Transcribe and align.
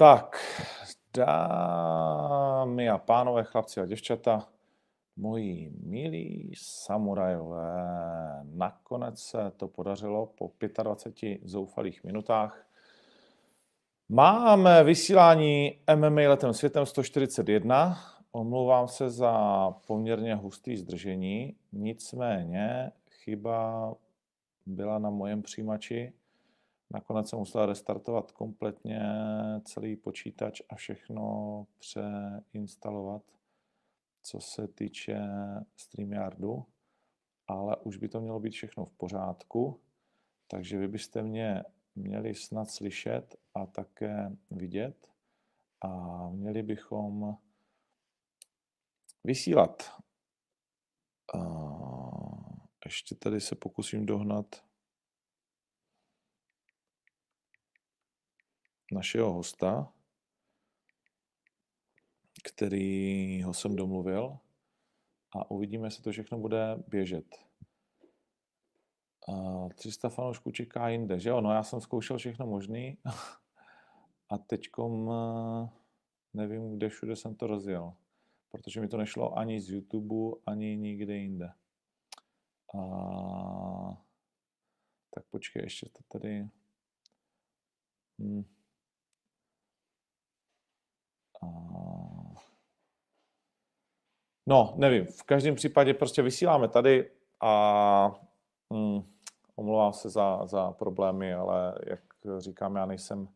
Tak, 0.00 0.36
dámy 1.16 2.88
a 2.90 2.98
pánové, 2.98 3.44
chlapci 3.44 3.80
a 3.80 3.86
děvčata, 3.86 4.48
moji 5.16 5.72
milí 5.82 6.52
samurajové, 6.56 7.74
nakonec 8.44 9.22
se 9.22 9.52
to 9.56 9.68
podařilo 9.68 10.26
po 10.26 10.52
25 10.82 11.40
zoufalých 11.44 12.04
minutách. 12.04 12.66
Máme 14.08 14.84
vysílání 14.84 15.80
MMA 15.94 16.20
letem 16.28 16.52
světem 16.52 16.86
141. 16.86 17.98
Omlouvám 18.32 18.88
se 18.88 19.10
za 19.10 19.34
poměrně 19.86 20.34
hustý 20.34 20.76
zdržení, 20.76 21.56
nicméně 21.72 22.92
chyba 23.10 23.94
byla 24.66 24.98
na 24.98 25.10
mojem 25.10 25.42
přijímači, 25.42 26.12
Nakonec 26.90 27.28
jsem 27.28 27.38
musel 27.38 27.66
restartovat 27.66 28.32
kompletně 28.32 29.00
celý 29.64 29.96
počítač 29.96 30.62
a 30.68 30.74
všechno 30.74 31.66
přeinstalovat, 31.78 33.22
co 34.22 34.40
se 34.40 34.68
týče 34.68 35.20
StreamYardu, 35.76 36.66
ale 37.46 37.76
už 37.76 37.96
by 37.96 38.08
to 38.08 38.20
mělo 38.20 38.40
být 38.40 38.50
všechno 38.50 38.84
v 38.84 38.92
pořádku, 38.92 39.80
takže 40.46 40.78
vy 40.78 40.88
byste 40.88 41.22
mě 41.22 41.64
měli 41.94 42.34
snad 42.34 42.70
slyšet 42.70 43.36
a 43.54 43.66
také 43.66 44.36
vidět 44.50 45.08
a 45.80 46.28
měli 46.28 46.62
bychom 46.62 47.36
vysílat. 49.24 49.90
Ještě 52.84 53.14
tady 53.14 53.40
se 53.40 53.54
pokusím 53.54 54.06
dohnat 54.06 54.69
našeho 58.92 59.32
hosta, 59.32 59.92
který 62.44 63.42
ho 63.42 63.54
jsem 63.54 63.76
domluvil 63.76 64.38
a 65.36 65.50
uvidíme, 65.50 65.86
jestli 65.86 66.02
to 66.02 66.12
všechno 66.12 66.38
bude 66.38 66.76
běžet. 66.88 67.36
A 69.28 69.68
300 69.74 70.08
fanoušků 70.08 70.50
čeká 70.50 70.88
jinde, 70.88 71.20
že 71.20 71.30
jo? 71.30 71.40
No 71.40 71.52
já 71.52 71.62
jsem 71.62 71.80
zkoušel 71.80 72.18
všechno 72.18 72.46
možný 72.46 72.98
a 74.30 74.38
teďkom 74.38 75.10
eh, 75.12 75.68
nevím, 76.34 76.76
kde 76.76 76.88
všude 76.88 77.16
jsem 77.16 77.34
to 77.34 77.46
rozjel, 77.46 77.94
protože 78.48 78.80
mi 78.80 78.88
to 78.88 78.96
nešlo 78.96 79.38
ani 79.38 79.60
z 79.60 79.70
YouTube, 79.70 80.40
ani 80.46 80.76
nikde 80.76 81.16
jinde. 81.16 81.52
A... 82.78 84.02
Tak 85.14 85.24
počkej, 85.30 85.62
ještě 85.62 85.88
to 85.88 86.18
tady... 86.18 86.48
Hmm. 88.18 88.44
No, 94.50 94.74
nevím. 94.76 95.04
V 95.06 95.22
každém 95.22 95.54
případě 95.54 95.94
prostě 95.94 96.22
vysíláme 96.22 96.68
tady 96.68 97.10
a 97.40 98.12
hm, 98.72 99.02
omlouvám 99.56 99.92
se 99.92 100.10
za, 100.10 100.46
za 100.46 100.70
problémy, 100.70 101.34
ale 101.34 101.74
jak 101.86 102.00
říkám, 102.38 102.76
já 102.76 102.86
nejsem, 102.86 103.28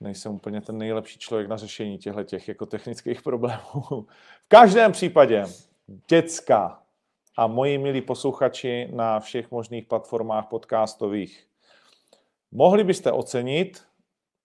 nejsem 0.00 0.32
úplně 0.32 0.60
ten 0.60 0.78
nejlepší 0.78 1.18
člověk 1.18 1.48
na 1.48 1.56
řešení 1.56 1.98
těchto 1.98 2.24
těch 2.24 2.48
jako 2.48 2.66
technických 2.66 3.22
problémů. 3.28 4.06
v 4.44 4.48
každém 4.48 4.92
případě, 4.92 5.44
děcka 6.08 6.82
a 7.36 7.46
moji 7.46 7.78
milí 7.78 8.00
posluchači 8.00 8.88
na 8.92 9.20
všech 9.20 9.50
možných 9.50 9.86
platformách 9.86 10.48
podcastových, 10.48 11.46
mohli 12.52 12.84
byste 12.84 13.12
ocenit 13.12 13.82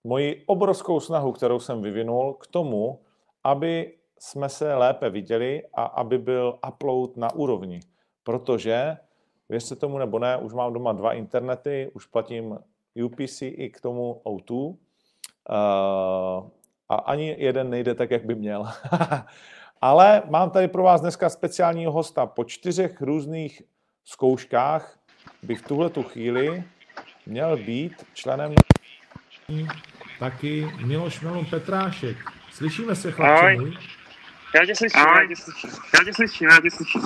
moji 0.03 0.43
obrovskou 0.45 0.99
snahu, 0.99 1.31
kterou 1.31 1.59
jsem 1.59 1.81
vyvinul 1.81 2.33
k 2.33 2.47
tomu, 2.47 2.99
aby 3.43 3.97
jsme 4.19 4.49
se 4.49 4.75
lépe 4.75 5.09
viděli 5.09 5.63
a 5.73 5.83
aby 5.83 6.17
byl 6.17 6.59
upload 6.67 7.17
na 7.17 7.35
úrovni. 7.35 7.79
Protože, 8.23 8.97
věřte 9.49 9.75
tomu 9.75 9.97
nebo 9.97 10.19
ne, 10.19 10.37
už 10.37 10.53
mám 10.53 10.73
doma 10.73 10.93
dva 10.93 11.13
internety, 11.13 11.91
už 11.93 12.05
platím 12.05 12.59
UPC 13.05 13.41
i 13.41 13.69
k 13.69 13.81
tomu 13.81 14.21
O2 14.25 14.53
uh, 14.53 14.75
eh, 15.49 15.55
a 16.89 16.95
ani 16.95 17.35
jeden 17.37 17.69
nejde 17.69 17.95
tak, 17.95 18.11
jak 18.11 18.25
by 18.25 18.35
měl. 18.35 18.67
Ale 19.81 20.23
mám 20.29 20.49
tady 20.49 20.67
pro 20.67 20.83
vás 20.83 21.01
dneska 21.01 21.29
speciálního 21.29 21.91
hosta. 21.91 22.25
Po 22.25 22.43
čtyřech 22.43 23.01
různých 23.01 23.61
zkouškách 24.05 24.99
by 25.43 25.55
v 25.55 25.61
tuhle 25.61 25.89
tu 25.89 26.03
chvíli 26.03 26.63
měl 27.25 27.57
být 27.57 28.05
členem 28.13 28.53
taky 30.19 30.67
Miloš 30.85 31.21
Melon 31.21 31.45
Petrášek. 31.45 32.17
Slyšíme 32.51 32.95
se, 32.95 33.11
chlapče 33.11 33.45
Ahoj. 33.45 33.77
Já 34.55 34.65
tě 34.65 34.75
slyším, 34.75 34.99
Ahoj. 34.99 35.21
já 35.21 35.27
tě 35.27 35.35
slyším. 35.35 35.69
Já 35.93 36.03
tě 36.03 36.13
slyším, 36.13 36.49
já 36.49 36.61
tě 36.61 36.71
slyším. 36.71 37.01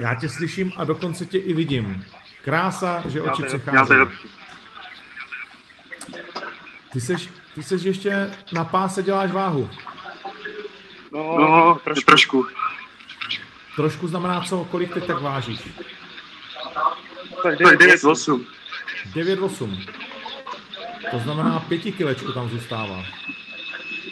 Já 0.00 0.14
tě 0.14 0.28
slyším 0.28 0.72
a 0.76 0.84
dokonce 0.84 1.26
tě 1.26 1.38
i 1.38 1.52
vidím. 1.54 2.04
Krása, 2.44 3.02
že 3.08 3.22
oči 3.22 3.42
přechází. 3.42 3.94
Ty 6.92 7.00
seš, 7.00 7.28
ty 7.54 7.62
seš 7.62 7.82
ještě 7.82 8.30
na 8.52 8.64
páse 8.64 9.02
děláš 9.02 9.30
váhu. 9.30 9.70
No, 11.12 11.38
no 11.38 11.78
trošku. 11.84 12.04
trošku. 12.04 12.46
Trošku 13.76 14.08
znamená 14.08 14.40
co? 14.40 14.64
Kolik 14.64 14.94
teď 14.94 15.06
tak 15.06 15.22
vážíš? 15.22 15.60
Tak 17.42 17.60
9-8. 17.60 18.44
9-8. 19.14 19.86
To 21.10 21.18
znamená 21.18 21.60
pěti 21.60 21.92
kilečku 21.92 22.32
tam 22.32 22.48
zůstává. 22.48 23.04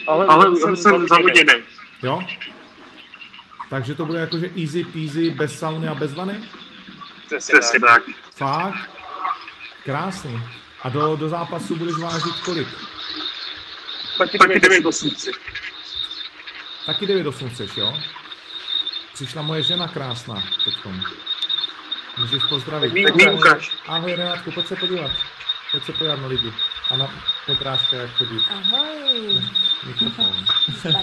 Ale, 0.06 0.26
ale 0.26 0.56
jsem, 0.56 0.76
jsem 0.76 1.08
zavodněný. 1.08 1.52
Jo? 2.02 2.22
Takže 3.70 3.94
to 3.94 4.06
bude 4.06 4.20
jakože 4.20 4.50
easy 4.62 4.84
peasy, 4.84 5.30
bez 5.30 5.58
sauny 5.58 5.88
a 5.88 5.94
bez 5.94 6.14
vany? 6.14 6.48
Přesně 7.26 7.80
tak. 7.80 8.02
Fakt? 8.36 8.90
Krásný. 9.84 10.42
A 10.82 10.88
do, 10.88 11.16
do 11.16 11.28
zápasu 11.28 11.76
budeš 11.76 11.96
vážit 11.96 12.34
kolik? 12.44 12.68
Taky, 14.18 14.38
Taky 14.38 14.58
9,8. 14.58 15.32
Taky 16.86 17.06
9,8 17.06 17.48
chceš, 17.48 17.76
jo? 17.76 17.98
Přišla 19.14 19.42
moje 19.42 19.62
žena 19.62 19.88
krásná 19.88 20.42
teďkom. 20.64 21.02
Můžeš 22.18 22.42
pozdravit. 22.48 22.92
Ahoj, 23.06 23.60
ahoj 23.86 24.14
Renátku, 24.14 24.52
pojď 24.52 24.66
se 24.66 24.76
podívat. 24.76 25.10
Pojď 25.70 25.84
se 25.84 25.92
podívat 25.92 26.20
na 26.20 26.26
lidi. 26.26 26.52
A 26.90 26.96
na 26.96 27.10
Petráška, 27.46 27.96
jak 27.96 28.10
chodí. 28.10 28.38
Ahoj. 28.50 29.42
Mikrofon. 29.86 30.46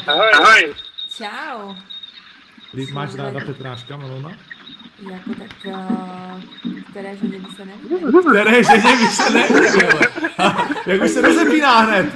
Ahoj. 0.08 0.32
Ahoj. 0.34 0.89
Čau. 1.18 1.76
Ty 2.72 2.92
máš 2.94 3.16
ráda 3.16 3.40
Petráška, 3.46 3.98
Malona? 3.98 4.32
Jako 5.12 5.30
tak, 5.30 5.66
uh, 5.66 6.42
které 6.92 7.18
ženě 7.18 7.40
by 7.40 7.56
se 7.56 7.66
nevědělo. 7.66 8.22
Které 8.22 8.64
ženě 8.64 8.96
by 8.98 9.08
se 9.08 9.30
nevědělo. 9.30 10.00
Jak 10.86 11.02
už 11.02 11.12
se 11.12 11.22
rozepíná 11.22 11.80
hned. 11.80 12.14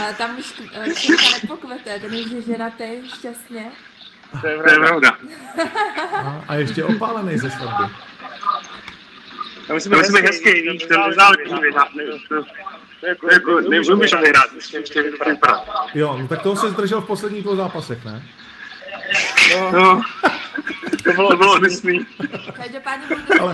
Ale 0.00 0.14
tam 0.18 0.38
už 0.38 0.60
uh, 0.60 0.86
nepokvete, 1.42 1.98
ten 1.98 2.14
je 2.14 2.42
ženatý, 2.42 2.84
šťastně. 3.18 3.70
To 4.40 4.46
je 4.46 4.58
pravda. 4.58 5.18
A, 6.12 6.44
a 6.48 6.54
ještě 6.54 6.84
opálený 6.84 7.38
ze 7.38 7.50
svatby. 7.50 7.94
Já 9.68 9.74
myslím, 9.74 9.94
že 9.94 10.04
jsme 10.04 10.20
hezký, 10.20 10.52
víš, 10.52 10.86
to 10.86 11.08
nezáleží 11.08 11.50
Jako, 13.06 13.32
jako, 13.32 13.60
nemůžeš 13.60 14.14
vyhrát, 14.14 14.50
ještě 14.72 15.02
vypadat. 15.02 15.64
Jo, 15.94 16.18
no 16.20 16.28
tak 16.28 16.42
toho 16.42 16.56
se 16.56 16.70
zdržel 16.70 17.00
v 17.00 17.06
posledních 17.06 17.42
dvou 17.42 17.56
zápasech, 17.56 18.04
ne? 18.04 18.22
No, 19.54 19.72
no. 19.72 20.02
to 21.04 21.12
bylo, 21.12 21.30
to 21.30 21.36
bylo 21.36 21.60
myslí. 21.60 22.06
Každopádně 22.52 23.06
budu 23.08 23.20
držet 23.20 23.40
Ale... 23.40 23.52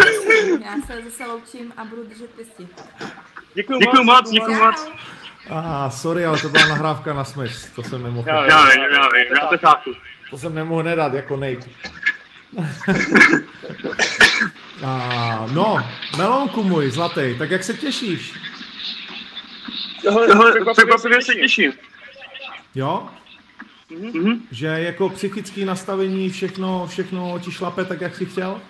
Já 0.64 0.86
se 0.86 1.02
zase 1.02 1.26
loučím 1.26 1.72
a 1.76 1.84
budu 1.84 2.04
držet 2.04 2.30
pěstí. 2.30 2.68
Děkuji, 3.54 3.78
děkuji 3.78 4.04
moc, 4.04 4.30
děkuji 4.30 4.56
moc. 4.56 4.88
A 5.50 5.86
ah, 5.86 5.90
sorry, 5.90 6.26
ale 6.26 6.38
to 6.38 6.48
byla 6.48 6.66
nahrávka 6.66 7.12
na 7.12 7.24
Smash, 7.24 7.70
to 7.74 7.82
jsem 7.82 8.02
nemohl. 8.02 8.28
Já, 8.28 8.46
já 8.46 8.64
vím, 8.64 8.82
já 8.82 9.08
vím, 9.08 9.36
já 9.40 9.46
to 9.46 9.58
chápu. 9.58 9.90
To 10.30 10.38
jsem 10.38 10.54
nemohl 10.54 10.82
nedat 10.82 11.14
jako 11.14 11.36
Nate. 11.36 11.70
A, 14.84 15.46
no, 15.52 15.78
Melonku 16.16 16.62
můj 16.62 16.90
zlatý, 16.90 17.38
tak 17.38 17.50
jak 17.50 17.64
se 17.64 17.74
těšíš? 17.74 18.34
Překvapivě 20.72 21.22
se 21.22 21.34
těším. 21.34 21.72
Jo? 22.74 23.08
Mm-hmm. 23.90 24.40
Že 24.50 24.66
jako 24.66 25.08
psychické 25.08 25.64
nastavení 25.64 26.30
všechno, 26.30 26.86
všechno 26.86 27.38
ti 27.38 27.52
šlape 27.52 27.84
tak, 27.84 28.00
jak 28.00 28.16
jsi 28.16 28.26
chtěl? 28.26 28.60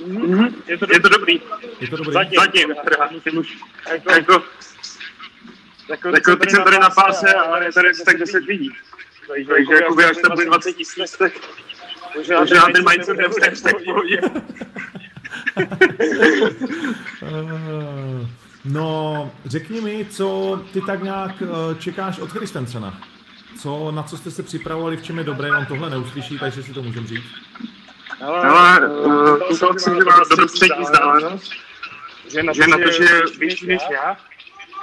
Mm-hmm. 0.00 0.54
Je, 0.66 0.78
to, 0.78 0.86
je 0.92 1.00
to 1.00 1.08
dobrý. 1.08 1.40
Je 1.80 1.88
to 1.88 1.96
dobrý. 1.96 2.12
Zatím, 2.12 2.40
Zatím 2.40 2.74
teda, 2.84 3.10
už, 3.40 3.58
jako, 3.92 4.12
jako, 4.12 4.42
jako, 5.88 6.08
jako 6.08 6.36
teď 6.36 6.50
jsem 6.50 6.64
tady 6.64 6.78
na 6.78 6.90
páse, 6.90 7.34
ale 7.34 7.64
je 7.64 7.72
tady 7.72 7.88
tak 8.04 8.18
10 8.18 8.44
lidí. 8.44 8.70
Takže, 9.28 9.48
takže 9.48 9.74
jako 9.74 9.98
až 10.10 10.16
tam 10.16 10.34
bude 10.34 10.46
20 10.46 10.72
tisíc, 10.72 11.16
tak 11.18 11.32
možná 12.16 12.44
ten 12.46 12.84
mindset 12.90 13.16
nebude 13.16 13.50
v 13.50 13.84
pohodě. 13.84 14.20
No, 18.66 19.30
řekni 19.44 19.80
mi, 19.80 20.06
co 20.10 20.60
ty 20.72 20.80
tak 20.80 21.02
nějak 21.02 21.42
eh, 21.42 21.74
čekáš 21.78 22.18
od 22.18 22.32
Christensena? 22.32 23.00
Co, 23.58 23.92
na 23.92 24.02
co 24.02 24.16
jste 24.16 24.30
se 24.30 24.42
připravovali, 24.42 24.96
v 24.96 25.02
čem 25.02 25.18
je 25.18 25.24
dobré, 25.24 25.50
on 25.58 25.66
tohle 25.66 25.90
neuslyší, 25.90 26.38
takže 26.38 26.62
si 26.62 26.72
to 26.72 26.82
můžeme 26.82 27.06
říct. 27.06 27.24
Ale 28.20 28.88
uh, 28.88 29.58
to 29.58 29.72
myslím, 29.72 29.94
že 29.94 30.04
má 30.04 30.20
dobrou 30.30 30.48
střední 30.48 30.82
vzdálenost, 30.84 31.52
že 32.28 32.42
na 32.42 32.52
to, 32.52 32.62
že, 32.62 32.84
to, 32.84 32.92
že 32.92 33.04
je 33.04 33.22
vyšší 33.38 33.66
než 33.66 33.82
já, 33.92 34.16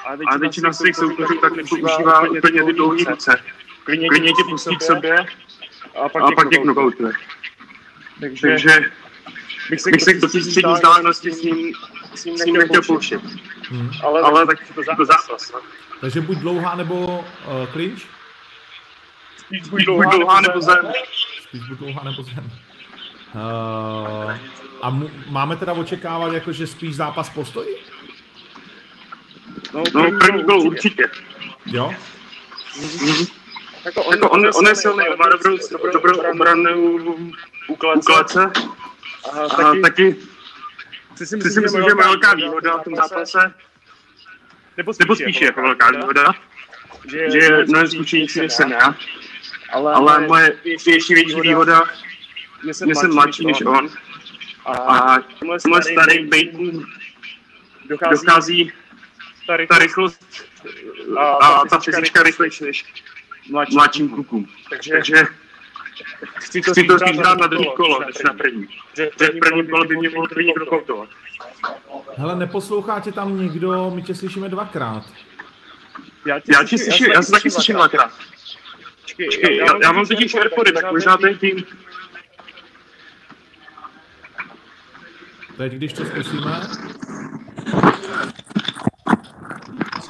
a 0.06 0.38
většina 0.38 0.74
svých 0.74 0.96
soupeřů 0.96 1.34
tak 1.42 1.56
nepoužívá 1.56 2.22
úplně 2.22 2.64
ty 2.64 2.74
dlouhé 2.74 3.04
ruce. 3.10 3.42
Klidně 3.84 4.34
tě 4.34 4.44
pustí 4.50 4.78
k 4.78 4.82
sobě 4.82 5.16
a 6.06 6.10
pak, 6.10 6.50
tě 6.50 6.58
knockoutuje. 6.58 7.14
Takže, 8.20 8.58
bych 9.70 9.82
se, 9.82 9.92
bych 9.92 10.02
se 10.02 10.14
k 10.14 10.22
té 10.22 10.28
střední 10.28 10.74
vzdálenosti 10.74 11.32
s 11.32 11.42
ním, 11.42 11.74
s 12.16 12.26
ním 12.46 12.56
nechtěl 12.56 12.82
pouštět. 12.82 13.22
Hmm. 13.70 13.92
Ale, 14.04 14.22
ale 14.22 14.48
tak 14.48 14.58
to, 14.76 14.96
to 14.98 15.06
zápas. 15.06 15.52
No. 15.52 15.60
Takže 16.02 16.22
buď 16.22 16.38
dlouhá 16.38 16.76
nebo 16.76 16.96
uh, 17.06 17.72
clinch? 17.72 18.02
Spíš 19.38 19.70
buď 19.70 19.86
dlouhá, 19.86 20.04
buď 20.04 20.16
dlouhá 20.16 20.42
nebo 20.42 20.62
zem. 20.62 20.92
Spíš 21.42 21.62
buď 21.70 21.78
dlouhá 21.78 22.04
nebo 22.04 22.24
zem. 22.24 22.52
Uh, 23.36 24.38
a 24.82 24.90
mu, 24.90 25.10
máme 25.30 25.56
teda 25.56 25.74
očekávat, 25.74 26.34
jako, 26.34 26.52
že 26.52 26.68
spíš 26.68 26.96
zápas 26.96 27.30
postojí? 27.30 27.76
No, 29.74 29.84
no 29.94 30.20
první 30.20 30.44
byl 30.44 30.60
určitě. 30.60 31.10
Jo? 31.66 31.94
Mm-hmm. 32.80 33.32
Jako 33.86 34.04
on, 34.04 34.14
jako 34.14 34.30
on, 34.30 34.50
on 34.56 34.68
je 34.68 34.76
silný, 34.76 35.06
má 35.20 35.26
dobrou, 35.30 35.58
dobrou 35.94 36.32
obranu 36.32 36.98
úkladce. 37.68 38.52
A, 39.34 39.40
a 39.40 39.50
taky, 39.50 39.82
taky 39.82 40.16
si 41.16 41.26
si 41.26 41.38
myslím, 41.38 41.64
že 41.68 41.88
je 41.88 41.96
velká 41.96 42.34
výhoda 42.34 42.78
v 42.78 42.84
tom 42.84 42.96
zápase, 42.96 43.54
nebo 44.78 44.94
spíš, 44.94 45.00
nebo 45.00 45.16
spíš 45.16 45.42
je 45.42 45.46
jako 45.46 45.62
velká 45.62 45.92
výhoda, 45.92 46.34
že, 47.12 47.32
že 47.32 47.38
je 47.38 47.66
mnohem 47.66 47.88
zkušenější 47.88 48.40
než 48.40 48.54
jsem 48.54 48.72
já. 48.72 48.96
Ale, 49.72 49.94
ale 49.94 50.28
moje 50.28 50.58
větší 50.64 51.14
větší 51.14 51.42
výhoda, 51.42 51.84
že 52.66 52.74
jsem 52.74 53.14
mladší 53.14 53.46
než 53.46 53.62
on. 53.62 53.90
A 54.66 55.18
tenhle 55.40 55.82
starý 55.82 56.26
bejtům 56.26 56.86
dochází 57.86 58.72
ta 59.68 59.78
rychlost 59.78 60.46
a 61.20 61.62
ta 61.70 61.80
fyzička 61.80 62.24
rychlejší 62.24 62.64
než 62.64 62.86
mladším 63.72 64.10
klukům. 64.10 64.48
Takže 64.70 65.24
chci 66.36 66.62
to, 66.62 66.72
chci 66.72 66.84
to 66.84 67.00
spíš 67.00 67.18
hrát 67.18 67.38
na 67.40 67.48
druhý 67.48 67.70
kolo, 67.76 68.00
než 68.00 68.16
na 68.26 68.34
první. 68.34 68.68
Že 68.98 69.12
v 69.16 69.40
prvním 69.40 69.68
kole 69.68 69.88
by 69.88 69.98
mě 69.98 70.10
mohl 70.10 70.28
první 70.28 70.48
někdo 70.48 70.66
koutovat. 70.66 71.10
Hele, 72.18 72.36
neposlouchá 72.36 73.00
tě 73.00 73.12
tam 73.12 73.40
nikdo, 73.40 73.92
my 73.96 74.02
tě 74.02 74.16
slyšíme 74.16 74.50
dvakrát. 74.50 75.04
Já 76.26 76.40
tě, 76.40 76.52
já 76.54 76.64
tě 76.64 76.78
slyším, 76.78 77.08
já 77.12 77.22
se 77.22 77.32
taky 77.32 77.52
slyším 77.52 77.76
dvakrát. 77.76 78.12
Počkej, 79.26 79.58
já, 79.58 79.66
já 79.82 79.92
mám 79.92 80.06
totiž 80.06 80.36
Airpody, 80.36 80.72
tak 80.72 80.92
možná 80.92 81.18
ten 81.18 81.38
tím... 81.38 81.64
Teď, 85.58 85.74
když 85.74 85.94
to 85.94 86.06
zkusíme... 86.06 86.62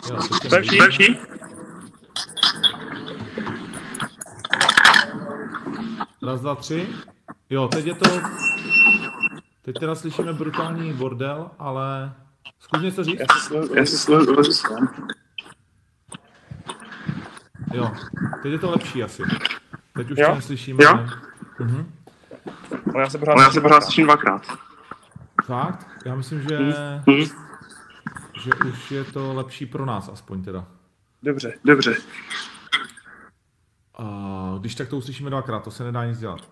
Jo, 0.10 0.20
lepší, 0.80 1.18
Raz, 6.26 6.42
dva, 6.42 6.56
tři. 6.56 6.88
Jo, 7.50 7.68
teď 7.68 7.86
je 7.86 7.96
to... 7.96 8.10
Teď 9.62 9.80
teda 9.80 9.96
slyšíme 9.96 10.34
brutální 10.34 10.94
bordel, 10.94 11.52
ale... 11.60 12.14
Zkus 12.60 12.82
něco 12.82 13.04
říct. 13.04 13.22
Já 13.76 13.86
si 13.86 13.98
sleduju, 13.98 14.44
Jo, 17.74 17.92
teď 18.44 18.52
je 18.52 18.60
to 18.60 18.72
lepší 18.72 19.04
asi. 19.04 19.24
Teď 19.94 20.12
už 20.12 20.18
tě 20.18 20.28
neslyšíme. 20.28 20.84
Jo? 20.84 21.08
Mhm. 21.60 21.94
Ale 22.94 23.04
já 23.04 23.10
se 23.10 23.18
pořád, 23.18 23.40
já 23.40 23.52
se 23.52 23.62
pořád 23.62 23.84
slyším 23.84 24.06
dvakrát. 24.06 24.48
Fakt? 25.46 25.88
Já 26.06 26.16
myslím, 26.16 26.42
že, 26.42 26.58
mm. 27.08 27.26
že 28.44 28.52
už 28.70 28.92
je 28.92 29.04
to 29.04 29.34
lepší 29.34 29.66
pro 29.66 29.86
nás 29.86 30.10
aspoň 30.10 30.44
teda. 30.44 30.66
Dobře, 31.24 31.54
dobře. 31.66 31.96
Uh, 34.00 34.33
když 34.64 34.76
tak 34.76 34.90
to 34.90 34.98
uslyšíme 34.98 35.30
dvakrát, 35.30 35.64
to 35.64 35.72
se 35.72 35.84
nedá 35.84 36.06
nic 36.06 36.20
dělat. 36.20 36.50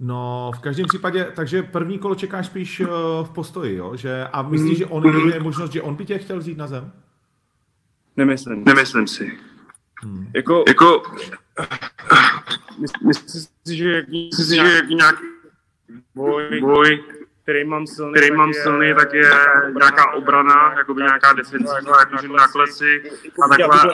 No, 0.00 0.52
v 0.56 0.60
každém 0.60 0.86
případě, 0.86 1.32
takže 1.36 1.62
první 1.62 1.98
kolo 1.98 2.14
čekáš 2.14 2.46
spíš 2.46 2.80
uh, 2.80 2.86
v 3.24 3.30
postoji, 3.30 3.76
jo? 3.76 3.96
Že, 3.96 4.26
a 4.32 4.42
myslíš, 4.42 4.78
že 4.78 4.86
on 4.86 5.30
je 5.32 5.40
možnost, 5.40 5.72
že 5.72 5.82
on 5.82 5.94
by 5.94 6.04
tě 6.04 6.18
chtěl 6.18 6.38
vzít 6.38 6.58
na 6.58 6.66
zem? 6.66 6.92
Nemyslím. 8.16 8.64
Nemyslím 8.64 9.06
si. 9.06 9.38
Hmm. 10.02 10.30
Jako, 10.34 10.64
jako 10.68 11.02
myslím 13.06 13.48
si, 13.66 13.76
že 13.76 13.90
jaký, 13.92 14.30
si, 14.32 14.54
že 14.54 14.74
jaký 14.74 14.94
nějaký 14.94 15.24
boj, 16.14 16.60
boj 16.60 17.04
který 17.42 17.64
mám 17.64 17.86
silný, 17.86 18.12
který 18.12 18.30
mám 18.30 18.52
silný 18.52 18.94
tak 18.94 19.12
je 19.12 19.30
nějaká 19.78 20.12
obrana, 20.12 20.74
jakoby 20.78 21.02
nějaká 21.02 21.32
defenziva, 21.32 22.00
jakože 22.00 22.28
na 22.28 22.48
kleci 22.48 23.02
a 23.44 23.48
takhle. 23.48 23.92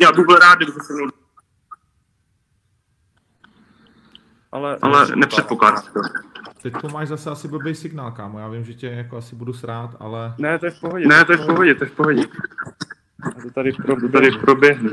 Já 0.00 0.12
bych 0.12 0.26
byl 0.26 0.36
rád, 0.36 0.58
kdyby 0.58 0.72
se 0.72 0.92
mnou 0.92 1.19
ale, 4.52 4.78
ale 4.82 5.16
nepředpokládám 5.16 5.82
to. 5.82 6.00
Teď 6.62 6.74
máš 6.92 7.08
zase 7.08 7.30
asi 7.30 7.48
blbý 7.48 7.74
signál, 7.74 8.12
kámo. 8.12 8.38
Já 8.38 8.48
vím, 8.48 8.64
že 8.64 8.74
tě 8.74 8.86
jako 8.86 9.16
asi 9.16 9.36
budu 9.36 9.52
srát, 9.52 9.96
ale... 10.00 10.34
Ne, 10.38 10.58
to 10.58 10.66
je 10.66 10.70
v 10.70 10.80
pohodě. 10.80 11.06
Ne, 11.08 11.24
to 11.24 11.32
je 11.32 11.38
v 11.38 11.46
pohodě, 11.46 11.74
to 11.74 11.84
je 11.84 11.90
v 11.90 11.92
pohodě. 11.92 12.22
A 13.22 13.30
to 13.42 13.50
tady, 13.50 13.72
pro, 13.72 14.00
to 14.00 14.08
tady 14.08 14.30
proběhne. 14.30 14.90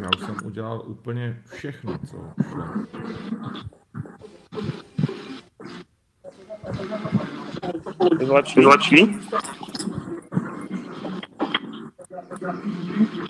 Já 0.00 0.08
už 0.16 0.20
jsem 0.26 0.36
udělal 0.44 0.82
úplně 0.86 1.42
všechno, 1.52 1.98
co 1.98 2.34
šlo. 2.50 2.64
Zlepší? 8.62 9.18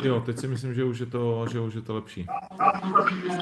Jo, 0.02 0.22
teď 0.26 0.38
si 0.38 0.48
myslím, 0.48 0.74
že 0.74 0.84
už 0.84 0.98
je 0.98 1.06
to, 1.06 1.46
že 1.52 1.60
už 1.60 1.74
je 1.74 1.80
to 1.80 1.94
lepší. 1.94 2.26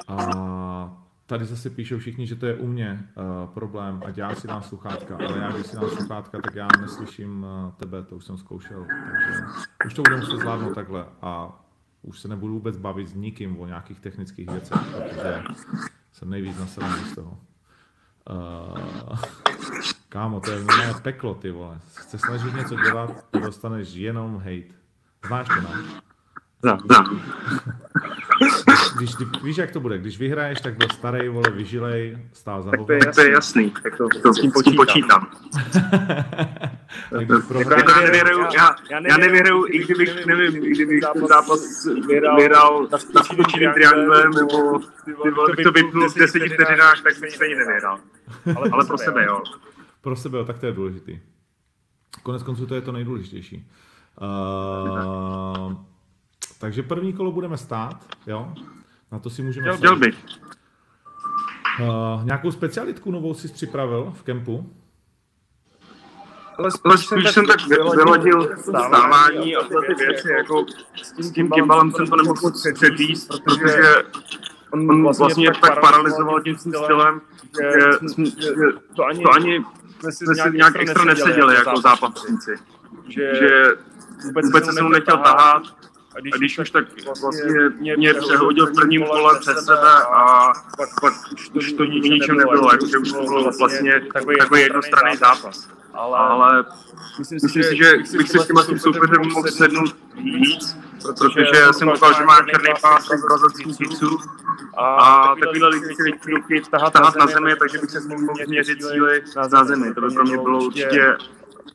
A 0.08 0.98
tady 1.26 1.44
zase 1.44 1.70
píšou 1.70 1.98
všichni, 1.98 2.26
že 2.26 2.36
to 2.36 2.46
je 2.46 2.54
u 2.54 2.66
mě 2.66 3.08
uh, 3.16 3.54
problém, 3.54 4.02
ať 4.06 4.18
já 4.18 4.34
si 4.34 4.48
dám 4.48 4.62
sluchátka, 4.62 5.16
ale 5.16 5.38
já 5.38 5.50
když 5.50 5.66
si 5.66 5.76
dám 5.76 5.90
sluchátka, 5.90 6.40
tak 6.40 6.54
já 6.54 6.68
neslyším 6.80 7.42
uh, 7.42 7.72
tebe, 7.72 8.02
to 8.02 8.16
už 8.16 8.24
jsem 8.24 8.38
zkoušel, 8.38 8.86
takže 8.88 9.40
už 9.86 9.94
to 9.94 10.02
budu 10.02 10.16
muset 10.16 10.36
zvládnout 10.36 10.74
takhle 10.74 11.06
a 11.22 11.62
už 12.02 12.18
se 12.18 12.28
nebudu 12.28 12.52
vůbec 12.52 12.76
bavit 12.76 13.08
s 13.08 13.14
nikým 13.14 13.60
o 13.60 13.66
nějakých 13.66 14.00
technických 14.00 14.50
věcech, 14.50 14.78
protože 14.78 15.42
jsem 16.12 16.30
nejvíc 16.30 16.58
nasazený 16.58 17.04
z 17.04 17.14
toho. 17.14 17.38
Uh, 18.30 19.18
kámo, 20.08 20.40
to 20.40 20.50
je 20.50 20.58
normálně 20.58 20.94
peklo, 21.02 21.34
ty 21.34 21.50
vole. 21.50 21.80
Chce 21.94 22.18
snažit 22.18 22.54
něco 22.54 22.74
dělat, 22.74 23.26
dostaneš 23.42 23.94
jenom 23.94 24.36
hate. 24.36 24.77
Znáš 25.28 25.48
to, 25.48 25.60
ne? 25.60 25.68
Znám, 26.62 26.78
znám. 26.80 27.22
Když, 28.96 29.14
když, 29.14 29.42
víš, 29.42 29.56
jak 29.56 29.70
to 29.70 29.80
bude, 29.80 29.98
když 29.98 30.18
vyhraješ, 30.18 30.60
tak 30.60 30.76
byl 30.76 30.88
starý, 30.88 31.28
vole, 31.28 31.50
vyžilej, 31.50 32.18
stál 32.32 32.62
za 32.62 32.70
Tak 32.70 32.80
to 32.86 32.92
je, 32.92 33.00
to 33.14 33.20
je 33.20 33.30
jasný, 33.30 33.70
tak 33.82 33.96
to, 33.96 34.08
to 34.22 34.34
s 34.34 34.40
tím 34.40 34.52
počítám. 34.52 34.76
počítám. 34.76 35.30
jako 37.20 37.90
já 37.90 38.00
nevěruju, 38.00 38.46
já, 38.56 38.76
já 39.08 39.16
nevěruju, 39.16 39.66
i 39.66 39.78
kdybych, 39.78 40.26
nevím, 40.26 40.64
i 40.64 40.70
kdybych 40.70 41.04
ten 41.12 41.26
zápas 41.26 41.86
vyhrál 42.36 42.88
na 42.90 42.98
skutečným 42.98 43.72
triangulem, 43.72 44.30
nebo 44.30 44.78
bych 45.56 45.64
to 45.64 45.72
vypnul 45.72 46.08
v 46.08 46.14
deseti 46.14 46.48
vteřinách, 46.48 47.02
tak 47.02 47.20
bych 47.20 47.30
stejně 47.34 47.56
nevyhrál. 47.56 48.00
Ale, 48.56 48.70
ale 48.72 48.84
pro 48.84 48.98
sebe, 48.98 49.24
jo. 49.24 49.42
Pro 50.00 50.16
sebe, 50.16 50.38
jo, 50.38 50.44
tak 50.44 50.58
to 50.58 50.66
je 50.66 50.72
důležitý. 50.72 51.18
Konec 52.22 52.42
konců 52.42 52.66
to 52.66 52.74
je 52.74 52.80
to 52.80 52.92
nejdůležitější. 52.92 53.66
Uh, 54.20 55.74
takže 56.60 56.82
první 56.82 57.12
kolo 57.12 57.32
budeme 57.32 57.56
stát, 57.56 58.04
jo? 58.26 58.52
Na 59.12 59.18
to 59.18 59.30
si 59.30 59.42
můžeme... 59.42 59.76
Chtěl 59.76 59.96
bych. 59.96 60.24
Uh, 61.80 62.24
nějakou 62.24 62.50
specialitku 62.50 63.10
novou 63.10 63.34
jsi 63.34 63.48
připravil 63.48 64.12
v 64.16 64.22
kempu? 64.22 64.72
Ale 66.58 66.70
spíš, 66.70 66.82
ale 66.86 66.98
spíš 66.98 67.30
jsem 67.30 67.46
tak 67.46 67.66
vyhodil 67.66 68.56
stávání 68.56 69.56
a 69.56 69.62
ty 69.62 69.94
věci, 69.94 70.32
jako 70.32 70.66
s 71.02 71.30
tím 71.32 71.50
kymbalem 71.50 71.92
jsem 71.92 72.06
to 72.06 72.16
nemohl 72.16 72.52
předvíst, 72.74 73.28
protože 73.28 73.94
on 74.70 75.12
vlastně 75.16 75.50
tak 75.60 75.80
paralizoval 75.80 76.40
tím 76.40 76.58
stylem, 76.58 77.20
že 77.60 78.60
to 78.96 79.04
ani 79.04 79.64
jsme 80.00 80.34
si 80.34 80.56
nějak 80.56 80.76
extra 80.76 81.04
neseděli 81.04 81.54
jako 81.54 81.80
zápasníci. 81.80 82.50
Že 83.08 83.64
vůbec 84.44 84.64
se 84.64 84.72
mnou 84.72 84.88
nechtěl 84.88 85.18
tahat, 85.18 85.62
A 86.18 86.20
když 86.20 86.58
už 86.58 86.70
tak 86.70 86.84
vlastně 87.20 87.68
mě 87.96 88.14
přehodil 88.14 88.66
v 88.66 88.74
prvním 88.74 89.06
kole 89.06 89.38
přes 89.40 89.64
sebe 89.64 89.92
a 90.12 90.52
pak, 90.76 90.88
pak 91.00 91.12
už 91.54 91.72
to 91.72 91.84
ničem 91.84 92.36
nebylo, 92.36 92.72
jakože 92.72 92.98
už 92.98 93.12
to 93.12 93.22
byl 93.22 93.50
vlastně 93.58 94.02
takový 94.12 94.62
jednostranný 94.62 95.16
zápas. 95.16 95.68
Ale 95.94 96.64
myslím 97.18 97.40
si, 97.40 97.76
že 97.76 97.96
bych 97.96 98.30
si 98.30 98.38
s 98.38 98.46
tím 98.46 98.56
tím 98.66 98.78
soupeřem 98.78 99.28
mohl 99.34 99.48
sednout 99.48 99.96
víc, 100.16 100.76
protože 101.02 101.60
já 101.60 101.72
jsem 101.72 101.90
koukal, 101.90 102.14
že 102.14 102.24
má 102.24 102.36
černý 102.36 102.72
pás 102.82 103.04
z 103.04 103.24
brazilských 103.28 103.80
jiu 103.80 104.18
a 104.76 105.34
takovýhle 105.40 105.68
lidi 105.68 105.86
si 105.86 106.02
většinou 106.02 106.68
tahat 106.70 107.16
na 107.16 107.26
zemi, 107.26 107.56
takže 107.56 107.78
bych 107.78 107.90
se 107.90 108.00
s 108.00 108.06
ním 108.06 108.20
mohl 108.20 108.44
měřit 108.46 108.82
cíly 108.82 109.22
na 109.52 109.64
zemi. 109.64 109.94
To 109.94 110.00
by 110.00 110.14
pro 110.14 110.24
mě 110.24 110.38
bylo 110.38 110.64
určitě 110.64 111.16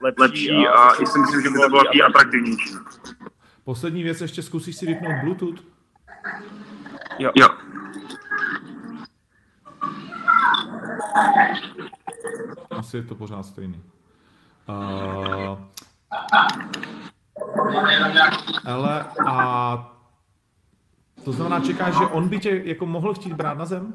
lepší 0.01 0.67
a 0.67 0.91
i 0.93 1.05
si 1.05 1.19
myslím, 1.19 1.41
že 1.41 1.49
by 1.49 1.59
to 1.59 1.69
bylo 1.69 1.95
i 1.95 2.01
atraktivnější. 2.01 2.75
Poslední 3.63 4.03
věc, 4.03 4.21
ještě 4.21 4.41
zkusíš 4.41 4.75
si 4.75 4.85
vypnout 4.85 5.15
Bluetooth? 5.23 5.59
Jo. 7.19 7.31
jo. 7.35 7.47
Asi 12.69 12.97
je 12.97 13.03
to 13.03 13.15
pořád 13.15 13.45
stejný. 13.45 13.83
Uh, 14.69 15.59
ale 18.65 19.05
a 19.27 19.95
to 21.25 21.31
znamená, 21.31 21.59
čekáš, 21.59 21.97
že 21.97 22.05
on 22.05 22.27
by 22.27 22.39
tě 22.39 22.61
jako 22.65 22.85
mohl 22.85 23.13
chtít 23.13 23.33
brát 23.33 23.57
na 23.57 23.65
zem? 23.65 23.93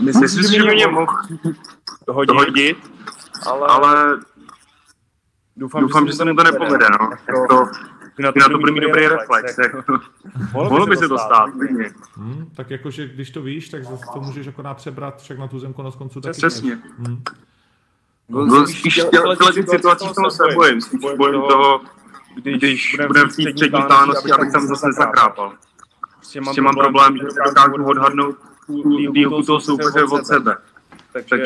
Myslím 0.00 0.28
si, 0.28 0.52
že 0.52 0.62
by 0.62 0.74
mě 0.74 0.86
mohl 0.86 1.06
hodit, 2.08 2.34
hodit 2.34 2.76
ale, 3.46 3.66
ale 3.68 4.20
doufám, 5.56 5.82
doufám 5.82 6.06
že, 6.06 6.12
že 6.12 6.16
se 6.16 6.24
mu 6.24 6.34
to 6.34 6.42
nepovede. 6.42 6.86
No. 7.00 7.10
Jako, 7.28 7.46
to, 7.48 7.66
na 8.18 8.32
to, 8.32 8.38
na 8.38 8.48
to 8.48 8.58
bude 8.58 8.72
mít 8.72 8.80
dobrý 8.80 9.08
reflex. 9.08 9.58
Jako. 9.58 9.82
Mohlo 10.52 10.86
by 10.86 10.96
se 10.96 11.08
to 11.08 11.18
stát. 11.18 11.50
Hmm, 12.16 12.50
tak 12.56 12.70
jakože, 12.70 13.08
když 13.08 13.30
to 13.30 13.42
víš, 13.42 13.68
tak 13.68 13.84
zase 13.84 14.04
to 14.12 14.20
můžeš 14.20 14.46
akorát 14.46 14.74
přebrat 14.74 15.22
však 15.22 15.38
na 15.38 15.48
tu 15.48 15.58
zem 15.58 15.72
konec 15.72 15.96
konců 15.96 16.20
taky. 16.20 16.32
Přesně. 16.32 16.78
Hmm. 16.98 17.22
No, 18.28 18.46
no, 18.46 18.66
spíš 18.66 19.00
tyhle 19.10 19.36
ty 19.36 19.62
situací 19.62 20.08
v 20.08 20.14
tom 20.14 20.30
se 20.30 20.42
bojím. 20.54 20.80
Spíš 20.80 21.00
bojím 21.16 21.42
toho, 21.42 21.80
když 22.34 22.96
budeme 23.06 23.30
v 23.30 23.36
té 23.36 23.42
střední 23.52 23.82
tánosti, 23.88 24.32
abych 24.32 24.52
tam 24.52 24.66
zase 24.66 24.86
nezakrápal. 24.86 25.52
Prostě 26.14 26.60
mám 26.60 26.74
problém, 26.74 27.16
že 27.16 27.24
dokážu 27.46 27.84
odhadnout 27.84 28.36
dílku 29.12 29.42
toho 29.42 29.60
soupeře 29.60 30.04
od 30.04 30.26
sebe. 30.26 30.56
Takže 31.12 31.36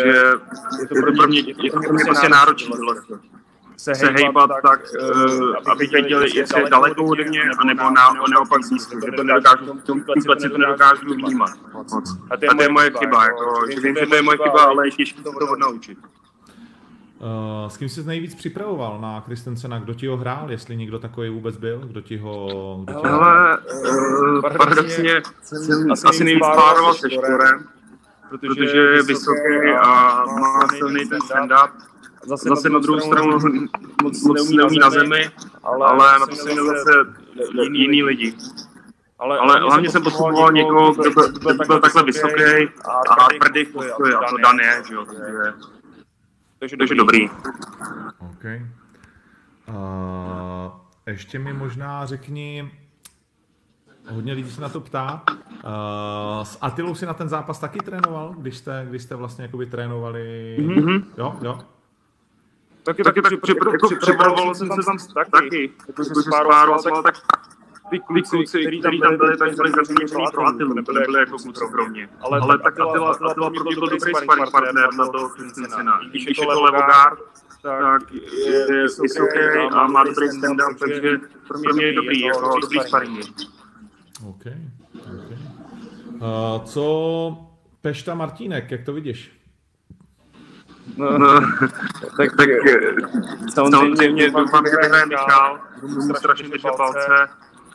je 0.80 0.88
to 0.88 1.12
pro 1.16 1.28
mě, 1.28 1.40
je 1.40 1.70
to 1.70 1.80
pro 1.80 1.92
mě 1.92 2.04
prostě 2.04 2.28
náročné 2.28 2.76
se, 3.78 3.94
se 3.94 4.06
hejbat 4.06 4.50
tak, 4.62 4.80
uh, 5.00 5.54
aby 5.72 5.86
věděli, 5.86 6.30
jestli 6.34 6.62
je 6.62 6.70
daleko 6.70 7.04
ode 7.04 7.24
mě, 7.24 7.42
anebo 7.58 7.82
na, 7.82 8.12
naopak 8.32 8.60
blízko, 8.68 9.00
že 9.04 9.12
to 9.16 9.24
nedokážu, 9.24 9.74
v 9.74 9.84
tom 9.84 10.00
kleci 10.00 10.48
to 10.48 10.58
nedokážu 10.58 11.14
vnímat. 11.14 11.50
A 12.30 12.36
to 12.36 12.62
je 12.62 12.68
moje 12.68 12.90
chyba, 12.98 13.24
jako, 13.24 13.66
že 13.74 13.80
vím, 13.80 13.96
že 14.00 14.06
to 14.06 14.14
je 14.14 14.22
moje 14.22 14.38
chyba, 14.38 14.62
ale 14.62 14.86
je 14.86 14.90
těžké 14.90 15.22
to 15.22 15.30
odnaučit. 15.30 15.98
Uh, 17.18 17.68
s 17.68 17.76
kým 17.76 17.88
jsi 17.88 18.04
nejvíc 18.04 18.34
připravoval 18.34 19.00
na 19.00 19.20
Kristensena? 19.20 19.78
Kdo 19.78 19.94
ti 19.94 20.06
ho 20.06 20.16
hrál? 20.16 20.50
Jestli 20.50 20.76
někdo 20.76 20.98
takový 20.98 21.28
vůbec 21.28 21.56
byl? 21.56 21.78
Kdo 21.78 22.00
ti 22.00 22.16
ho... 22.16 22.48
Kdo 22.84 23.00
ti 23.00 23.06
Hele, 23.08 23.58
uh, 23.58 24.40
paradoxně 24.58 25.22
jsem 25.42 25.92
asi 26.06 26.24
nejvíc 26.24 26.46
pároval 26.46 26.94
se 26.94 27.10
Štorem, 27.10 27.64
protože 28.30 28.78
je 28.78 29.02
vysoký 29.02 29.72
a 29.80 30.24
má 30.26 30.68
silný 30.76 31.08
ten 31.08 31.18
stand-up. 31.18 31.70
Zase, 32.26 32.48
zase 32.48 32.68
na 32.68 32.78
druhou 32.78 33.00
stranu 33.00 33.38
moc, 34.02 34.22
moc 34.24 34.50
neumí 34.50 34.78
na 34.78 34.90
zemi, 34.90 35.30
ale 35.62 36.18
na 36.18 36.26
to 36.26 36.36
se 36.36 36.54
zase 36.54 36.92
jiný, 37.62 37.80
jiný 37.80 38.02
lidi. 38.02 38.34
Ale, 39.18 39.38
ale 39.38 39.60
hlavně 39.60 39.90
jsem 39.90 40.02
potřeboval 40.02 40.52
někoho, 40.52 40.92
kdo 40.92 41.10
byl, 41.10 41.32
byl, 41.32 41.54
byl 41.66 41.80
takhle 41.80 42.02
vysoký 42.02 42.42
a 42.88 43.28
tvrdý 43.40 43.64
v 43.64 43.72
postoji, 43.72 44.14
a 44.14 44.30
to 44.30 44.36
Dan 44.36 44.58
je, 44.58 44.82
že 44.88 44.94
jo, 44.94 45.04
takže, 45.04 45.54
takže, 46.58 46.76
takže 46.76 46.94
dobrý. 46.94 47.30
OK. 48.18 48.44
Uh, 49.68 49.74
ještě 51.06 51.38
mi 51.38 51.52
možná 51.52 52.06
řekni, 52.06 52.72
hodně 54.10 54.32
lidí 54.32 54.50
se 54.50 54.60
na 54.60 54.68
to 54.68 54.80
ptá, 54.80 55.22
uh, 55.28 56.42
s 56.42 56.58
Atilou 56.60 56.94
si 56.94 57.06
na 57.06 57.14
ten 57.14 57.28
zápas 57.28 57.58
taky 57.58 57.78
trénoval, 57.78 58.34
když 58.38 58.56
jste, 58.56 58.86
když 58.88 59.02
jste 59.02 59.14
vlastně 59.14 59.44
jakoby 59.44 59.66
trénovali, 59.66 60.56
mm-hmm. 60.60 61.04
jo, 61.18 61.36
jo? 61.42 61.58
Taky, 62.88 63.02
taky, 63.02 63.22
taky 63.22 63.52
jako 63.72 63.88
připravoval 64.00 64.54
jsem 64.54 64.68
se 64.68 64.82
tam 64.86 64.98
taky, 65.14 65.30
taky. 65.30 65.72
jako 65.88 66.04
jsem 66.04 66.22
spároval, 66.22 66.82
tak, 66.82 67.02
tak 67.02 67.14
ty 67.90 68.00
kluci, 68.00 68.44
kteří 68.44 68.80
tam 68.80 69.16
byli, 69.16 69.36
tak 69.36 69.56
byli 69.56 69.70
zařízení 69.70 70.24
pro 70.32 70.46
Atilu, 70.46 70.74
nebyli 70.74 71.18
jako 71.18 71.38
kluci 71.38 71.64
pro 71.70 71.88
mě. 71.88 72.08
Ale, 72.20 72.40
ale 72.40 72.58
tak 72.58 72.80
Atila, 72.80 73.10
Atila 73.10 73.50
pro 73.50 73.64
mě 73.64 73.74
byl 73.74 73.88
dobrý 73.88 74.14
sparring 74.14 74.50
partner 74.50 74.94
na 74.94 75.06
toho 75.08 75.28
Christensena. 75.28 76.00
Když 76.10 76.26
je 76.26 76.34
to 76.34 76.60
levogard, 76.60 77.18
tak 77.62 78.12
je 78.46 78.82
vysoký 79.02 79.38
a 79.72 79.86
má 79.86 80.04
dobrý 80.04 80.28
stand-up, 80.28 80.78
takže 80.78 81.18
pro 81.48 81.58
mě 81.58 81.86
je 81.86 81.92
dobrý, 81.92 82.20
jako 82.20 82.58
dobrý 82.60 82.80
sparring. 82.80 83.26
OK. 84.28 84.34
okay. 84.36 85.38
Uh, 86.14 86.64
co 86.64 87.48
Pešta 87.80 88.14
Martínek, 88.14 88.70
jak 88.70 88.84
to 88.84 88.92
vidíš? 88.92 89.37
No, 90.96 91.18
no, 91.18 91.40
tak, 92.16 92.36
tak 92.36 92.48
samozřejmě 93.54 94.30
doufám, 94.30 94.64
že 94.66 94.76
vyhraje 94.82 95.06
Michal, 95.06 95.60
budu 95.80 96.02
mu 96.02 96.14
strašně 96.14 96.48
držet 96.48 96.70
palce, 96.76 97.28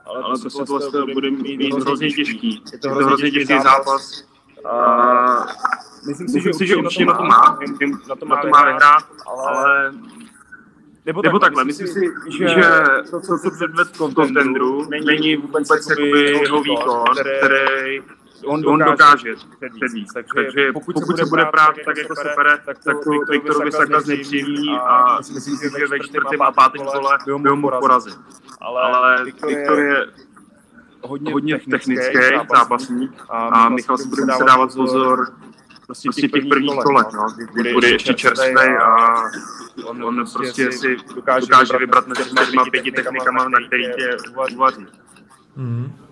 ale, 0.05 0.23
ale 0.23 0.39
to 0.39 0.49
se 0.49 0.63
vlastně 0.63 1.13
bude 1.13 1.31
mít 1.31 1.73
hrozně 1.73 2.11
těžký. 2.11 2.63
Je 2.71 2.77
to 2.77 2.89
hrozně 2.89 3.31
těžký 3.31 3.59
zápas. 3.63 4.23
A 4.65 5.45
myslím 6.07 6.27
si, 6.27 6.41
že, 6.41 6.65
že 6.65 6.75
určitě 6.75 7.05
na 7.05 7.13
to 7.13 7.23
má, 7.23 7.59
na 8.09 8.15
to 8.15 8.25
má, 8.25 8.41
má 8.51 8.65
vyhrát, 8.65 9.03
ale 9.27 9.91
nebo, 11.05 11.21
Nebo 11.21 11.39
takhle, 11.39 11.63
myslím 11.65 11.87
si, 11.87 12.01
že, 12.37 12.47
že 12.47 12.63
to, 13.11 13.19
co 13.21 13.37
se 13.37 13.51
předved 13.51 13.87
v 13.87 14.13
kontendru, 14.13 14.89
není 14.89 15.35
vůbec 15.35 15.69
jeho 15.99 16.61
výkon, 16.61 17.05
který 17.37 18.01
on, 18.45 18.67
on 18.67 18.79
dokáže 18.79 19.35
předvíst. 19.75 20.13
Takže, 20.13 20.29
takže 20.35 20.73
pokud, 20.73 20.93
pokud 20.93 21.17
se 21.17 21.25
bude 21.25 21.45
prát 21.45 21.75
tak, 21.85 21.97
jako 21.97 22.15
se 22.15 22.33
pere, 22.35 22.57
tak 22.65 22.77
to, 22.77 22.89
tak 22.89 23.03
to 23.03 23.31
Viktorovi 23.31 23.71
Saka 23.71 24.01
znepříjemní 24.01 24.69
a 24.69 25.17
myslím 25.17 25.57
si, 25.57 25.69
že 25.79 25.87
ve 25.87 25.99
čtvrtém 25.99 26.41
a 26.41 26.51
pátém 26.51 26.85
kole 26.85 27.17
by 27.25 27.31
ho 27.31 27.55
mohl 27.55 27.79
porazit. 27.79 28.19
Ale 28.61 29.25
Viktor 29.25 29.79
je 29.79 30.07
hodně, 31.01 31.33
hodně 31.33 31.59
technický 31.71 32.17
zápasník 32.55 33.11
a 33.29 33.69
Michal 33.69 33.97
si 33.97 34.07
bude 34.07 34.25
muset 34.25 34.45
dávat 34.45 34.73
pozor 34.75 35.27
prostě 35.85 36.09
těch, 36.09 36.31
těch 36.31 36.45
prvních 36.49 36.79
kolech, 36.83 37.07
no, 37.13 37.27
kdy 37.53 37.73
bude 37.73 37.89
ještě 37.89 38.13
čerstvý 38.13 38.67
a 38.83 39.15
on, 39.85 40.03
on 40.03 40.25
prostě 40.33 40.71
si 40.71 40.97
dokáže, 41.15 41.41
dokáže 41.47 41.77
vybrat 41.77 42.07
mezi 42.07 42.23
čtyřma 42.25 42.65
pěti 42.71 42.91
technikama, 42.91 43.49
na 43.49 43.67
který 43.67 43.83
tě 43.83 44.17
uvaří. 44.55 44.87
Mm. 45.55 46.02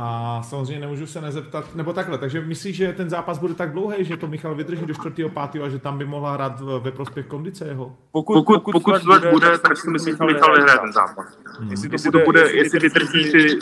A 0.00 0.42
samozřejmě 0.42 0.80
nemůžu 0.80 1.06
se 1.06 1.20
nezeptat, 1.20 1.74
nebo 1.74 1.92
takhle, 1.92 2.18
takže 2.18 2.40
myslíš, 2.40 2.76
že 2.76 2.92
ten 2.92 3.10
zápas 3.10 3.38
bude 3.38 3.54
tak 3.54 3.72
dlouhý, 3.72 4.04
že 4.04 4.16
to 4.16 4.26
Michal 4.26 4.54
vydrží 4.54 4.86
do 4.86 4.94
4. 4.94 5.10
5. 5.14 5.62
a 5.62 5.68
že 5.68 5.78
tam 5.78 5.98
by 5.98 6.04
mohla 6.04 6.32
hrát 6.32 6.60
ve 6.60 6.90
prospěch 6.90 7.26
kondice 7.26 7.68
jeho? 7.68 7.96
Pokud, 8.12 8.34
pokud, 8.34 8.62
pokud, 8.62 8.72
pokud 8.72 9.02
to 9.02 9.20
tak 9.20 9.30
bude, 9.32 9.58
tak 9.58 9.76
si 9.76 9.90
myslím, 9.90 10.16
že 10.16 10.24
Michal 10.24 10.54
vyhraje 10.54 10.78
ten 10.78 10.92
zápas. 10.92 11.38
Hmm. 11.58 11.70
Jestli, 11.70 11.88
to 11.88 11.94
jestli 11.94 12.10
to 12.10 12.18
bude, 12.18 12.52
jestli 12.52 12.78
vydrží 12.78 13.32
ty 13.32 13.58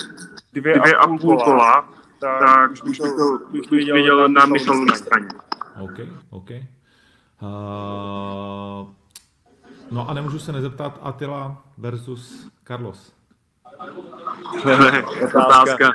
dvě, 0.53 0.79
dvě 0.79 0.97
a 0.97 1.07
půl 1.07 1.39
kola, 1.39 1.89
tak, 2.21 2.41
tak 2.41 2.73
už 2.73 2.83
bych 2.83 2.99
to 2.99 3.39
bych 3.51 3.71
viděl 3.71 4.29
na 4.29 4.47
Michalu 4.47 4.85
na 4.85 4.95
straně. 4.95 5.29
OK, 5.81 5.99
OK. 6.31 6.51
Uh, 6.51 6.59
no 9.91 10.11
a 10.11 10.15
nemůžu 10.15 10.39
se 10.39 10.53
nezeptat 10.53 10.99
Attila 11.03 11.63
versus 11.79 12.49
Carlos. 12.65 13.16
Otázka. 15.35 15.95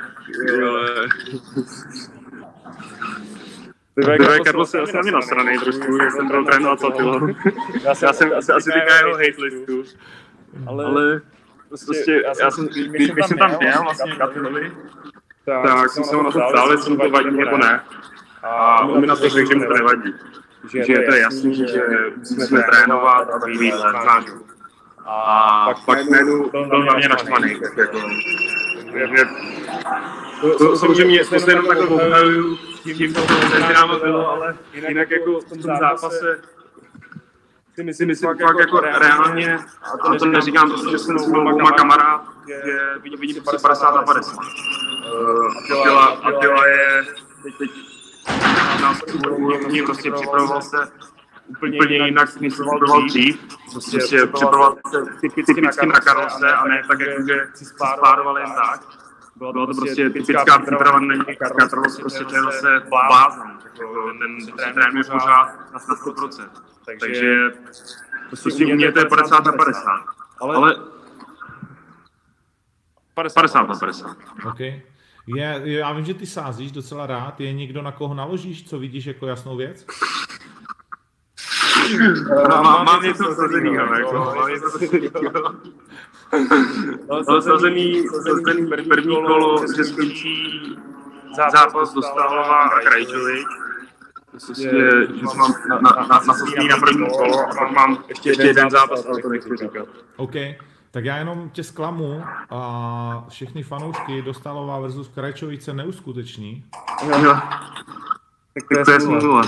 Ty 3.94 4.44
Karlo 4.44 4.66
se 4.66 4.80
asi 4.80 4.96
na 4.96 5.02
mě 5.02 5.12
nasranej 5.12 5.58
trošku, 5.58 5.98
že 5.98 6.10
jsem 6.10 6.28
byl 6.28 6.44
trénovat 6.44 6.80
Satilo. 6.80 7.28
Já 7.84 7.94
jsem, 7.94 8.06
já 8.06 8.12
jsem 8.12 8.32
asi, 8.36 8.52
asi 8.52 8.70
týká 8.72 8.96
jeho 8.96 9.12
hate 9.12 9.42
listu. 9.42 9.84
Ale, 10.66 10.84
ale 10.84 11.20
prostě, 11.68 12.22
já 12.40 12.50
jsem, 12.50 12.66
když, 12.66 13.10
jsem 13.26 13.38
tam 13.38 13.56
měl 13.60 13.82
vlastně 13.82 14.16
Katilovi, 14.16 14.72
tak 15.44 15.90
jsem 15.90 16.04
se 16.04 16.16
ho 16.16 16.22
na 16.22 16.30
to 16.30 16.40
ptal, 16.52 16.72
jestli 16.72 16.90
mu 16.90 16.96
to 16.96 17.10
vadí 17.10 17.36
nebo 17.36 17.58
ne. 17.58 17.80
A 18.42 18.80
on 18.80 19.00
mi 19.00 19.06
na 19.06 19.16
to 19.16 19.28
řekl, 19.28 19.48
že 19.48 19.54
mu 19.54 19.64
to 19.64 19.74
nevadí. 19.74 20.14
Že 20.68 20.94
to 20.94 21.14
je 21.14 21.20
jasný, 21.20 21.54
že 21.54 21.82
musíme 22.16 22.62
trénovat 22.62 23.30
a 23.30 23.38
vyvíjet, 23.46 23.74
znáš 23.78 24.24
a 25.06 25.64
pak, 25.66 25.84
pak 25.84 26.10
najednou 26.10 26.50
byl 26.50 26.84
na 26.84 26.94
mě 26.94 27.08
naštvaný. 27.08 27.60
Tak 27.60 27.76
jako, 27.76 27.98
že, 29.16 29.24
to, 30.40 30.58
to, 30.58 30.76
samozřejmě 30.76 31.24
to 31.24 31.40
se 31.40 31.50
jenom 31.50 31.66
takhle 31.66 31.86
obhajuju, 31.86 32.56
tím 32.82 33.14
to 33.14 33.20
mezi 33.20 33.72
náma 33.74 33.98
bylo, 33.98 34.28
ale 34.30 34.56
jinak 34.72 35.10
jako 35.10 35.40
v 35.40 35.44
tom 35.44 35.62
zápase 35.62 36.42
si 37.74 37.84
myslím, 37.84 38.14
fakt, 38.14 38.40
jako, 38.40 38.60
jako 38.60 38.80
reálně, 38.80 39.58
a 39.82 39.96
to, 39.96 40.18
to 40.18 40.26
neříkám, 40.26 40.70
to, 40.70 40.90
že 40.90 40.98
jsem 40.98 41.18
s 41.18 41.26
dvouma 41.26 41.70
kamarád, 41.70 42.22
je, 42.46 42.98
vidím, 43.02 43.20
vidím 43.20 43.42
50 43.62 43.94
na 43.94 44.02
50. 44.02 44.36
Uh, 44.36 45.78
Atila, 45.78 46.06
Atila 46.06 46.66
je 46.66 47.06
teď, 47.58 47.70
nás 48.82 48.98
původně 49.12 49.82
prostě 49.82 50.10
připravoval 50.10 50.62
se 50.62 50.76
úplně, 51.56 51.78
úplně 51.78 52.06
jinak, 52.06 52.40
než 52.40 52.54
jsem 52.54 52.66
studoval 52.66 53.06
dřív. 53.06 53.40
Prostě 53.72 53.98
připravoval 53.98 54.76
se 54.90 55.04
typicky 55.20 55.60
na 55.60 56.00
Karlose 56.00 56.52
a 56.52 56.68
ne 56.68 56.82
tak, 56.88 57.00
jako, 57.00 57.22
že 57.28 57.46
si 57.54 57.64
spároval 57.64 58.38
jen 58.38 58.50
tak. 58.54 58.80
Byla 59.36 59.52
to 59.52 59.66
prostě 59.66 60.10
typická 60.10 60.58
příprava 60.58 61.00
na 61.00 61.24
Karlos, 61.58 62.00
prostě 62.00 62.24
to 62.24 62.34
je 62.34 62.42
zase 62.42 62.82
blázen. 62.88 63.58
Ten 64.56 64.74
trénuje 64.74 65.04
pořád 65.04 65.72
na 65.72 65.78
100%. 65.78 66.48
Takže 67.00 67.50
prostě 68.28 68.66
u 68.66 68.68
mě 68.68 68.92
to 68.92 68.98
je 68.98 69.04
50 69.04 69.44
na 69.44 69.52
50. 69.52 69.82
Ale 70.40 70.76
50 73.14 73.68
na 73.68 73.74
50. 73.74 74.16
Okay. 74.44 74.82
Je, 75.26 75.60
já 75.64 75.92
vím, 75.92 76.04
že 76.04 76.14
ty 76.14 76.26
sázíš 76.26 76.72
docela 76.72 77.06
rád. 77.06 77.40
Je 77.40 77.52
někdo, 77.52 77.82
na 77.82 77.92
koho 77.92 78.14
naložíš, 78.14 78.68
co 78.68 78.78
vidíš 78.78 79.06
jako 79.06 79.26
jasnou 79.26 79.56
věc? 79.56 79.86
Mám, 82.48 82.64
mám, 82.64 82.84
mám 82.84 83.02
něco 83.02 83.34
sazenýho, 83.34 83.94
jako, 83.94 84.34
mám 84.36 84.48
něco 84.48 84.70
sazenýho. 84.70 85.12
No, 87.08 87.42
sazený, 87.42 88.06
sazený 88.08 88.66
první 88.88 89.16
kolo, 89.16 89.64
že 89.76 89.84
skončí 89.84 90.76
zápas 91.52 91.94
do 91.94 92.02
Stálova 92.02 92.62
a 92.62 92.80
Krajčovič. 92.80 93.46
Prostě, 94.30 94.70
že 95.14 95.36
mám 95.36 95.54
na, 95.68 95.78
na, 95.78 95.90
na, 95.90 96.06
na, 96.06 96.34
na 96.68 96.76
první 96.80 97.08
kolo 97.10 97.40
a 97.40 97.54
pak 97.58 97.70
mám 97.70 98.04
ještě 98.08 98.30
jeden 98.30 98.70
zápas, 98.70 99.06
ale 99.06 99.22
to 99.22 99.28
nechci 99.28 99.56
říkat. 99.56 99.86
OK. 100.16 100.34
Tak 100.90 101.04
já 101.04 101.16
jenom 101.16 101.50
tě 101.50 101.64
zklamu 101.64 102.24
a 102.50 103.24
všechny 103.28 103.62
fanoušky 103.62 104.22
Dostálová 104.22 104.80
versus 104.80 105.08
Krajčovice 105.08 105.74
neuskuteční. 105.74 106.64
Jo, 107.08 107.18
jo. 107.24 107.38
Tak 108.54 108.84
to 108.84 108.90
je 108.90 109.00
smůla. 109.00 109.42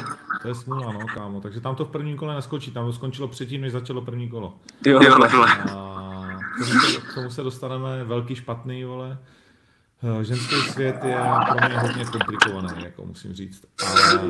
To 0.45 0.49
je 0.49 0.55
smůla, 0.55 0.93
no, 0.93 1.01
kámo. 1.15 1.41
Takže 1.41 1.61
tam 1.61 1.75
to 1.75 1.85
v 1.85 1.91
prvním 1.91 2.17
kole 2.17 2.35
neskočí, 2.35 2.71
tam 2.71 2.87
to 2.87 2.93
skončilo 2.93 3.29
předtím, 3.29 3.61
než 3.61 3.73
začalo 3.73 4.03
první 4.03 4.29
kolo. 4.29 4.55
Jo, 4.87 5.01
jo, 5.03 5.15
A 5.23 6.29
k 6.39 6.67
tomu, 6.67 6.81
se, 6.81 7.01
k 7.01 7.15
tomu 7.15 7.31
se 7.31 7.43
dostaneme 7.43 8.05
velký 8.05 8.35
špatný, 8.35 8.85
vole. 8.85 9.19
Eh, 10.21 10.25
ženský 10.25 10.55
svět 10.55 11.05
je 11.05 11.17
pro 11.49 11.69
mě 11.69 11.79
hodně 11.79 12.05
komplikovaný, 12.05 12.85
jako 12.85 13.05
musím 13.05 13.33
říct. 13.33 13.65
Ale, 13.87 14.21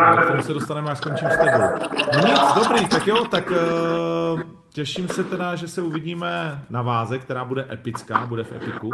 ale 0.00 0.24
k 0.24 0.28
tomu 0.30 0.42
se 0.42 0.54
dostaneme, 0.54 0.90
až 0.90 0.98
skončím 0.98 1.28
s 1.28 1.36
tebou. 1.36 1.88
No 2.14 2.28
nic, 2.28 2.40
dobrý, 2.54 2.88
tak 2.88 3.06
jo, 3.06 3.24
tak 3.24 3.50
uh, 3.50 4.40
těším 4.72 5.08
se 5.08 5.24
teda, 5.24 5.56
že 5.56 5.68
se 5.68 5.82
uvidíme 5.82 6.62
na 6.70 6.82
váze, 6.82 7.18
která 7.18 7.44
bude 7.44 7.66
epická, 7.72 8.26
bude 8.26 8.44
v 8.44 8.52
Epiku. 8.52 8.90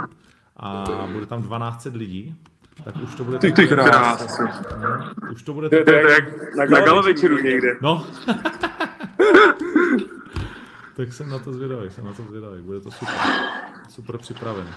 A 0.56 0.84
bude 1.12 1.26
tam 1.26 1.42
12 1.42 1.84
lidí. 1.94 2.36
Tak 2.84 2.96
už 2.96 3.14
to 3.14 3.24
bude... 3.24 3.38
Ty, 3.38 3.52
ty 3.52 3.66
krás. 3.68 4.38
No, 4.38 4.48
už 5.32 5.42
to 5.42 5.52
bude... 5.54 5.68
To, 5.68 5.84
to, 5.84 5.90
je 5.90 6.10
jak 6.10 6.56
na, 6.56 6.64
na 6.64 6.80
galovečeru 6.80 7.38
někde. 7.38 7.76
No. 7.80 8.06
tak 10.96 11.12
jsem 11.12 11.30
na 11.30 11.38
to 11.38 11.52
zvědavý, 11.52 11.90
jsem 11.90 12.04
na 12.04 12.12
to 12.12 12.22
zvědavý, 12.22 12.62
bude 12.62 12.80
to 12.80 12.90
super. 12.90 13.14
Super 13.88 14.18
připravený. 14.18 14.70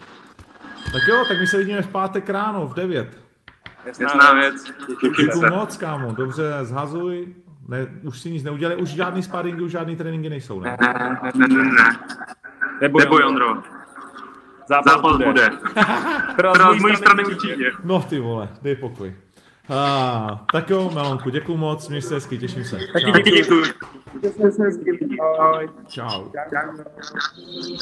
Tak 0.91 1.01
jo, 1.09 1.25
tak 1.27 1.39
my 1.39 1.47
se 1.47 1.57
vidíme 1.57 1.81
v 1.81 1.87
pátek 1.87 2.29
ráno 2.29 2.67
v 2.67 2.73
9. 2.73 3.17
Jasná 3.85 4.33
věc. 4.33 4.63
Děkuji 5.01 5.49
moc, 5.49 5.77
kámo. 5.77 6.11
Dobře, 6.11 6.43
zhazuj. 6.61 7.35
Ne, 7.67 7.87
už 8.03 8.21
si 8.21 8.31
nic 8.31 8.43
neudělali, 8.43 8.81
už 8.81 8.89
žádný 8.89 9.23
sparingy, 9.23 9.61
už 9.61 9.71
žádný 9.71 9.95
tréninky 9.95 10.29
nejsou, 10.29 10.59
ne? 10.59 10.77
Ne, 10.81 10.93
ne, 11.35 11.47
ne, 11.47 11.63
ne. 11.63 11.99
Neboj, 12.81 13.23
Ondro. 13.23 13.63
Zápas, 14.67 14.93
Zápas 14.93 15.11
bude. 15.11 15.25
bude. 15.25 15.49
Teda 16.35 16.53
z 16.53 16.81
mojí 16.81 16.95
strany 16.95 17.25
určitě. 17.25 17.71
No 17.83 18.01
ty 18.01 18.19
vole, 18.19 18.49
dej 18.61 18.75
pokoj. 18.75 19.15
Ah, 19.69 20.45
tak 20.51 20.69
jo, 20.69 20.91
Melonku, 20.93 21.29
děkuji 21.29 21.57
moc, 21.57 21.89
měj 21.89 22.01
se 22.01 22.13
hezky, 22.13 22.37
těším 22.37 22.63
se. 22.63 22.79
Taky 22.93 23.11
díky, 23.11 23.31
děkuji. 23.31 23.63
Čau. 25.87 26.29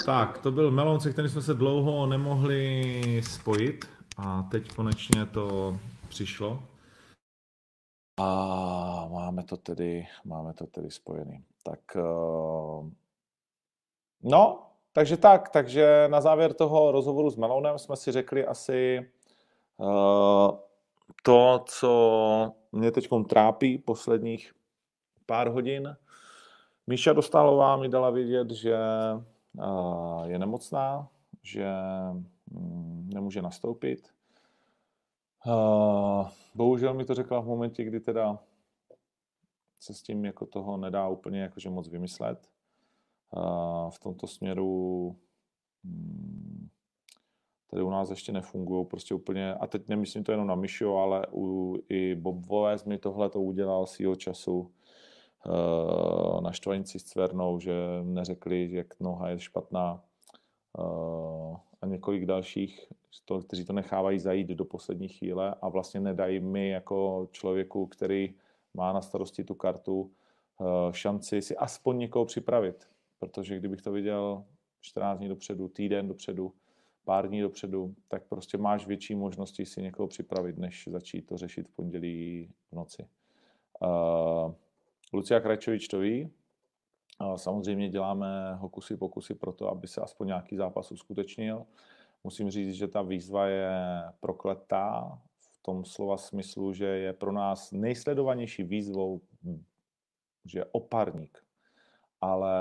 Tak, 0.06 0.38
to 0.38 0.52
byl 0.52 0.72
Melon, 0.72 1.00
se 1.00 1.12
kterým 1.12 1.30
jsme 1.30 1.41
se 1.41 1.54
dlouho 1.54 2.08
nemohli 2.08 3.22
spojit 3.26 3.86
a 4.17 4.44
teď 4.52 4.76
konečně 4.76 5.26
to 5.26 5.78
přišlo. 6.08 6.63
A 8.20 9.08
máme 9.12 9.44
to 9.44 9.58
tedy, 9.58 10.08
máme 10.26 10.54
to 10.54 10.67
tedy 10.67 10.91
spojený. 10.91 11.44
Tak, 11.63 11.80
uh, 11.96 12.89
no, 14.24 14.70
takže 14.93 15.17
tak, 15.17 15.49
takže 15.49 16.08
na 16.08 16.21
závěr 16.21 16.54
toho 16.54 16.91
rozhovoru 16.91 17.30
s 17.30 17.36
Melonem 17.36 17.80
jsme 17.80 17.95
si 17.95 18.12
řekli 18.12 18.45
asi 18.45 19.12
uh, 19.77 20.58
to, 21.23 21.63
co 21.65 22.51
mě 22.71 22.91
teď 22.91 23.10
trápí 23.30 23.77
posledních 23.77 24.54
pár 25.25 25.47
hodin. 25.47 25.97
Míša 26.88 27.13
Dostálová 27.13 27.77
mi 27.77 27.89
dala 27.89 28.10
vědět, 28.10 28.51
že 28.51 28.77
uh, 29.54 30.23
je 30.23 30.39
nemocná, 30.39 31.08
že 31.43 31.67
um, 32.51 33.10
nemůže 33.13 33.41
nastoupit. 33.41 34.10
Uh, 35.45 36.27
bohužel 36.56 36.93
mi 36.93 37.06
to 37.06 37.13
řekla 37.13 37.39
v 37.39 37.45
momentě, 37.45 37.84
kdy 37.84 37.99
teda 37.99 38.39
se 39.80 39.93
s 39.93 40.01
tím 40.01 40.25
jako 40.25 40.45
toho 40.45 40.77
nedá 40.77 41.08
úplně 41.08 41.41
jakože 41.41 41.69
moc 41.69 41.88
vymyslet 41.88 42.47
v 43.89 44.00
tomto 44.00 44.28
směru 44.28 45.15
mm, 45.84 46.67
tady 47.72 47.84
u 47.84 47.89
nás 47.89 48.10
ještě 48.10 48.32
nefungují 48.32 48.86
prostě 48.86 49.13
úplně, 49.13 49.54
a 49.54 49.67
teď 49.67 49.88
nemyslím 49.88 50.24
to 50.24 50.32
jenom 50.32 50.48
na 50.48 50.56
Mišo, 50.56 50.98
ale 50.98 51.28
u, 51.34 51.78
i 51.89 52.15
Bob 52.15 52.46
Voes 52.46 52.86
mi 52.86 52.98
tohle 52.98 53.30
to 53.30 53.41
udělal 53.41 53.88
svýho 53.88 54.15
času. 54.15 54.72
Uh, 55.46 56.41
na 56.41 56.52
štvanici 56.52 57.00
s 57.00 57.04
Cvernou, 57.04 57.60
že 57.60 57.74
neřekli, 58.04 58.70
jak 58.72 59.00
noha 59.00 59.30
je 59.30 59.39
špatná. 59.39 60.04
Uh, 60.78 61.58
a 61.82 61.86
několik 61.86 62.26
dalších, 62.26 62.88
to, 63.26 63.39
kteří 63.39 63.65
to 63.65 63.74
nechávají 63.74 64.20
zajít 64.20 64.48
do 64.48 64.65
poslední 64.65 65.08
chvíle 65.08 65.56
a 65.62 65.70
vlastně 65.70 66.00
nedají 66.00 66.39
mi 66.39 66.70
jako 66.70 67.28
člověku, 67.32 67.86
který 67.86 68.36
má 68.74 68.94
na 68.94 69.02
starosti 69.02 69.44
tu 69.44 69.56
kartu, 69.56 70.02
uh, 70.02 70.91
šanci 70.91 71.41
si 71.41 71.58
aspoň 71.58 71.98
někoho 71.98 72.26
připravit 72.26 72.88
protože 73.21 73.57
kdybych 73.57 73.81
to 73.81 73.91
viděl 73.91 74.45
14 74.81 75.19
dní 75.19 75.27
dopředu, 75.27 75.67
týden 75.67 76.07
dopředu, 76.07 76.53
pár 77.05 77.27
dní 77.27 77.41
dopředu, 77.41 77.95
tak 78.07 78.23
prostě 78.23 78.57
máš 78.57 78.88
větší 78.88 79.15
možnosti 79.15 79.65
si 79.65 79.81
někoho 79.81 80.07
připravit, 80.07 80.57
než 80.57 80.88
začít 80.91 81.21
to 81.21 81.38
řešit 81.38 81.67
v 81.67 81.71
pondělí 81.71 82.49
v 82.71 82.75
noci. 82.75 83.07
Uh, 83.81 84.53
Lucia 85.13 85.39
Krajčovič 85.39 85.88
to 85.88 85.99
ví. 85.99 86.31
Uh, 87.21 87.36
samozřejmě 87.36 87.89
děláme 87.89 88.55
hokusy 88.55 88.97
pokusy 88.97 89.36
pro 89.36 89.51
to, 89.51 89.69
aby 89.69 89.88
se 89.88 90.01
aspoň 90.01 90.27
nějaký 90.27 90.55
zápas 90.55 90.91
uskutečnil. 90.91 91.65
Musím 92.23 92.49
říct, 92.49 92.73
že 92.73 92.88
ta 92.88 93.01
výzva 93.01 93.47
je 93.47 94.03
prokletá 94.19 95.21
v 95.39 95.57
tom 95.62 95.86
slova 95.86 96.17
smyslu, 96.17 96.73
že 96.73 96.86
je 96.86 97.13
pro 97.13 97.31
nás 97.31 97.71
nejsledovanější 97.71 98.63
výzvou, 98.63 99.21
že 100.45 100.60
je 100.60 100.65
oparník 100.65 101.43
ale 102.21 102.51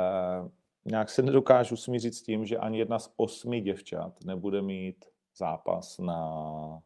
nějak 0.85 1.11
se 1.11 1.23
nedokážu 1.23 1.77
smířit 1.77 2.15
s 2.15 2.23
tím, 2.23 2.47
že 2.47 2.59
ani 2.59 2.79
jedna 2.79 2.99
z 2.99 3.13
osmi 3.17 3.61
děvčat 3.61 4.25
nebude 4.25 4.63
mít 4.63 5.05
zápas 5.37 5.99
na 5.99 6.83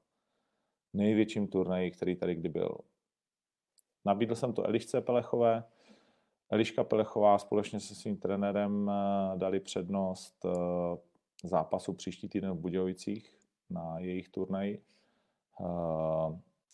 největším 0.92 1.48
turnaji, 1.48 1.90
který 1.90 2.16
tady 2.16 2.34
kdy 2.34 2.48
byl. 2.48 2.78
Nabídl 4.04 4.34
jsem 4.34 4.52
to 4.52 4.66
Elišce 4.66 5.00
Pelechové. 5.00 5.64
Eliška 6.50 6.84
Pelechová 6.84 7.38
společně 7.38 7.80
se 7.80 7.94
svým 7.94 8.16
trenérem 8.16 8.90
eh, 8.90 9.38
dali 9.38 9.60
přednost 9.60 10.44
eh, 10.44 10.48
zápasu 11.44 11.92
příští 11.92 12.28
týden 12.28 12.50
v 12.52 12.60
Budějovicích 12.60 13.38
na 13.70 13.98
jejich 13.98 14.28
turnaji 14.28 14.82
eh, 15.60 15.64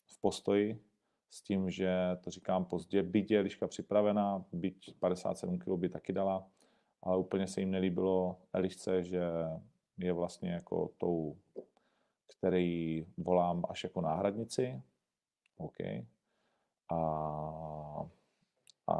v 0.06 0.20
postoji 0.20 0.89
s 1.30 1.42
tím, 1.42 1.70
že 1.70 2.16
to 2.24 2.30
říkám 2.30 2.64
pozdě, 2.64 3.02
byť 3.02 3.30
je 3.30 3.40
liška 3.40 3.66
připravená, 3.66 4.44
byť 4.52 4.94
57 4.98 5.58
kg 5.58 5.68
by 5.68 5.88
taky 5.88 6.12
dala, 6.12 6.46
ale 7.02 7.18
úplně 7.18 7.46
se 7.46 7.60
jim 7.60 7.70
nelíbilo 7.70 8.36
Elišce, 8.52 9.02
že 9.02 9.22
je 9.98 10.12
vlastně 10.12 10.50
jako 10.50 10.90
tou, 10.98 11.36
který 12.38 13.06
volám 13.16 13.62
až 13.68 13.84
jako 13.84 14.00
náhradnici. 14.00 14.82
OK. 15.56 15.76
A, 16.92 16.98
a 18.86 18.94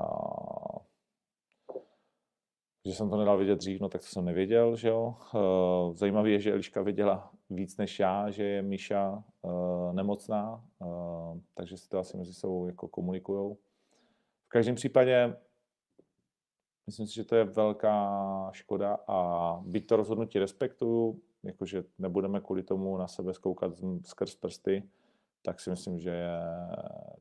že 2.86 2.94
jsem 2.94 3.10
to 3.10 3.16
nedal 3.16 3.36
vědět 3.36 3.58
dřív, 3.58 3.80
no 3.80 3.88
tak 3.88 4.00
to 4.00 4.06
jsem 4.06 4.24
nevěděl, 4.24 4.76
že 4.76 4.88
jo. 4.88 5.14
Eh, 5.34 5.94
zajímavé 5.94 6.30
je, 6.30 6.40
že 6.40 6.52
Eliška 6.52 6.82
věděla 6.82 7.30
víc 7.50 7.76
než 7.76 7.98
já, 7.98 8.30
že 8.30 8.44
je 8.44 8.62
Míša 8.62 9.24
uh, 9.42 9.92
nemocná, 9.92 10.64
uh, 10.78 11.38
takže 11.54 11.76
si 11.76 11.88
to 11.88 11.98
asi 11.98 12.16
mezi 12.16 12.34
sebou 12.34 12.66
jako 12.66 12.88
komunikujou. 12.88 13.54
V 14.46 14.48
každém 14.48 14.74
případě 14.74 15.36
myslím 16.86 17.06
si, 17.06 17.14
že 17.14 17.24
to 17.24 17.36
je 17.36 17.44
velká 17.44 18.50
škoda 18.52 18.98
a 19.08 19.60
byť 19.64 19.86
to 19.86 19.96
rozhodnutí 19.96 20.38
respektuju, 20.38 21.20
jakože 21.42 21.84
nebudeme 21.98 22.40
kvůli 22.40 22.62
tomu 22.62 22.96
na 22.96 23.08
sebe 23.08 23.34
zkoukat 23.34 23.72
skrz 24.04 24.34
prsty, 24.34 24.88
tak 25.42 25.60
si 25.60 25.70
myslím, 25.70 25.98
že 25.98 26.10
je 26.10 26.40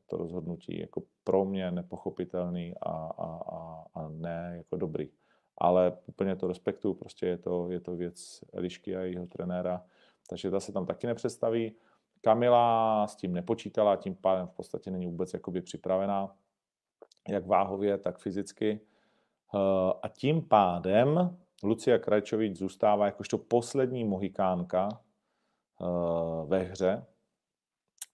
to 0.06 0.16
rozhodnutí 0.16 0.80
jako 0.80 1.02
pro 1.24 1.44
mě 1.44 1.70
nepochopitelný 1.70 2.74
a, 2.82 2.90
a, 2.90 3.40
a, 3.56 3.84
a 3.94 4.08
ne 4.08 4.54
jako 4.56 4.76
dobrý. 4.76 5.10
Ale 5.58 5.98
úplně 6.06 6.36
to 6.36 6.48
respektuju, 6.48 6.94
prostě 6.94 7.26
je 7.26 7.38
to, 7.38 7.70
je 7.70 7.80
to 7.80 7.96
věc 7.96 8.44
Elišky 8.52 8.96
a 8.96 9.00
jejího 9.00 9.26
trenéra, 9.26 9.84
takže 10.28 10.50
ta 10.50 10.60
se 10.60 10.72
tam 10.72 10.86
taky 10.86 11.06
nepředstaví. 11.06 11.76
Kamila 12.20 13.06
s 13.06 13.16
tím 13.16 13.32
nepočítala, 13.32 13.96
tím 13.96 14.14
pádem 14.14 14.46
v 14.46 14.50
podstatě 14.52 14.90
není 14.90 15.06
vůbec 15.06 15.34
jakoby 15.34 15.60
připravená, 15.60 16.36
jak 17.28 17.46
váhově, 17.46 17.98
tak 17.98 18.18
fyzicky. 18.18 18.80
Eh, 19.54 19.92
a 20.02 20.08
tím 20.08 20.42
pádem 20.42 21.38
Lucia 21.62 21.98
Krajčovič 21.98 22.58
zůstává 22.58 23.06
jakožto 23.06 23.38
poslední 23.38 24.04
mohikánka 24.04 24.88
eh, 25.80 25.84
ve 26.46 26.58
hře. 26.58 27.06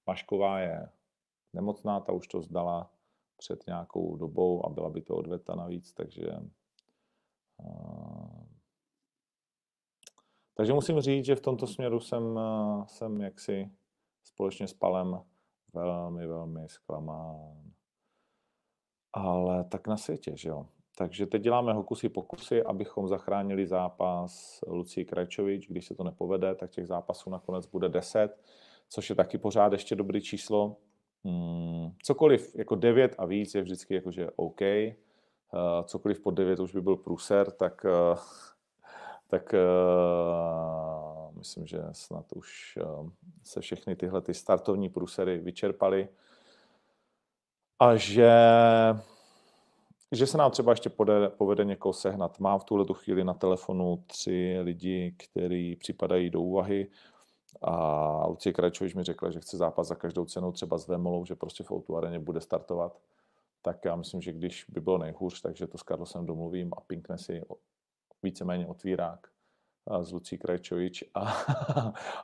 Pašková 0.05 0.61
je 0.61 0.89
nemocná, 1.53 2.01
ta 2.01 2.13
už 2.13 2.29
to 2.29 2.43
zdala 2.43 2.91
před 3.37 3.67
nějakou 3.67 4.17
dobou 4.17 4.67
a 4.67 4.69
byla 4.69 4.91
by 4.91 5.03
to 5.03 5.17
odveta 5.17 5.55
navíc, 5.55 5.93
takže 5.93 6.27
takže 10.55 10.73
musím 10.73 11.01
říct, 11.01 11.25
že 11.25 11.35
v 11.35 11.41
tomto 11.41 11.67
směru 11.67 12.01
jsem, 12.01 12.41
jsem 12.87 13.21
jaksi 13.21 13.71
společně 14.25 14.69
s 14.69 14.73
Palem 14.73 15.21
velmi, 15.73 16.27
velmi 16.27 16.69
zklamán. 16.69 17.73
Ale 19.13 19.65
tak 19.65 19.87
na 19.87 19.97
světě, 19.97 20.33
že 20.37 20.49
jo. 20.49 20.67
Takže 20.99 21.27
teď 21.27 21.43
děláme 21.43 21.73
hokusy 21.73 22.09
pokusy, 22.09 22.63
abychom 22.63 23.09
zachránili 23.09 23.67
zápas 23.67 24.61
Lucí 24.67 25.05
Krajčovič. 25.05 25.69
Když 25.69 25.87
se 25.87 25.95
to 25.95 26.05
nepovede, 26.05 26.55
tak 26.55 26.71
těch 26.71 26.87
zápasů 26.87 27.31
nakonec 27.31 27.67
bude 27.67 27.89
10, 27.89 28.41
což 28.89 29.11
je 29.11 29.17
taky 29.17 29.39
pořád 29.39 29.73
ještě 29.73 29.95
dobrý 29.95 30.23
číslo. 30.23 30.77
Hmm, 31.25 31.91
cokoliv 32.03 32.55
jako 32.55 32.75
9 32.75 33.15
a 33.19 33.27
víc 33.27 33.55
je 33.55 33.63
vždycky 33.63 33.95
jakože 33.95 34.31
OK. 34.37 34.61
Uh, 35.53 35.85
cokoliv 35.85 36.21
pod 36.21 36.31
9 36.31 36.61
už 36.61 36.73
by 36.73 36.81
byl 36.81 36.97
průser, 36.97 37.51
tak, 37.51 37.85
uh, 37.85 38.19
tak 39.27 39.55
uh, 39.55 41.39
myslím, 41.39 41.67
že 41.67 41.79
snad 41.93 42.33
už 42.33 42.79
se 43.45 43.61
všechny 43.61 43.97
tyhle 43.97 44.21
ty 44.21 44.35
startovní 44.35 44.89
průsery 44.89 45.39
vyčerpaly. 45.39 46.09
A 47.79 47.97
že 47.97 48.31
že 50.13 50.27
se 50.27 50.39
nám 50.39 50.51
třeba 50.51 50.73
ještě 50.73 50.91
povede, 50.91 51.29
povede 51.29 51.65
někoho 51.65 51.93
sehnat. 51.93 52.41
Mám 52.41 52.59
v 52.59 52.65
tuhle 52.65 52.85
tu 52.85 52.95
chvíli 52.95 53.25
na 53.25 53.35
telefonu 53.35 54.05
tři 54.07 54.59
lidi, 54.63 55.15
kteří 55.19 55.77
připadají 55.77 56.31
do 56.31 56.41
úvahy 56.41 56.91
a 57.63 58.27
Lucie 58.27 58.53
Krajčovič 58.53 58.95
mi 58.95 59.05
řekla, 59.05 59.31
že 59.31 59.41
chce 59.41 59.57
zápas 59.57 59.87
za 59.87 59.95
každou 59.95 60.25
cenu, 60.25 60.53
třeba 60.53 60.79
s 60.79 60.89
Vemolou, 60.89 61.25
že 61.25 61.35
prostě 61.35 61.65
v 61.65 61.73
Outu 61.73 61.97
areně 61.97 62.19
bude 62.19 62.41
startovat. 62.41 62.99
Tak 63.67 63.85
já 63.85 63.97
myslím, 63.97 64.21
že 64.21 64.33
když 64.33 64.65
by 64.69 64.81
bylo 64.81 64.99
nejhůř, 64.99 65.41
takže 65.41 65.67
to 65.67 65.79
s 65.79 65.83
Karlosem 65.83 66.27
domluvím 66.27 66.73
a 66.77 66.81
pinkne 66.81 67.19
si 67.19 67.43
víceméně 68.23 68.67
otvírák 68.67 69.27
s 70.03 70.13
Lucí 70.13 70.39
Krajčovič 70.39 71.05
a, 71.15 71.21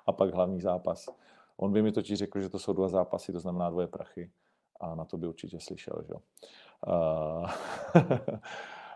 a 0.07 0.13
pak 0.13 0.35
hlavní 0.35 0.61
zápas. 0.61 1.09
On 1.57 1.73
by 1.73 1.83
mi 1.83 1.93
totiž 1.93 2.19
řekl, 2.19 2.41
že 2.41 2.49
to 2.49 2.59
jsou 2.59 2.73
dva 2.73 2.89
zápasy, 2.89 3.33
to 3.33 3.41
znamená 3.41 3.71
dvoje 3.71 3.87
prachy 3.87 4.31
a 4.81 4.95
na 4.95 5.05
to 5.05 5.17
by 5.17 5.27
určitě 5.27 5.61
slyšel. 5.61 6.05
Že? 6.07 6.15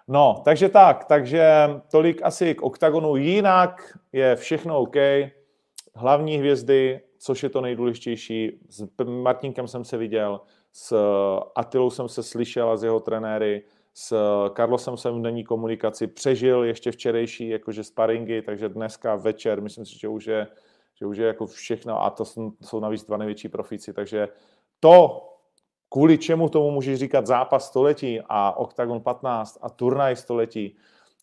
No, 0.09 0.42
takže 0.44 0.68
tak, 0.68 1.04
takže 1.04 1.68
tolik 1.90 2.22
asi 2.22 2.54
k 2.54 2.62
OKTAGONu. 2.62 3.16
Jinak 3.16 3.98
je 4.12 4.37
všechno 4.37 4.78
OK. 4.78 4.96
Hlavní 5.94 6.37
hvězdy, 6.37 7.00
což 7.18 7.42
je 7.42 7.48
to 7.48 7.61
nejdůležitější. 7.61 8.61
S 8.68 8.87
Martinkem 9.04 9.68
jsem 9.68 9.85
se 9.85 9.96
viděl, 9.96 10.40
s 10.79 10.97
Atilou 11.55 11.91
jsem 11.91 12.09
se 12.09 12.23
slyšel 12.23 12.71
a 12.71 12.77
s 12.77 12.85
jeho 12.85 13.01
trenéry, 13.01 13.62
s 13.95 14.17
Karlosem 14.53 14.97
jsem 14.97 15.19
v 15.19 15.23
denní 15.23 15.45
komunikaci 15.45 16.07
přežil 16.07 16.65
ještě 16.65 16.93
včerejší 16.93 17.49
jakože 17.49 17.85
sparingy, 17.85 18.43
takže 18.43 18.69
dneska 18.69 19.17
večer, 19.17 19.61
myslím 19.61 19.87
si, 19.87 19.99
že 19.99 20.09
už 20.09 20.27
je, 20.27 20.47
že 20.95 21.07
už 21.07 21.17
je 21.17 21.27
jako 21.27 21.47
všechno 21.47 22.03
a 22.03 22.11
to 22.11 22.25
jsou, 22.25 22.53
jsou 22.62 22.81
navíc 22.81 23.05
dva 23.05 23.17
největší 23.17 23.49
profici, 23.49 23.93
takže 23.93 24.29
to, 24.81 25.23
kvůli 25.89 26.19
čemu 26.19 26.49
tomu 26.49 26.71
můžeš 26.71 26.99
říkat 26.99 27.27
zápas 27.27 27.67
století 27.67 28.21
a 28.29 28.57
Octagon 28.57 29.01
15 29.01 29.59
a 29.62 29.71
turnaj 29.71 30.17
století, 30.17 30.77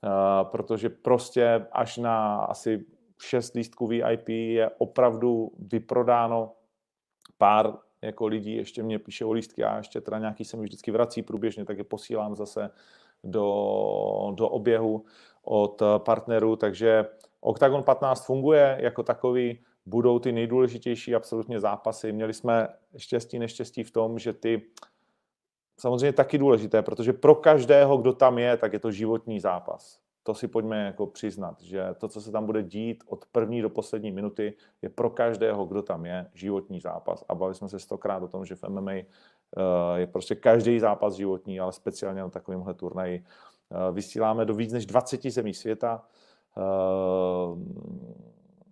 uh, 0.03 0.49
protože 0.49 0.89
prostě 0.89 1.65
až 1.71 1.97
na 1.97 2.37
asi 2.37 2.85
6 3.21 3.53
lístků 3.53 3.87
VIP 3.87 4.29
je 4.29 4.69
opravdu 4.77 5.51
vyprodáno 5.59 6.51
pár 7.37 7.73
jako 8.05 8.27
lidí, 8.27 8.55
ještě 8.55 8.83
mě 8.83 8.99
píše 8.99 9.25
o 9.25 9.31
lístky 9.31 9.63
a 9.63 9.77
ještě 9.77 10.01
teda 10.01 10.19
nějaký 10.19 10.45
se 10.45 10.57
mi 10.57 10.63
vždycky 10.63 10.91
vrací 10.91 11.21
průběžně, 11.21 11.65
tak 11.65 11.77
je 11.77 11.83
posílám 11.83 12.35
zase 12.35 12.69
do, 13.23 13.43
do 14.35 14.49
oběhu 14.49 15.05
od 15.43 15.81
partnerů, 15.97 16.55
takže 16.55 17.05
Octagon 17.41 17.83
15 17.83 18.25
funguje 18.25 18.77
jako 18.81 19.03
takový, 19.03 19.59
budou 19.85 20.19
ty 20.19 20.31
nejdůležitější 20.31 21.15
absolutně 21.15 21.59
zápasy. 21.59 22.11
Měli 22.11 22.33
jsme 22.33 22.67
štěstí, 22.97 23.39
neštěstí 23.39 23.83
v 23.83 23.91
tom, 23.91 24.19
že 24.19 24.33
ty 24.33 24.61
samozřejmě 25.79 26.13
taky 26.13 26.37
důležité, 26.37 26.81
protože 26.81 27.13
pro 27.13 27.35
každého, 27.35 27.97
kdo 27.97 28.13
tam 28.13 28.37
je, 28.37 28.57
tak 28.57 28.73
je 28.73 28.79
to 28.79 28.91
životní 28.91 29.39
zápas. 29.39 30.02
To 30.23 30.33
si 30.33 30.47
pojďme 30.47 30.85
jako 30.85 31.07
přiznat, 31.07 31.61
že 31.61 31.85
to, 31.97 32.07
co 32.07 32.21
se 32.21 32.31
tam 32.31 32.45
bude 32.45 32.63
dít 32.63 33.03
od 33.07 33.25
první 33.25 33.61
do 33.61 33.69
poslední 33.69 34.11
minuty, 34.11 34.53
je 34.81 34.89
pro 34.89 35.09
každého, 35.09 35.65
kdo 35.65 35.81
tam 35.81 36.05
je, 36.05 36.29
životní 36.33 36.79
zápas. 36.79 37.23
A 37.29 37.35
bavili 37.35 37.55
jsme 37.55 37.69
se 37.69 37.79
stokrát 37.79 38.23
o 38.23 38.27
tom, 38.27 38.45
že 38.45 38.55
v 38.55 38.63
MMA 38.69 38.91
eh, 38.91 39.05
je 39.95 40.07
prostě 40.07 40.35
každý 40.35 40.79
zápas 40.79 41.13
životní, 41.13 41.59
ale 41.59 41.73
speciálně 41.73 42.21
na 42.21 42.29
takovémhle 42.29 42.73
turnaji. 42.73 43.25
Eh, 43.71 43.91
vysíláme 43.91 44.45
do 44.45 44.53
víc 44.55 44.73
než 44.73 44.85
20 44.85 45.31
zemí 45.31 45.53
světa 45.53 46.05
eh, 46.57 46.61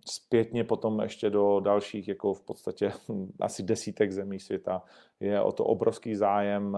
zpětně 0.10 0.64
potom 0.64 1.00
ještě 1.00 1.30
do 1.30 1.60
dalších, 1.60 2.08
jako 2.08 2.34
v 2.34 2.42
podstatě 2.42 2.92
asi 3.40 3.64
desítek 3.64 4.12
zemí 4.12 4.40
světa. 4.40 4.84
Je 5.20 5.42
o 5.42 5.52
to 5.52 5.66
obrovský 5.66 6.16
zájem 6.16 6.78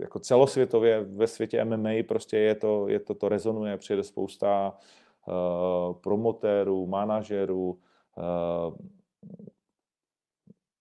jako 0.00 0.18
celosvětově 0.18 1.04
ve 1.04 1.26
světě 1.26 1.64
MMA 1.64 1.90
prostě 2.08 2.38
je 2.38 2.54
to, 2.54 2.88
je 2.88 3.00
to, 3.00 3.14
to 3.14 3.28
rezonuje, 3.28 3.76
přijede 3.76 4.02
spousta 4.02 4.78
uh, 5.26 5.94
promotérů, 5.94 6.86
manažerů, 6.86 7.78
uh, 8.16 8.76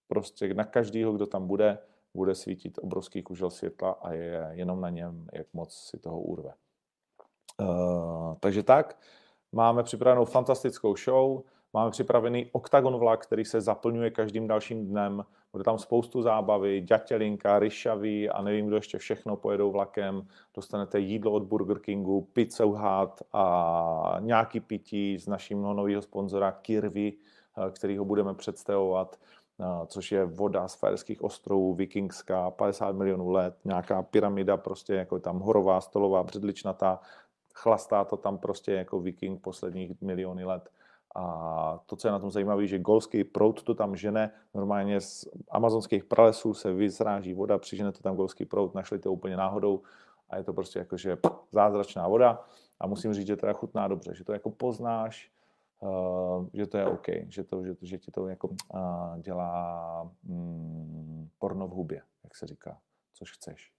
prostě 0.07 0.53
na 0.53 0.63
každýho, 0.63 1.13
kdo 1.13 1.25
tam 1.27 1.47
bude, 1.47 1.77
bude 2.13 2.35
svítit 2.35 2.79
obrovský 2.81 3.23
kužel 3.23 3.49
světla 3.49 3.91
a 3.91 4.13
je 4.13 4.47
jenom 4.51 4.81
na 4.81 4.89
něm, 4.89 5.27
jak 5.33 5.47
moc 5.53 5.75
si 5.75 5.97
toho 5.97 6.21
urve. 6.21 6.53
Uh, 7.61 8.35
takže 8.39 8.63
tak, 8.63 8.99
Máme 9.51 9.83
připravenou 9.83 10.25
fantastickou 10.25 10.95
show, 10.95 11.43
máme 11.77 11.91
připravený 11.91 12.49
oktagon 12.51 12.97
vlak, 12.97 13.25
který 13.25 13.45
se 13.45 13.61
zaplňuje 13.61 14.11
každým 14.11 14.47
dalším 14.47 14.87
dnem. 14.87 15.25
Bude 15.51 15.63
tam 15.63 15.77
spoustu 15.77 16.21
zábavy, 16.21 16.81
ďatělinka, 16.81 17.59
ryšavý 17.59 18.29
a 18.29 18.41
nevím, 18.41 18.67
kdo 18.67 18.75
ještě 18.75 18.97
všechno 18.97 19.35
pojedou 19.35 19.71
vlakem. 19.71 20.27
Dostanete 20.55 20.99
jídlo 20.99 21.31
od 21.31 21.43
Burger 21.43 21.79
Kingu, 21.79 22.21
pizza 22.33 22.65
Hut 22.65 23.21
a 23.33 24.17
nějaký 24.19 24.59
pití 24.59 25.17
z 25.17 25.27
naším 25.27 25.61
nového 25.61 26.01
sponzora 26.01 26.51
Kirvy, 26.51 27.13
eh, 27.13 27.71
který 27.71 27.97
ho 27.97 28.05
budeme 28.05 28.33
představovat 28.33 29.19
eh, 29.59 29.87
což 29.87 30.11
je 30.11 30.25
voda 30.25 30.67
z 30.67 30.75
Fajerských 30.75 31.23
ostrovů, 31.23 31.73
vikingská, 31.73 32.51
50 32.51 32.95
milionů 32.95 33.29
let, 33.29 33.55
nějaká 33.65 34.01
pyramida, 34.03 34.57
prostě 34.57 34.93
jako 34.93 35.19
tam 35.19 35.39
horová, 35.39 35.81
stolová, 35.81 36.23
bředličnatá, 36.23 36.99
chlastá 37.53 38.03
to 38.05 38.17
tam 38.17 38.37
prostě 38.37 38.71
jako 38.71 38.99
viking 38.99 39.41
posledních 39.41 40.01
miliony 40.01 40.45
let. 40.45 40.69
A 41.19 41.79
to, 41.85 41.95
co 41.95 42.07
je 42.07 42.11
na 42.11 42.19
tom 42.19 42.31
zajímavé, 42.31 42.67
že 42.67 42.79
golský 42.79 43.23
prout 43.23 43.63
to 43.63 43.75
tam 43.75 43.95
žene, 43.95 44.31
normálně 44.53 45.01
z 45.01 45.27
amazonských 45.49 46.03
pralesů 46.03 46.53
se 46.53 46.73
vyzráží 46.73 47.33
voda, 47.33 47.57
přižene 47.57 47.91
to 47.91 47.99
tam 47.99 48.15
golský 48.15 48.45
prout, 48.45 48.75
našli 48.75 48.99
to 48.99 49.11
úplně 49.11 49.37
náhodou 49.37 49.81
a 50.29 50.37
je 50.37 50.43
to 50.43 50.53
prostě 50.53 50.79
jakože 50.79 51.17
zázračná 51.51 52.07
voda 52.07 52.43
a 52.79 52.87
musím 52.87 53.13
říct, 53.13 53.27
že 53.27 53.35
teda 53.35 53.53
chutná 53.53 53.87
dobře, 53.87 54.15
že 54.15 54.23
to 54.23 54.33
jako 54.33 54.49
poznáš, 54.49 55.31
uh, 55.79 56.47
že 56.53 56.67
to 56.67 56.77
je 56.77 56.85
OK, 56.85 57.07
že, 57.27 57.43
to, 57.43 57.63
že, 57.63 57.75
že 57.81 57.97
ti 57.97 58.11
to 58.11 58.27
jako 58.27 58.47
uh, 58.47 59.19
dělá 59.19 60.11
um, 60.29 61.29
porno 61.39 61.67
v 61.67 61.71
hubě, 61.71 62.01
jak 62.23 62.35
se 62.35 62.47
říká, 62.47 62.77
což 63.13 63.31
chceš. 63.31 63.71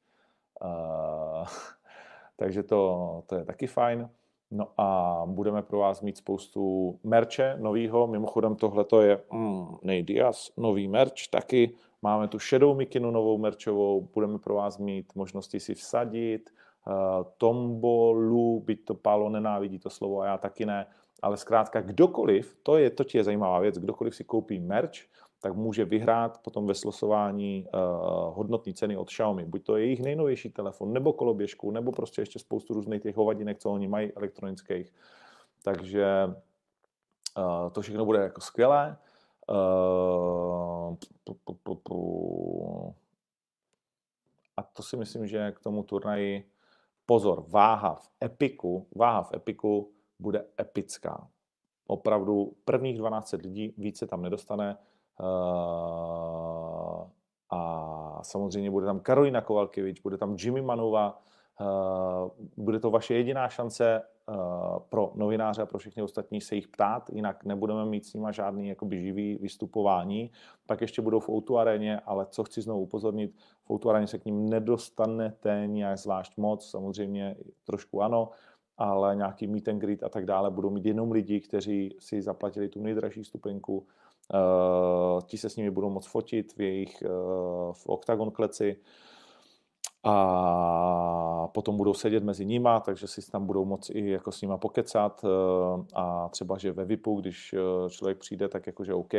Uh, 0.65 1.47
takže 2.37 2.63
to, 2.63 3.23
to 3.27 3.35
je 3.35 3.45
taky 3.45 3.67
fajn. 3.67 4.11
No 4.51 4.69
a 4.77 5.23
budeme 5.27 5.63
pro 5.63 5.79
vás 5.79 6.03
mít 6.03 6.17
spoustu 6.17 6.95
merče 7.05 7.57
novýho. 7.61 8.07
Mimochodem 8.07 8.57
tohle 8.57 8.85
je 9.03 9.21
mm, 9.33 9.77
Nejdias, 9.83 10.53
nový 10.57 10.89
merch 10.89 11.29
taky. 11.31 11.75
Máme 12.03 12.29
tu 12.29 12.39
Shadow 12.39 12.77
Mikinu 12.77 13.11
novou 13.11 13.39
merčovou, 13.39 14.09
budeme 14.15 14.39
pro 14.39 14.55
vás 14.55 14.79
mít 14.79 15.15
možnosti 15.15 15.61
si 15.61 15.75
vsadit, 15.75 16.51
uh, 16.87 16.93
tombolu, 17.39 18.61
byť 18.61 18.85
to 18.85 18.95
Pálo 18.95 19.29
nenávidí 19.29 19.79
to 19.79 19.91
slovo 19.91 20.21
a 20.21 20.27
já 20.27 20.39
taky 20.39 20.67
ne, 20.67 20.87
ale 21.23 21.37
zkrátka 21.37 21.81
kdokoliv, 21.81 22.57
to 22.63 22.77
je, 22.77 22.91
to 22.91 23.05
je 23.15 23.25
zajímavá 23.25 23.61
věc, 23.61 23.79
kdokoliv 23.79 24.15
si 24.15 24.25
koupí 24.25 24.61
merch, 24.61 24.99
tak 25.41 25.55
může 25.55 25.85
vyhrát 25.85 26.43
potom 26.43 26.67
ve 26.67 26.75
slosování 26.75 27.67
uh, 27.75 27.81
hodnotné 28.37 28.73
ceny 28.73 28.97
od 28.97 29.09
Xiaomi. 29.09 29.45
Buď 29.45 29.65
to 29.65 29.77
je 29.77 29.85
jejich 29.85 30.03
nejnovější 30.03 30.51
telefon, 30.51 30.93
nebo 30.93 31.13
koloběžku, 31.13 31.71
nebo 31.71 31.93
prostě 31.93 32.23
ještě 32.23 32.39
spoustu 32.39 32.75
různých 32.75 33.03
těch 33.03 33.17
hovadinek, 33.17 33.59
co 33.59 33.71
oni 33.71 33.89
mají 33.89 34.13
elektronických. 34.13 34.93
Takže 35.63 36.27
uh, 36.27 37.71
to 37.73 37.81
všechno 37.81 38.05
bude 38.05 38.19
jako 38.19 38.41
skvělé. 38.41 38.97
Uh, 39.51 40.97
a 44.57 44.63
to 44.63 44.83
si 44.83 44.97
myslím, 44.97 45.27
že 45.27 45.53
k 45.53 45.61
tomu 45.61 45.83
turnaji 45.83 46.51
pozor, 47.07 47.45
váha 47.49 47.95
v 47.95 48.11
Epiku, 48.25 48.89
váha 48.97 49.23
v 49.23 49.35
Epiku 49.35 49.93
bude 50.19 50.45
epická. 50.61 51.29
Opravdu 51.87 52.57
prvních 52.65 52.99
12 52.99 53.33
lidí 53.33 53.75
více 53.79 54.07
tam 54.07 54.23
nedostane. 54.23 54.79
Uh, 55.21 57.07
a 57.51 58.21
samozřejmě 58.23 58.71
bude 58.71 58.87
tam 58.87 59.01
Karolina 59.01 59.41
Kovalkevič, 59.41 60.01
bude 60.01 60.19
tam 60.19 60.37
Jimmy 60.39 60.63
Manova, 60.63 61.19
uh, 61.61 62.31
bude 62.57 62.81
to 62.81 62.91
vaše 62.91 63.15
jediná 63.15 63.49
šance 63.49 64.03
uh, 64.29 64.35
pro 64.89 65.13
novináře 65.15 65.63
a 65.63 65.67
pro 65.67 65.79
všechny 65.79 66.03
ostatní 66.03 66.41
se 66.41 66.55
jich 66.55 66.69
ptát, 66.69 67.11
jinak 67.11 67.45
nebudeme 67.45 67.85
mít 67.85 68.07
s 68.07 68.15
nima 68.15 68.33
žádný 68.33 68.69
jakoby 68.69 69.01
živý 69.01 69.39
vystupování. 69.41 70.31
Pak 70.67 70.81
ještě 70.81 71.03
budou 71.03 71.21
v 71.21 71.29
Outu 71.29 71.59
aréně, 71.59 72.01
ale 72.01 72.27
co 72.31 72.45
chci 72.45 72.63
znovu 72.63 72.81
upozornit, 72.81 73.35
v 73.65 73.71
Outu 73.71 73.91
aréně 73.91 74.07
se 74.07 74.19
k 74.19 74.25
ním 74.25 74.49
nedostanete 74.49 75.63
nějak 75.67 75.99
zvlášť 75.99 76.37
moc, 76.37 76.71
samozřejmě 76.71 77.37
trošku 77.65 78.03
ano, 78.03 78.31
ale 78.77 79.17
nějaký 79.17 79.47
meet 79.47 79.69
and 79.69 79.79
greet 79.79 80.03
a 80.03 80.09
tak 80.09 80.27
dále 80.27 80.51
budou 80.51 80.71
mít 80.71 80.87
jenom 80.87 81.13
lidi, 81.13 81.41
kteří 81.41 81.97
si 81.99 82.23
zaplatili 82.23 82.69
tu 82.69 82.83
nejdražší 82.83 83.25
stupenku, 83.25 83.87
ti 85.27 85.39
se 85.39 85.51
s 85.51 85.57
nimi 85.57 85.71
budou 85.71 85.91
moc 85.91 86.07
fotit 86.07 86.57
v 86.57 86.61
jejich 86.61 87.03
uh, 87.03 87.73
v 87.73 87.87
Octagon 87.87 88.31
kleci 88.31 88.77
a 90.05 91.49
potom 91.55 91.77
budou 91.77 91.95
sedět 91.95 92.25
mezi 92.25 92.45
nima, 92.45 92.81
takže 92.81 93.07
si 93.07 93.31
tam 93.31 93.47
budou 93.47 93.65
moc 93.65 93.91
i 93.91 94.11
jako 94.11 94.33
s 94.33 94.43
nima 94.43 94.59
pokecat 94.59 95.25
uh, 95.25 95.31
a 95.95 96.29
třeba, 96.29 96.59
že 96.59 96.73
ve 96.73 96.85
VIPu, 96.85 97.21
když 97.21 97.55
člověk 97.89 98.19
přijde, 98.19 98.49
tak 98.49 98.67
jakože 98.67 98.95
OK, 98.95 99.15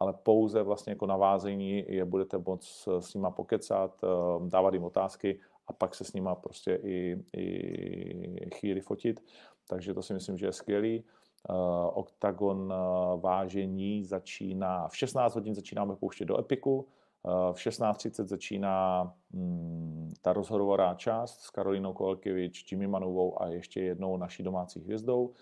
ale 0.00 0.14
pouze 0.22 0.62
vlastně 0.62 0.92
jako 0.92 1.06
navázení 1.06 1.84
je 1.88 2.04
budete 2.04 2.38
moc 2.38 2.88
s 2.98 3.14
nima 3.14 3.30
pokecat, 3.30 4.00
dávat 4.48 4.74
jim 4.74 4.84
otázky 4.84 5.40
a 5.66 5.72
pak 5.72 5.94
se 5.94 6.04
s 6.04 6.12
nima 6.12 6.34
prostě 6.34 6.80
i, 6.82 7.16
i 7.36 8.50
chvíli 8.54 8.80
fotit. 8.80 9.20
Takže 9.68 9.94
to 9.94 10.02
si 10.02 10.14
myslím, 10.14 10.38
že 10.38 10.46
je 10.46 10.52
skvělý. 10.52 11.04
Uh, 11.50 11.98
Octagon 11.98 12.72
uh, 12.72 13.20
vážení 13.20 14.04
začíná, 14.04 14.88
v 14.88 14.96
16 14.96 15.34
hodin 15.34 15.54
začínáme 15.54 15.96
pouštět 15.96 16.24
do 16.24 16.40
Epiku, 16.40 16.76
uh, 16.76 17.52
v 17.52 17.56
16.30 17.56 18.24
začíná 18.24 19.14
um, 19.32 20.08
ta 20.22 20.32
rozhodorová 20.32 20.94
část 20.94 21.40
s 21.40 21.50
Karolinou 21.50 21.92
Kovalkevič, 21.92 22.72
Jimmy 22.72 22.86
Manovou 22.86 23.42
a 23.42 23.46
ještě 23.46 23.80
jednou 23.80 24.16
naší 24.16 24.42
domácí 24.42 24.80
hvězdou. 24.80 25.32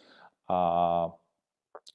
A 0.48 1.08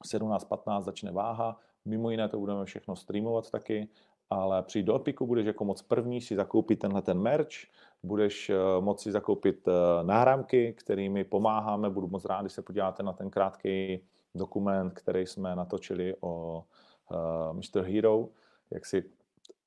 v 0.03 0.07
17.15 0.13 0.81
začne 0.81 1.11
váha, 1.11 1.59
mimo 1.85 2.09
jiné 2.09 2.29
to 2.29 2.39
budeme 2.39 2.65
všechno 2.65 2.95
streamovat 2.95 3.51
taky, 3.51 3.89
ale 4.29 4.63
přijď 4.63 4.85
do 4.85 4.95
Epiku, 4.95 5.27
budeš 5.27 5.45
jako 5.45 5.65
moc 5.65 5.81
první 5.81 6.21
si 6.21 6.35
zakoupit 6.35 6.79
tenhle 6.79 7.01
ten 7.01 7.19
merch, 7.19 7.55
budeš 8.03 8.49
uh, 8.49 8.85
moci 8.85 9.11
zakoupit 9.11 9.67
uh, 9.67 9.73
náramky, 10.07 10.73
kterými 10.73 11.23
pomáháme. 11.23 11.89
Budu 11.89 12.07
moc 12.07 12.25
rád, 12.25 12.41
když 12.41 12.53
se 12.53 12.61
podíváte 12.61 13.03
na 13.03 13.13
ten 13.13 13.29
krátký 13.29 14.03
dokument, 14.35 14.91
který 14.91 15.25
jsme 15.25 15.55
natočili 15.55 16.15
o 16.21 16.63
uh, 17.11 17.57
Mr. 17.57 17.81
Hero, 17.81 18.27
jak 18.71 18.85
si 18.85 19.03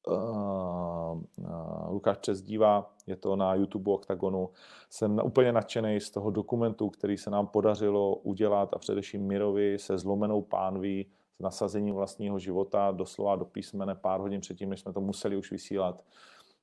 uh, 0.07 0.16
uh, 0.16 1.92
Lukáš 1.92 2.18
přezdívá, 2.18 2.92
je 3.07 3.16
to 3.16 3.37
na 3.37 3.55
YouTube 3.55 3.92
Octagonu. 3.92 4.51
Jsem 4.90 5.20
úplně 5.25 5.53
nadšený 5.53 6.01
z 6.01 6.11
toho 6.11 6.31
dokumentu, 6.31 6.90
který 6.90 7.16
se 7.16 7.31
nám 7.31 7.46
podařilo 7.46 8.16
udělat 8.16 8.75
a 8.75 8.79
především 8.79 9.27
Mirovi 9.27 9.79
se 9.79 9.99
zlomenou 9.99 10.42
pánví, 10.42 11.07
s 11.40 11.42
nasazením 11.42 11.94
vlastního 11.94 12.38
života, 12.38 12.90
doslova 12.90 13.37
do 13.37 13.44
písmene 13.44 13.94
pár 13.94 14.20
hodin 14.20 14.40
předtím, 14.40 14.70
než 14.70 14.81
jsme 14.81 14.92
to 14.92 15.00
museli 15.00 15.37
už 15.37 15.50
vysílat. 15.50 16.05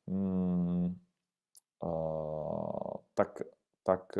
Hmm, 0.07 0.95
tak, 3.13 3.41
tak 3.83 4.17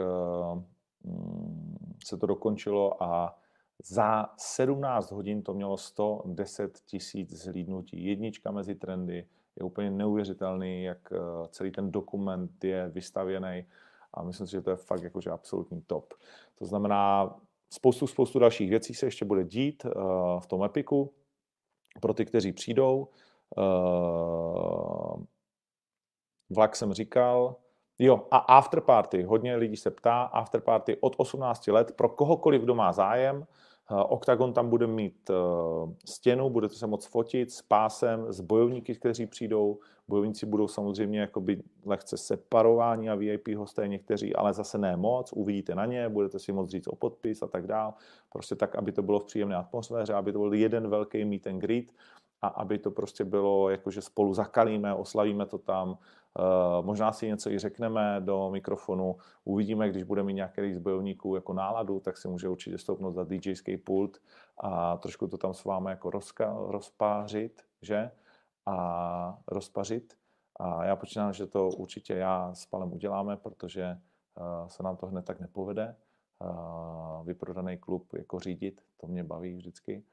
mm, 1.04 1.98
se 2.06 2.18
to 2.18 2.28
dokončilo 2.28 3.04
a 3.04 3.40
za 3.84 4.26
17 4.38 5.12
hodin 5.12 5.44
to 5.44 5.54
mělo 5.54 5.78
110 5.78 6.80
tisíc 6.86 7.44
zhlídnutí. 7.44 8.06
Jednička 8.06 8.52
mezi 8.52 8.76
trendy. 8.76 9.28
Je 9.56 9.64
úplně 9.64 9.92
neuvěřitelný, 9.92 10.84
jak 10.84 11.12
e, 11.12 11.18
celý 11.50 11.72
ten 11.72 11.92
dokument 11.92 12.64
je 12.64 12.90
vystavěný 12.90 13.66
a 14.14 14.24
myslím 14.24 14.48
si, 14.48 14.52
že 14.52 14.62
to 14.62 14.70
je 14.70 14.76
fakt 14.76 15.04
jakože 15.04 15.30
absolutní 15.30 15.82
top. 15.82 16.14
To 16.56 16.66
znamená, 16.66 17.36
spoustu, 17.70 18.08
spoustu 18.08 18.40
dalších 18.40 18.70
věcí 18.70 18.94
se 18.94 19.06
ještě 19.06 19.26
bude 19.26 19.44
dít 19.44 19.86
uh, 19.86 19.92
v 20.40 20.48
tom 20.48 20.64
Epiku 20.64 21.14
pro 22.02 22.14
ty, 22.14 22.26
kteří 22.26 22.54
přijdou. 22.54 23.08
Uh, 23.58 25.24
Vlak 26.50 26.76
jsem 26.76 26.94
říkal. 26.94 27.56
Jo, 28.00 28.28
a 28.32 28.38
afterparty. 28.38 29.24
Hodně 29.24 29.56
lidí 29.56 29.78
se 29.78 29.92
ptá. 29.92 30.22
Afterparty 30.22 30.98
od 31.02 31.16
18 31.18 31.68
let 31.68 31.92
pro 31.96 32.10
kohokoliv, 32.10 32.62
kdo 32.62 32.76
má 32.76 32.94
zájem. 32.94 33.38
Uh, 33.92 34.00
Octagon 34.08 34.54
tam 34.54 34.70
bude 34.70 34.88
mít 34.88 35.32
stěnu, 36.06 36.50
budete 36.50 36.76
se 36.76 36.88
moc 36.88 37.06
fotit 37.06 37.52
s 37.52 37.62
pásem, 37.62 38.34
s 38.34 38.42
bojovníky, 38.42 38.96
kteří 38.96 39.26
přijdou. 39.26 39.80
Bojovníci 40.10 40.46
budou 40.46 40.68
samozřejmě 40.68 41.20
jakoby 41.20 41.64
lehce 41.86 42.18
separováni 42.18 43.10
a 43.10 43.16
VIP 43.16 43.48
hosté 43.48 43.88
někteří, 43.88 44.36
ale 44.36 44.54
zase 44.54 44.78
ne 44.78 44.98
moc. 44.98 45.34
Uvidíte 45.34 45.76
na 45.76 45.86
ně, 45.86 46.10
budete 46.10 46.40
si 46.40 46.52
moc 46.52 46.70
říct 46.70 46.88
o 46.88 46.96
podpis 46.96 47.42
a 47.42 47.48
tak 47.48 47.68
dál. 47.68 47.94
Prostě 48.30 48.56
tak, 48.56 48.76
aby 48.76 48.92
to 48.92 49.02
bylo 49.02 49.20
v 49.20 49.26
příjemné 49.26 49.56
atmosféře, 49.56 50.14
aby 50.14 50.32
to 50.32 50.40
byl 50.40 50.54
jeden 50.54 50.88
velký 50.88 51.26
meet 51.26 51.48
and 51.48 51.60
greet 51.60 51.86
a 52.42 52.48
aby 52.48 52.78
to 52.78 52.92
prostě 52.92 53.26
bylo, 53.26 53.70
jakože 53.70 54.02
spolu 54.02 54.34
zakalíme, 54.34 54.94
oslavíme 54.94 55.46
to 55.46 55.58
tam, 55.58 55.98
Uh, 56.40 56.86
možná 56.86 57.12
si 57.12 57.28
něco 57.28 57.52
i 57.52 57.60
řekneme 57.60 58.18
do 58.20 58.50
mikrofonu, 58.52 59.16
uvidíme, 59.44 59.90
když 59.90 60.04
budeme 60.04 60.28
mít 60.28 60.34
nějaký 60.34 60.74
z 60.74 60.78
bojovníků 60.78 61.36
jako 61.36 61.54
náladu, 61.54 62.00
tak 62.00 62.18
si 62.18 62.28
může 62.28 62.50
určitě 62.50 62.78
stoupnout 62.78 63.12
za 63.12 63.24
DJský 63.24 63.78
pult 63.78 64.18
a 64.58 64.98
trošku 64.98 65.28
to 65.28 65.38
tam 65.38 65.54
s 65.54 65.64
vámi 65.64 65.90
jako 65.90 66.10
rozka, 66.10 66.58
rozpářit, 66.68 67.62
že? 67.82 68.12
A 68.68 69.38
rozpařit. 69.48 70.14
A 70.60 70.86
já 70.86 70.96
počínám, 70.96 71.34
že 71.34 71.48
to 71.48 71.70
určitě 71.70 72.14
já 72.14 72.54
s 72.54 72.66
Palem 72.66 72.94
uděláme, 72.94 73.38
protože 73.38 73.98
uh, 74.40 74.68
se 74.68 74.84
nám 74.84 74.98
to 74.98 75.08
hned 75.08 75.26
tak 75.26 75.40
nepovede. 75.40 75.96
Uh, 76.40 77.26
vyprodaný 77.26 77.78
klub 77.78 78.14
jako 78.14 78.40
řídit, 78.40 78.82
to 78.98 79.08
mě 79.08 79.24
baví 79.24 79.56
vždycky. 79.56 80.04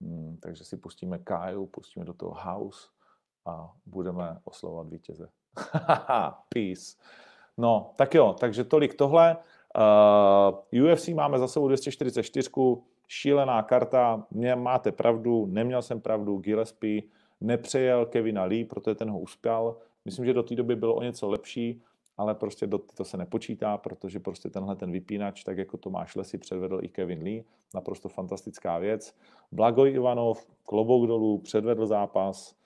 Hmm, 0.00 0.36
takže 0.42 0.64
si 0.64 0.76
pustíme 0.76 1.18
Kaju, 1.18 1.66
pustíme 1.66 2.04
do 2.04 2.12
toho 2.12 2.34
House 2.34 2.88
a 3.46 3.72
budeme 3.86 4.38
oslovovat 4.44 4.88
vítěze. 4.88 5.28
Peace. 6.48 6.96
No, 7.58 7.92
tak 7.96 8.14
jo, 8.14 8.36
takže 8.40 8.64
tolik 8.64 8.94
tohle. 8.94 9.36
Uh, 10.72 10.84
UFC 10.84 11.08
máme 11.08 11.38
za 11.38 11.48
sebou 11.48 11.68
244, 11.68 12.50
šílená 13.08 13.62
karta, 13.62 14.26
mě 14.30 14.56
máte 14.56 14.92
pravdu, 14.92 15.46
neměl 15.46 15.82
jsem 15.82 16.00
pravdu, 16.00 16.38
Gillespie 16.38 17.02
nepřejel 17.40 18.06
Kevina 18.06 18.44
Lee, 18.44 18.64
protože 18.64 18.94
ten 18.94 19.10
ho 19.10 19.18
uspěl. 19.18 19.76
Myslím, 20.04 20.24
že 20.24 20.32
do 20.32 20.42
té 20.42 20.54
doby 20.54 20.76
bylo 20.76 20.94
o 20.94 21.02
něco 21.02 21.28
lepší, 21.28 21.82
ale 22.16 22.34
prostě 22.34 22.66
do, 22.66 22.78
to 22.78 23.04
se 23.04 23.16
nepočítá, 23.16 23.78
protože 23.78 24.20
prostě 24.20 24.50
tenhle 24.50 24.76
ten 24.76 24.92
vypínač, 24.92 25.44
tak 25.44 25.58
jako 25.58 25.76
Tomáš 25.76 26.16
Lesy 26.16 26.38
předvedl 26.38 26.78
i 26.82 26.88
Kevin 26.88 27.22
Lee, 27.22 27.44
naprosto 27.74 28.08
fantastická 28.08 28.78
věc. 28.78 29.16
Blagoj 29.52 29.92
Ivanov, 29.92 30.46
klobouk 30.64 31.06
dolů, 31.06 31.38
předvedl 31.38 31.86
zápas, 31.86 32.60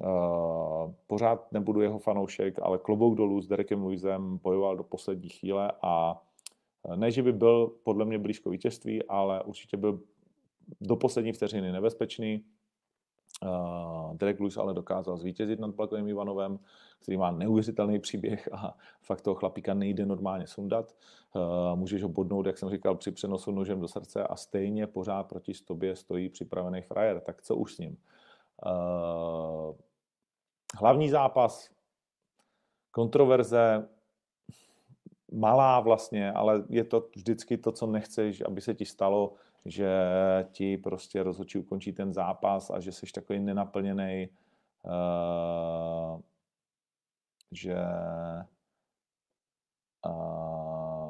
Uh, 0.00 0.92
pořád 1.06 1.52
nebudu 1.52 1.80
jeho 1.80 1.98
fanoušek, 1.98 2.58
ale 2.62 2.78
klobouk 2.78 3.14
dolů 3.14 3.40
s 3.40 3.46
Derekem 3.46 3.82
Luizem 3.82 4.38
bojoval 4.42 4.76
do 4.76 4.84
poslední 4.84 5.28
chvíle 5.28 5.72
a 5.82 6.22
ne, 6.96 7.10
že 7.10 7.22
by 7.22 7.32
byl 7.32 7.72
podle 7.82 8.04
mě 8.04 8.18
blízko 8.18 8.50
vítězství, 8.50 9.02
ale 9.02 9.42
určitě 9.42 9.76
byl 9.76 10.00
do 10.80 10.96
poslední 10.96 11.32
vteřiny 11.32 11.72
nebezpečný. 11.72 12.44
Uh, 13.42 14.16
Derek 14.16 14.40
Lewis 14.40 14.56
ale 14.56 14.74
dokázal 14.74 15.16
zvítězit 15.16 15.60
nad 15.60 15.74
Blakovým 15.74 16.08
Ivanovem, 16.08 16.58
který 17.02 17.16
má 17.16 17.30
neuvěřitelný 17.30 17.98
příběh 17.98 18.48
a 18.52 18.76
fakt 19.02 19.20
toho 19.20 19.34
chlapíka 19.34 19.74
nejde 19.74 20.06
normálně 20.06 20.46
sundat. 20.46 20.94
Uh, 21.34 21.78
můžeš 21.78 22.02
ho 22.02 22.08
bodnout, 22.08 22.46
jak 22.46 22.58
jsem 22.58 22.70
říkal, 22.70 22.96
při 22.96 23.10
přenosu 23.12 23.50
nožem 23.50 23.80
do 23.80 23.88
srdce 23.88 24.24
a 24.24 24.36
stejně 24.36 24.86
pořád 24.86 25.22
proti 25.22 25.52
tobě 25.64 25.96
stojí 25.96 26.28
připravený 26.28 26.82
frajer. 26.82 27.20
Tak 27.20 27.42
co 27.42 27.56
už 27.56 27.74
s 27.74 27.78
ním? 27.78 27.96
Uh, 28.66 29.74
hlavní 30.78 31.10
zápas, 31.10 31.70
kontroverze, 32.90 33.88
malá 35.32 35.80
vlastně, 35.80 36.32
ale 36.32 36.64
je 36.68 36.84
to 36.84 37.08
vždycky 37.16 37.56
to, 37.56 37.72
co 37.72 37.86
nechceš, 37.86 38.42
aby 38.46 38.60
se 38.60 38.74
ti 38.74 38.84
stalo, 38.84 39.32
že 39.66 39.88
ti 40.52 40.76
prostě 40.76 41.22
rozhodčí 41.22 41.58
ukončí 41.58 41.92
ten 41.92 42.12
zápas 42.12 42.70
a 42.70 42.80
že 42.80 42.92
jsi 42.92 43.06
takový 43.14 43.38
nenaplněný, 43.40 44.28
uh, 44.84 46.20
že 47.52 47.76
uh, 50.06 51.06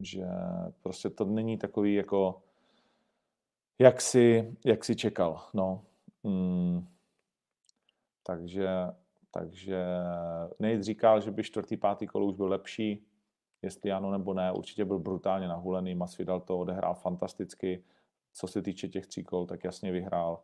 že 0.00 0.26
prostě 0.82 1.10
to 1.10 1.24
není 1.24 1.58
takový 1.58 1.94
jako 1.94 2.42
jak 3.78 4.00
si, 4.00 4.56
jak 4.64 4.84
si 4.84 4.96
čekal. 4.96 5.48
No. 5.54 5.84
Hmm. 6.24 6.88
Takže, 8.22 8.68
takže 9.34 9.84
Nate 10.60 10.82
říkal, 10.82 11.20
že 11.20 11.30
by 11.30 11.42
čtvrtý, 11.42 11.76
pátý 11.76 12.06
kolo 12.06 12.26
už 12.26 12.34
byl 12.34 12.46
lepší, 12.46 13.06
jestli 13.62 13.92
ano 13.92 14.10
nebo 14.10 14.34
ne, 14.34 14.52
určitě 14.52 14.84
byl 14.84 14.98
brutálně 14.98 15.48
nahulený, 15.48 15.94
Masvidal 15.94 16.40
to 16.40 16.58
odehrál 16.58 16.94
fantasticky, 16.94 17.84
co 18.32 18.46
se 18.46 18.62
týče 18.62 18.88
těch 18.88 19.06
tří 19.06 19.24
kol, 19.24 19.46
tak 19.46 19.64
jasně 19.64 19.92
vyhrál. 19.92 20.42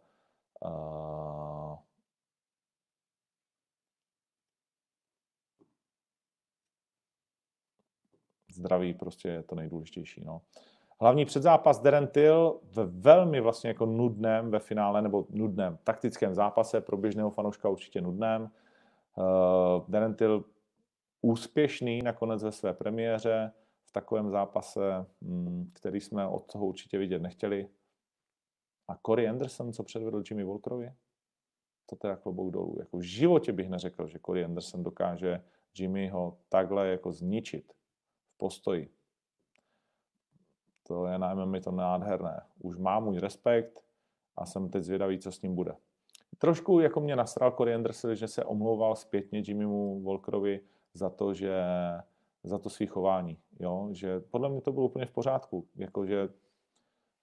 Uh, 0.64 1.76
zdraví 8.52 8.94
prostě 8.94 9.28
je 9.28 9.42
to 9.42 9.54
nejdůležitější. 9.54 10.24
No. 10.24 10.42
Hlavní 11.00 11.24
předzápas 11.24 11.80
Darren 11.80 12.06
Till 12.06 12.60
ve 12.62 12.84
velmi 12.84 13.40
vlastně 13.40 13.68
jako 13.68 13.86
nudném 13.86 14.50
ve 14.50 14.58
finále, 14.58 15.02
nebo 15.02 15.26
nudném 15.30 15.78
taktickém 15.84 16.34
zápase, 16.34 16.80
pro 16.80 16.96
běžného 16.96 17.30
fanouška 17.30 17.68
určitě 17.68 18.00
nudném. 18.00 18.50
Uh, 19.20 19.84
Darren 19.88 20.14
Till 20.14 20.44
úspěšný 21.20 22.02
nakonec 22.02 22.42
ve 22.42 22.52
své 22.52 22.74
premiéře 22.74 23.52
v 23.84 23.92
takovém 23.92 24.30
zápase, 24.30 25.06
mm, 25.20 25.70
který 25.74 26.00
jsme 26.00 26.26
od 26.26 26.52
toho 26.52 26.66
určitě 26.66 26.98
vidět 26.98 27.22
nechtěli. 27.22 27.68
A 28.88 28.96
Corey 29.06 29.28
Anderson, 29.28 29.72
co 29.72 29.82
předvedl 29.82 30.22
Jimmy 30.30 30.44
Walkerovi? 30.44 30.92
To 31.86 31.96
teda 31.96 32.16
klobouk 32.16 32.52
dolů. 32.52 32.76
Jako 32.78 32.96
v 32.98 33.02
životě 33.02 33.52
bych 33.52 33.68
neřekl, 33.68 34.06
že 34.06 34.18
Corey 34.26 34.44
Anderson 34.44 34.82
dokáže 34.82 35.44
Jimmyho 35.74 36.38
takhle 36.48 36.88
jako 36.88 37.12
zničit 37.12 37.72
v 38.34 38.38
postoji. 38.38 38.94
To 40.82 41.06
je 41.06 41.18
na 41.18 41.34
MMA 41.34 41.60
to 41.60 41.70
nádherné. 41.70 42.46
Už 42.58 42.76
má 42.76 43.00
můj 43.00 43.18
respekt 43.18 43.84
a 44.36 44.46
jsem 44.46 44.70
teď 44.70 44.84
zvědavý, 44.84 45.18
co 45.18 45.32
s 45.32 45.42
ním 45.42 45.54
bude. 45.54 45.76
Trošku 46.40 46.80
jako 46.80 47.00
mě 47.00 47.16
nasral 47.16 47.50
Corey 47.52 47.74
Anderson, 47.74 48.14
že 48.14 48.28
se 48.28 48.44
omlouval 48.44 48.96
zpětně 48.96 49.42
Jimmymu 49.46 50.02
Walkerovi 50.02 50.60
za 50.94 51.10
to, 51.10 51.34
že 51.34 51.64
za 52.44 52.58
to 52.58 52.70
svý 52.70 52.86
chování. 52.86 53.38
Jo? 53.58 53.88
Že 53.92 54.20
podle 54.20 54.48
mě 54.48 54.60
to 54.60 54.72
bylo 54.72 54.86
úplně 54.86 55.06
v 55.06 55.12
pořádku. 55.12 55.66
Jakože 55.76 56.28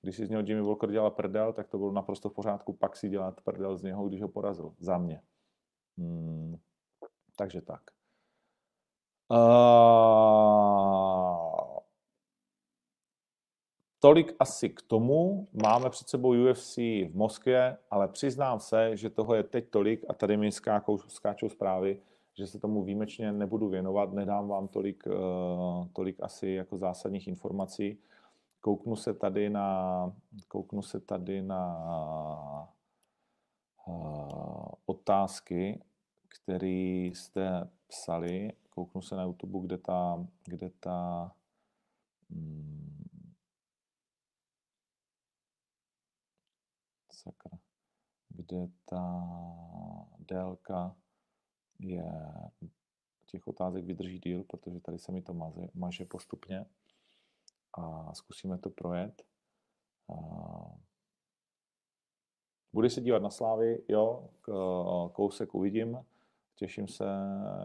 když 0.01 0.15
si 0.15 0.25
z 0.25 0.29
něho 0.29 0.43
Jimmy 0.45 0.61
Walker 0.61 0.91
dělal 0.91 1.11
prdel, 1.11 1.53
tak 1.53 1.67
to 1.67 1.77
bylo 1.77 1.91
naprosto 1.91 2.29
v 2.29 2.33
pořádku. 2.33 2.73
Pak 2.73 2.95
si 2.95 3.09
dělat 3.09 3.41
prdel 3.41 3.77
z 3.77 3.83
něho, 3.83 4.07
když 4.07 4.21
ho 4.21 4.27
porazil. 4.27 4.73
Za 4.79 4.97
mě. 4.97 5.21
Hmm. 5.97 6.57
Takže 7.35 7.61
tak. 7.61 7.81
Uh... 9.31 11.06
Tolik 14.07 14.35
asi 14.39 14.69
k 14.69 14.81
tomu. 14.81 15.47
Máme 15.63 15.89
před 15.89 16.09
sebou 16.09 16.29
UFC 16.29 16.77
v 16.77 17.11
Moskvě, 17.13 17.77
ale 17.91 18.07
přiznám 18.07 18.59
se, 18.59 18.97
že 18.97 19.09
toho 19.09 19.35
je 19.35 19.43
teď 19.43 19.69
tolik 19.69 20.05
a 20.09 20.13
tady 20.13 20.37
mi 20.37 20.51
skáčou, 20.51 20.97
skáčou 20.97 21.49
zprávy, 21.49 22.01
že 22.33 22.47
se 22.47 22.59
tomu 22.59 22.83
výjimečně 22.83 23.31
nebudu 23.31 23.69
věnovat, 23.69 24.13
nedám 24.13 24.47
vám 24.47 24.67
tolik, 24.67 25.03
uh, 25.07 25.87
tolik 25.93 26.23
asi 26.23 26.49
jako 26.49 26.77
zásadních 26.77 27.27
informací. 27.27 27.99
Kouknu 28.61 28.95
se 28.95 29.13
tady 29.13 29.49
na, 29.49 30.13
kouknu 30.47 30.81
se 30.81 30.99
tady 30.99 31.41
na 31.41 31.77
uh, 33.87 34.67
otázky, 34.85 35.81
které 36.27 37.11
jste 37.13 37.69
psali. 37.87 38.51
Kouknu 38.69 39.01
se 39.01 39.15
na 39.15 39.23
YouTube, 39.23 39.59
kde 39.59 39.77
ta, 39.77 40.25
kde 40.45 40.69
ta 40.79 41.31
hmm, 42.29 42.96
sakra, 47.27 47.59
kde 48.29 48.67
ta 48.85 49.27
délka 50.19 50.95
je 51.79 52.11
těch 53.25 53.47
otázek 53.47 53.85
vydrží 53.85 54.19
díl, 54.19 54.43
protože 54.43 54.79
tady 54.79 54.99
se 54.99 55.11
mi 55.11 55.21
to 55.21 55.33
maže, 55.33 55.67
maže 55.73 56.05
postupně 56.05 56.65
a 57.73 58.13
zkusíme 58.13 58.57
to 58.57 58.69
projet. 58.69 59.23
Budu 62.73 62.89
se 62.89 63.01
dívat 63.01 63.21
na 63.21 63.29
Slávy, 63.29 63.83
jo, 63.87 64.29
kousek 65.13 65.55
uvidím. 65.55 66.05
Těším 66.55 66.87
se, 66.87 67.05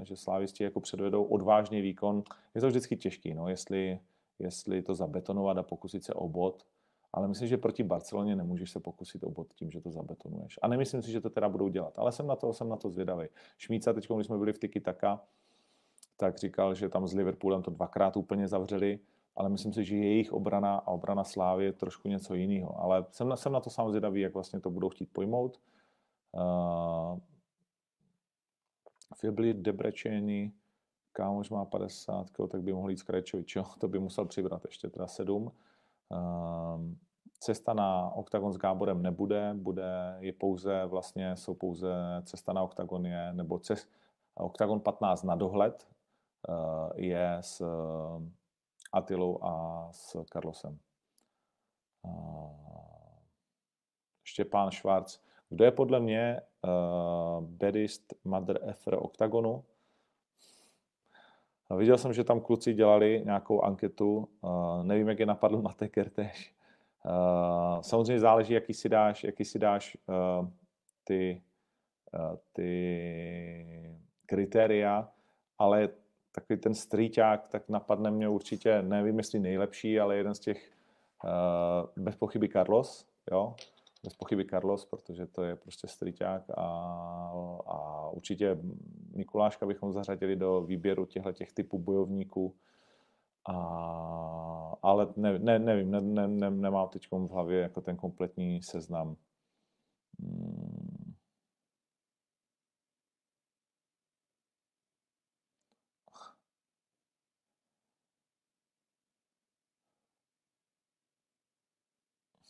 že 0.02 0.16
Slávisti 0.16 0.64
jako 0.64 0.80
předvedou 0.80 1.24
odvážný 1.24 1.80
výkon. 1.80 2.22
Je 2.54 2.60
to 2.60 2.66
vždycky 2.66 2.96
těžký, 2.96 3.34
no, 3.34 3.48
jestli, 3.48 4.00
jestli 4.38 4.82
to 4.82 4.94
zabetonovat 4.94 5.58
a 5.58 5.62
pokusit 5.62 6.04
se 6.04 6.14
o 6.14 6.28
bod, 6.28 6.66
ale 7.12 7.28
myslím, 7.28 7.48
že 7.48 7.56
proti 7.56 7.82
Barceloně 7.82 8.36
nemůžeš 8.36 8.70
se 8.70 8.80
pokusit 8.80 9.24
o 9.24 9.30
bod 9.30 9.54
tím, 9.54 9.70
že 9.70 9.80
to 9.80 9.90
zabetonuješ. 9.90 10.58
A 10.62 10.68
nemyslím 10.68 11.02
si, 11.02 11.12
že 11.12 11.20
to 11.20 11.30
teda 11.30 11.48
budou 11.48 11.68
dělat, 11.68 11.98
ale 11.98 12.12
jsem 12.12 12.26
na 12.26 12.36
to, 12.36 12.52
jsem 12.52 12.68
na 12.68 12.76
to 12.76 12.90
zvědavý. 12.90 13.26
Šmíca 13.58 13.92
teď, 13.92 14.08
když 14.14 14.26
jsme 14.26 14.38
byli 14.38 14.52
v 14.52 14.58
Tiki 14.58 14.80
Taka, 14.80 15.20
tak 16.16 16.38
říkal, 16.38 16.74
že 16.74 16.88
tam 16.88 17.06
s 17.06 17.14
Liverpoolem 17.14 17.62
to 17.62 17.70
dvakrát 17.70 18.16
úplně 18.16 18.48
zavřeli, 18.48 18.98
ale 19.36 19.48
myslím 19.48 19.72
si, 19.72 19.84
že 19.84 19.96
jejich 19.96 20.32
obrana 20.32 20.76
a 20.76 20.88
obrana 20.88 21.24
Slávy 21.24 21.64
je 21.64 21.72
trošku 21.72 22.08
něco 22.08 22.34
jiného. 22.34 22.80
Ale 22.80 23.04
jsem 23.10 23.28
na, 23.28 23.36
jsem 23.36 23.52
na 23.52 23.60
to 23.60 23.70
sám 23.70 23.88
zvědavý, 23.90 24.20
jak 24.20 24.34
vlastně 24.34 24.60
to 24.60 24.70
budou 24.70 24.88
chtít 24.88 25.12
pojmout. 25.12 25.60
Uh, 26.32 27.18
Fibli 29.16 29.54
Debrečení, 29.54 30.52
kámoš 31.12 31.50
má 31.50 31.64
50, 31.64 32.26
tak 32.48 32.62
by 32.62 32.72
mohl 32.72 32.90
jít 32.90 32.96
Skrajčovič, 32.96 33.56
jo, 33.56 33.64
to 33.78 33.88
by 33.88 33.98
musel 33.98 34.24
přibrat 34.24 34.64
ještě 34.64 34.88
teda 34.88 35.06
7. 35.06 35.52
Ehm, 36.12 36.96
cesta 37.40 37.74
na 37.74 38.10
OKTAGON 38.14 38.52
s 38.52 38.56
Gáborem 38.56 39.02
nebude, 39.02 39.54
bude, 39.54 40.16
je 40.18 40.32
pouze, 40.32 40.86
vlastně 40.86 41.36
jsou 41.36 41.54
pouze 41.54 42.22
cesta 42.24 42.52
na 42.52 42.62
OKTAGON 42.62 43.06
je, 43.06 43.32
nebo 43.32 43.58
cest, 43.58 43.88
OKTAGON 44.34 44.80
15 44.80 45.22
na 45.22 45.34
dohled 45.34 45.88
eh, 46.48 47.02
je 47.02 47.38
s 47.40 47.60
eh, 47.60 48.30
Atilou 48.92 49.44
a 49.44 49.88
s 49.92 50.24
Carlosem. 50.32 50.78
Eh, 52.06 52.72
Štěpán 54.24 54.70
Švarc. 54.70 55.18
Kdo 55.48 55.64
je 55.64 55.70
podle 55.70 56.00
mě 56.00 56.40
uh, 56.64 57.44
bedist 57.44 58.14
mother 58.24 58.60
effer 58.62 58.94
OKTAGONu? 58.94 59.64
No, 61.72 61.78
viděl 61.78 61.98
jsem, 61.98 62.12
že 62.12 62.24
tam 62.24 62.40
kluci 62.40 62.74
dělali 62.74 63.22
nějakou 63.24 63.62
anketu, 63.62 64.28
uh, 64.40 64.84
nevím, 64.84 65.08
jak 65.08 65.18
je 65.18 65.26
napadl 65.26 65.62
Mate 65.62 65.88
Kertéž. 65.88 66.54
Uh, 67.04 67.80
samozřejmě 67.80 68.20
záleží, 68.20 68.54
jaký 68.54 68.74
si 68.74 68.88
dáš, 68.88 69.24
jaký 69.24 69.44
si 69.44 69.58
dáš 69.58 69.96
uh, 70.06 70.48
ty, 71.04 71.42
ty 72.52 73.90
kritéria, 74.26 75.08
ale 75.58 75.88
takový 76.32 76.60
ten 76.60 76.74
strýťák, 76.74 77.48
tak 77.48 77.68
napadne 77.68 78.10
mě 78.10 78.28
určitě, 78.28 78.82
nevím, 78.82 79.18
jestli 79.18 79.38
nejlepší, 79.38 80.00
ale 80.00 80.16
jeden 80.16 80.34
z 80.34 80.40
těch 80.40 80.72
bez 81.96 82.16
pochyby 82.16 82.48
Carlos, 82.48 83.06
jo, 83.30 83.54
bez 84.04 84.14
pochyby 84.14 84.44
Carlos, 84.44 84.84
protože 84.84 85.26
to 85.26 85.42
je 85.42 85.56
prostě 85.56 85.86
striťák 85.88 86.50
a, 86.50 86.62
a 87.66 88.08
určitě 88.10 88.58
Mikuláška 89.14 89.66
bychom 89.66 89.92
zařadili 89.92 90.36
do 90.36 90.60
výběru 90.62 91.06
těchto 91.06 91.32
těch 91.32 91.52
typů 91.52 91.78
bojovníků. 91.78 92.56
A, 93.48 93.56
ale 94.82 95.12
ne, 95.16 95.38
ne, 95.38 95.58
nevím, 95.58 95.90
ne, 95.90 96.00
ne, 96.00 96.28
ne, 96.28 96.50
nemám 96.50 96.88
teď 96.88 97.06
v 97.10 97.30
hlavě 97.30 97.60
jako 97.60 97.80
ten 97.80 97.96
kompletní 97.96 98.62
seznam. 98.62 99.16
Hmm. 100.20 100.61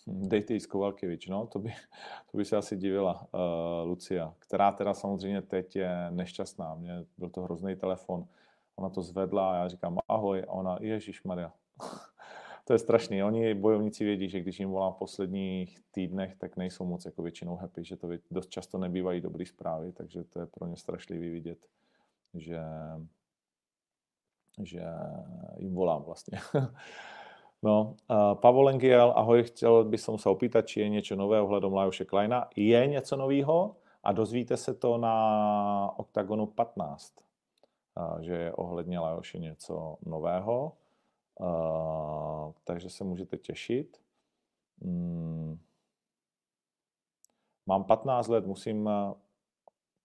Dejte 0.06 0.54
jí 0.54 0.60
z 0.60 0.66
Kovalkevič, 0.66 1.28
no, 1.28 1.46
to 1.46 1.58
by, 1.58 1.74
to 2.30 2.36
by 2.36 2.44
se 2.44 2.56
asi 2.56 2.76
divila 2.76 3.28
uh, 3.34 3.88
Lucia, 3.88 4.34
která 4.38 4.72
teda 4.72 4.94
samozřejmě 4.94 5.42
teď 5.42 5.76
je 5.76 6.10
nešťastná. 6.10 6.74
Mě 6.74 7.04
byl 7.18 7.30
to 7.30 7.42
hrozný 7.42 7.76
telefon, 7.76 8.26
ona 8.76 8.90
to 8.90 9.02
zvedla 9.02 9.52
a 9.52 9.56
já 9.56 9.68
říkám 9.68 9.98
ahoj 10.08 10.44
a 10.48 10.52
ona, 10.52 10.78
Ježíš 10.80 11.22
Maria. 11.22 11.52
to 12.64 12.72
je 12.72 12.78
strašný. 12.78 13.22
Oni 13.22 13.54
bojovníci 13.54 14.04
vědí, 14.04 14.28
že 14.28 14.40
když 14.40 14.60
jim 14.60 14.70
volám 14.70 14.92
v 14.92 14.98
posledních 14.98 15.80
týdnech, 15.90 16.36
tak 16.36 16.56
nejsou 16.56 16.84
moc 16.84 17.04
jako 17.04 17.22
většinou 17.22 17.56
happy, 17.56 17.84
že 17.84 17.96
to 17.96 18.08
dost 18.30 18.50
často 18.50 18.78
nebývají 18.78 19.20
dobré 19.20 19.46
zprávy, 19.46 19.92
takže 19.92 20.24
to 20.24 20.40
je 20.40 20.46
pro 20.46 20.66
ně 20.66 20.76
strašlivý 20.76 21.30
vidět, 21.30 21.66
že, 22.34 22.60
že 24.62 24.82
jim 25.58 25.74
volám 25.74 26.02
vlastně. 26.02 26.38
No, 27.64 27.96
uh, 28.10 28.34
Pavel 28.34 28.62
Lengiel, 28.62 29.12
ahoj, 29.16 29.42
chtěl 29.42 29.84
bych 29.84 30.00
se 30.00 30.28
opýtat, 30.28 30.66
či 30.66 30.80
je 30.80 30.88
něco 30.88 31.16
nového 31.16 31.44
ohledom 31.44 31.74
Lajoše 31.74 32.04
Kleina. 32.04 32.48
Je 32.56 32.86
něco 32.86 33.16
nového 33.16 33.76
a 34.04 34.12
dozvíte 34.12 34.56
se 34.56 34.74
to 34.74 34.98
na 34.98 35.94
OKTAGONu 35.96 36.46
15, 36.46 37.14
uh, 37.96 38.20
že 38.20 38.32
je 38.32 38.52
ohledně 38.52 38.98
Lajoše 38.98 39.38
něco 39.38 39.96
nového. 40.06 40.72
Takže 42.64 42.90
se 42.90 43.04
můžete 43.04 43.36
těšit. 43.38 44.00
Hmm. 44.82 45.58
Mám 47.66 47.84
15 47.84 48.28
let, 48.28 48.46
musím 48.46 48.90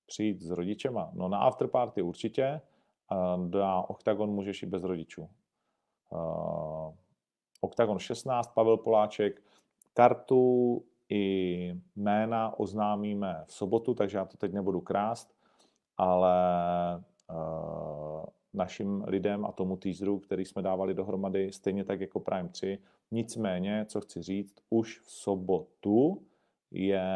přijít 0.06 0.42
s 0.42 0.50
rodičema. 0.50 1.12
No 1.14 1.28
na 1.28 1.40
afterparty 1.40 2.02
určitě, 2.02 2.62
na 3.46 3.90
Octagon 3.90 4.30
můžeš 4.30 4.64
i 4.64 4.66
bez 4.66 4.84
rodičů. 4.84 5.30
Octagon 7.62 8.00
16, 8.00 8.54
Pavel 8.54 8.78
Poláček. 8.78 9.42
Kartu 9.94 10.84
i 11.10 11.76
jména 11.96 12.60
oznámíme 12.60 13.44
v 13.48 13.54
sobotu, 13.54 13.94
takže 13.94 14.18
já 14.18 14.26
to 14.26 14.38
teď 14.38 14.54
nebudu 14.54 14.82
krást, 14.82 15.36
ale 15.98 16.36
uh, 17.32 18.26
našim 18.54 19.04
lidem 19.08 19.46
a 19.46 19.52
tomu 19.52 19.78
teaseru, 19.78 20.20
který 20.20 20.46
jsme 20.46 20.62
dávali 20.62 20.94
dohromady, 20.94 21.52
stejně 21.52 21.84
tak 21.84 22.02
jako 22.02 22.20
Prime 22.20 22.50
3. 22.50 22.80
Nicméně, 23.12 23.86
co 23.86 24.02
chci 24.02 24.22
říct, 24.22 24.56
už 24.70 25.00
v 25.00 25.12
sobotu 25.12 26.22
je 26.72 27.08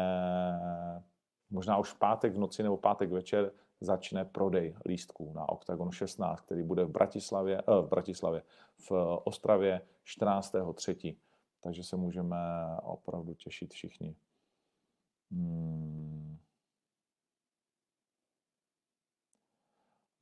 možná 1.50 1.78
už 1.78 1.90
v 1.90 1.98
pátek 1.98 2.34
v 2.34 2.38
noci 2.38 2.62
nebo 2.62 2.76
pátek 2.76 3.10
večer 3.10 3.52
začne 3.82 4.24
prodej 4.24 4.74
lístků 4.86 5.32
na 5.32 5.48
Octagon 5.48 5.90
16, 5.90 6.40
který 6.40 6.62
bude 6.62 6.84
v 6.84 6.90
Bratislavě, 6.90 7.58
eh, 7.58 7.82
v 7.82 7.88
Bratislavě, 7.88 8.42
v 8.78 8.90
Ostravě 9.24 9.82
14.3. 10.04 11.16
Takže 11.60 11.84
se 11.84 11.96
můžeme 11.96 12.36
opravdu 12.82 13.34
těšit 13.34 13.72
všichni. 13.72 14.16
Hmm. 15.30 16.38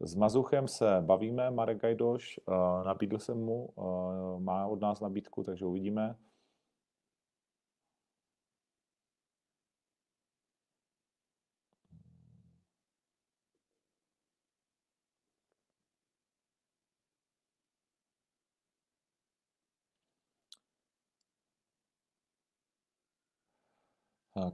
S 0.00 0.14
Mazuchem 0.14 0.68
se 0.68 1.00
bavíme, 1.00 1.50
Marek 1.50 1.80
Gajdoš, 1.80 2.40
eh, 2.48 2.52
nabídl 2.84 3.18
jsem 3.18 3.44
mu, 3.44 3.68
eh, 3.78 4.40
má 4.40 4.66
od 4.66 4.80
nás 4.80 5.00
nabídku, 5.00 5.42
takže 5.42 5.66
uvidíme. 5.66 6.16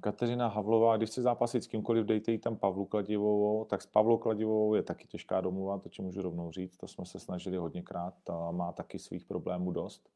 Kateřina 0.00 0.48
Havlová, 0.48 0.96
když 0.96 1.10
chce 1.10 1.22
zápasit 1.22 1.64
s 1.64 1.66
kýmkoliv, 1.66 2.06
dejte 2.06 2.32
jí 2.32 2.38
tam 2.38 2.56
Pavlu 2.56 2.84
Kladivovou, 2.84 3.64
tak 3.64 3.82
s 3.82 3.86
Pavlou 3.86 4.18
Kladivovou 4.18 4.74
je 4.74 4.82
taky 4.82 5.06
těžká 5.06 5.40
domluva, 5.40 5.78
to 5.78 5.88
ti 5.88 6.02
můžu 6.02 6.22
rovnou 6.22 6.52
říct, 6.52 6.76
to 6.76 6.88
jsme 6.88 7.06
se 7.06 7.20
snažili 7.20 7.56
hodněkrát, 7.56 8.14
ta 8.24 8.50
má 8.50 8.72
taky 8.72 8.98
svých 8.98 9.24
problémů 9.24 9.72
dost. 9.72 10.10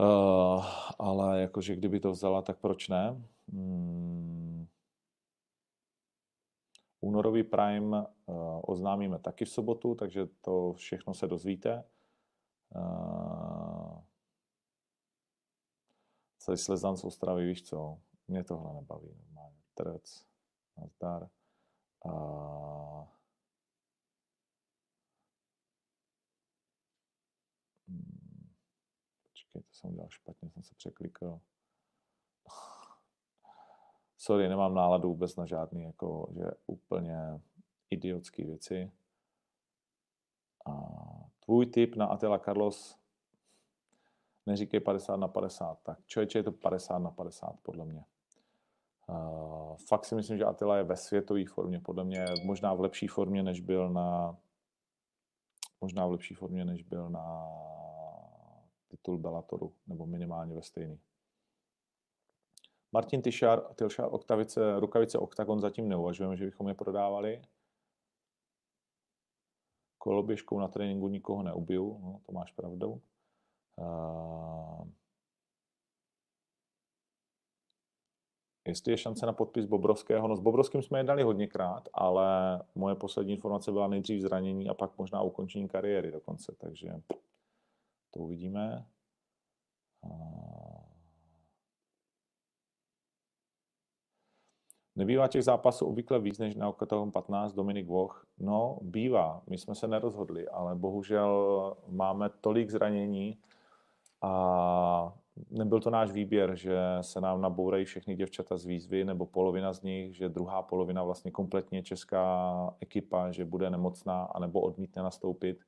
Uh, 0.00 0.64
ale 0.98 1.40
jakože 1.40 1.76
kdyby 1.76 2.00
to 2.00 2.10
vzala, 2.10 2.42
tak 2.42 2.58
proč 2.58 2.88
ne? 2.88 3.22
Hmm. 3.52 4.66
Únorový 7.00 7.42
Prime 7.42 7.98
uh, 7.98 8.06
oznámíme 8.62 9.18
taky 9.18 9.44
v 9.44 9.50
sobotu, 9.50 9.94
takže 9.94 10.26
to 10.40 10.72
všechno 10.72 11.14
se 11.14 11.26
dozvíte. 11.26 11.84
Uh, 12.76 13.98
celý 16.38 16.56
Slezan 16.58 16.96
z 16.96 17.04
Ostravy, 17.04 17.46
víš 17.46 17.62
co? 17.62 17.98
Mě 18.28 18.44
tohle 18.44 18.74
nebaví 18.74 19.14
normálně. 19.14 19.62
Trec, 19.74 20.26
nazdar. 20.76 21.28
A... 22.04 22.10
Hmm. 27.88 28.52
Počkej, 29.22 29.62
to 29.62 29.72
jsem 29.72 29.90
udělal 29.90 30.10
špatně, 30.10 30.50
jsem 30.50 30.62
se 30.62 30.74
překlikl. 30.74 31.40
Sorry, 34.18 34.48
nemám 34.48 34.74
náladu 34.74 35.08
vůbec 35.08 35.36
na 35.36 35.46
žádný, 35.46 35.82
jako, 35.82 36.32
že 36.34 36.44
úplně 36.66 37.40
idiotské 37.90 38.44
věci. 38.44 38.92
A 40.66 40.72
tvůj 41.44 41.66
tip 41.66 41.96
na 41.96 42.06
Atila 42.06 42.38
Carlos 42.38 43.01
neříkej 44.46 44.80
50 44.80 45.16
na 45.16 45.28
50, 45.28 45.78
tak 45.82 46.06
člověče 46.06 46.38
je 46.38 46.42
to 46.42 46.52
50 46.52 46.98
na 46.98 47.10
50 47.10 47.56
podle 47.62 47.84
mě. 47.84 48.04
Uh, 49.08 49.76
fakt 49.88 50.04
si 50.04 50.14
myslím, 50.14 50.38
že 50.38 50.44
Attila 50.44 50.76
je 50.76 50.82
ve 50.82 50.96
světové 50.96 51.44
formě, 51.46 51.80
podle 51.80 52.04
mě 52.04 52.24
možná 52.44 52.74
v 52.74 52.80
lepší 52.80 53.06
formě, 53.06 53.42
než 53.42 53.60
byl 53.60 53.90
na 53.90 54.36
možná 55.80 56.06
v 56.06 56.10
lepší 56.10 56.34
formě, 56.34 56.64
než 56.64 56.82
byl 56.82 57.10
na 57.10 57.48
titul 58.88 59.18
Bellatoru, 59.18 59.72
nebo 59.86 60.06
minimálně 60.06 60.54
ve 60.54 60.62
stejný. 60.62 61.00
Martin 62.92 63.22
Tyšar, 63.22 63.74
Tyšar 63.74 64.08
Oktavice, 64.10 64.80
rukavice 64.80 65.18
Octagon 65.18 65.60
zatím 65.60 65.88
neuvažujeme, 65.88 66.36
že 66.36 66.44
bychom 66.44 66.68
je 66.68 66.74
prodávali. 66.74 67.42
Koloběžkou 69.98 70.60
na 70.60 70.68
tréninku 70.68 71.08
nikoho 71.08 71.42
neubiju, 71.42 71.98
no, 72.02 72.20
to 72.26 72.32
máš 72.32 72.52
pravdu. 72.52 73.02
Uh, 73.76 74.88
jestli 78.66 78.92
je 78.92 78.98
šance 78.98 79.26
na 79.26 79.32
podpis 79.32 79.64
Bobrovského. 79.64 80.28
No 80.28 80.36
s 80.36 80.40
Bobrovským 80.40 80.82
jsme 80.82 80.98
jednali 80.98 81.22
hodněkrát, 81.22 81.88
ale 81.94 82.60
moje 82.74 82.94
poslední 82.94 83.32
informace 83.32 83.72
byla 83.72 83.88
nejdřív 83.88 84.20
zranění 84.20 84.68
a 84.68 84.74
pak 84.74 84.98
možná 84.98 85.22
ukončení 85.22 85.68
kariéry 85.68 86.12
dokonce, 86.12 86.54
takže 86.58 86.92
to 88.10 88.20
uvidíme. 88.20 88.86
Nebývá 94.96 95.28
těch 95.28 95.44
zápasů 95.44 95.86
obvykle 95.86 96.20
víc 96.20 96.38
než 96.38 96.54
na 96.54 96.68
Okatagon 96.68 97.12
15 97.12 97.52
Dominik 97.52 97.86
Voch? 97.86 98.26
No, 98.38 98.78
bývá. 98.82 99.42
My 99.50 99.58
jsme 99.58 99.74
se 99.74 99.88
nerozhodli, 99.88 100.48
ale 100.48 100.74
bohužel 100.74 101.76
máme 101.88 102.30
tolik 102.40 102.70
zranění 102.70 103.38
a 104.22 105.12
nebyl 105.50 105.80
to 105.80 105.90
náš 105.90 106.12
výběr, 106.12 106.56
že 106.56 106.78
se 107.00 107.20
nám 107.20 107.40
nabourají 107.40 107.84
všechny 107.84 108.14
děvčata 108.14 108.56
z 108.56 108.66
výzvy, 108.66 109.04
nebo 109.04 109.26
polovina 109.26 109.72
z 109.72 109.82
nich, 109.82 110.16
že 110.16 110.28
druhá 110.28 110.62
polovina 110.62 111.02
vlastně 111.04 111.30
kompletně 111.30 111.82
česká 111.82 112.74
ekipa, 112.80 113.30
že 113.30 113.44
bude 113.44 113.70
nemocná, 113.70 114.24
anebo 114.24 114.60
odmítne 114.60 115.02
nastoupit, 115.02 115.58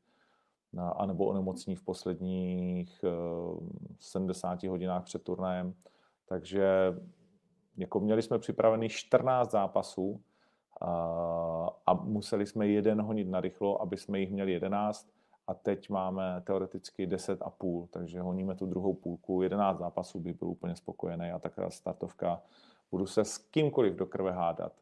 anebo 0.97 1.27
onemocní 1.27 1.77
v 1.77 1.83
posledních 1.83 3.05
70 4.01 4.65
eh, 4.65 4.69
hodinách 4.69 5.05
před 5.05 5.23
turnajem. 5.23 5.75
Takže 6.29 6.95
jako 7.77 8.01
měli 8.01 8.23
jsme 8.23 8.39
připravený 8.39 8.89
14 8.89 9.51
zápasů 9.51 10.21
a, 10.81 10.91
a 11.87 11.95
museli 11.95 12.47
jsme 12.47 12.69
jeden 12.69 13.03
honit 13.03 13.29
na 13.29 13.41
rychlo, 13.41 13.83
aby 13.83 13.97
jsme 13.97 14.21
jich 14.21 14.31
měli 14.31 14.53
11 14.53 15.14
a 15.47 15.55
teď 15.55 15.90
máme 15.90 16.42
teoreticky 16.47 17.07
10 17.07 17.42
a 17.42 17.51
půl, 17.51 17.88
takže 17.90 18.20
honíme 18.20 18.55
tu 18.55 18.66
druhou 18.66 18.95
půlku, 18.95 19.42
11 19.42 19.78
zápasů 19.78 20.20
bych 20.20 20.38
byl 20.38 20.49
úplně 20.49 20.76
spokojený 20.76 21.30
a 21.30 21.38
taková 21.38 21.70
startovka, 21.70 22.42
budu 22.90 23.07
se 23.07 23.24
s 23.24 23.38
kýmkoliv 23.38 23.95
do 23.95 24.07
krve 24.07 24.32
hádat, 24.32 24.72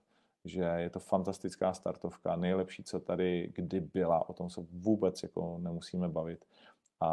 že 0.45 0.63
je 0.63 0.91
to 0.91 1.01
fantastická 1.01 1.75
startovka, 1.75 2.37
nejlepší, 2.37 2.85
co 2.85 3.01
tady 3.01 3.53
kdy 3.55 3.81
byla, 3.81 4.29
o 4.29 4.33
tom 4.33 4.51
se 4.51 4.61
vůbec 4.71 5.23
jako 5.23 5.59
nemusíme 5.59 6.09
bavit 6.09 6.45
a 7.01 7.11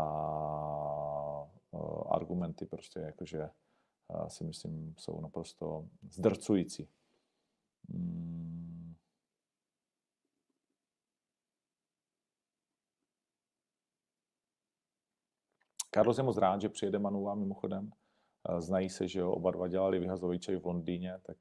argumenty 2.09 2.65
prostě 2.65 2.99
jakože 2.99 3.49
si 4.27 4.43
myslím 4.43 4.95
jsou 4.97 5.21
naprosto 5.21 5.85
zdrcující. 6.11 6.87
Hmm. 7.89 8.58
Carlos 15.99 16.17
je 16.17 16.23
moc 16.23 16.37
rád, 16.37 16.61
že 16.61 16.69
přijede 16.69 16.99
Manuva 16.99 17.35
mimochodem. 17.35 17.91
Eh, 18.49 18.61
znají 18.61 18.89
se, 18.89 19.07
že 19.07 19.19
jo, 19.19 19.31
oba 19.31 19.51
dva 19.51 19.67
dělali 19.67 19.99
vyhazoviče 19.99 20.59
v 20.59 20.65
Londýně, 20.65 21.19
tak 21.21 21.37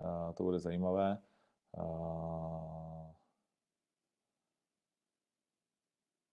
eh, 0.00 0.32
to 0.32 0.44
bude 0.44 0.58
zajímavé. 0.58 1.22
Eh, 1.78 3.14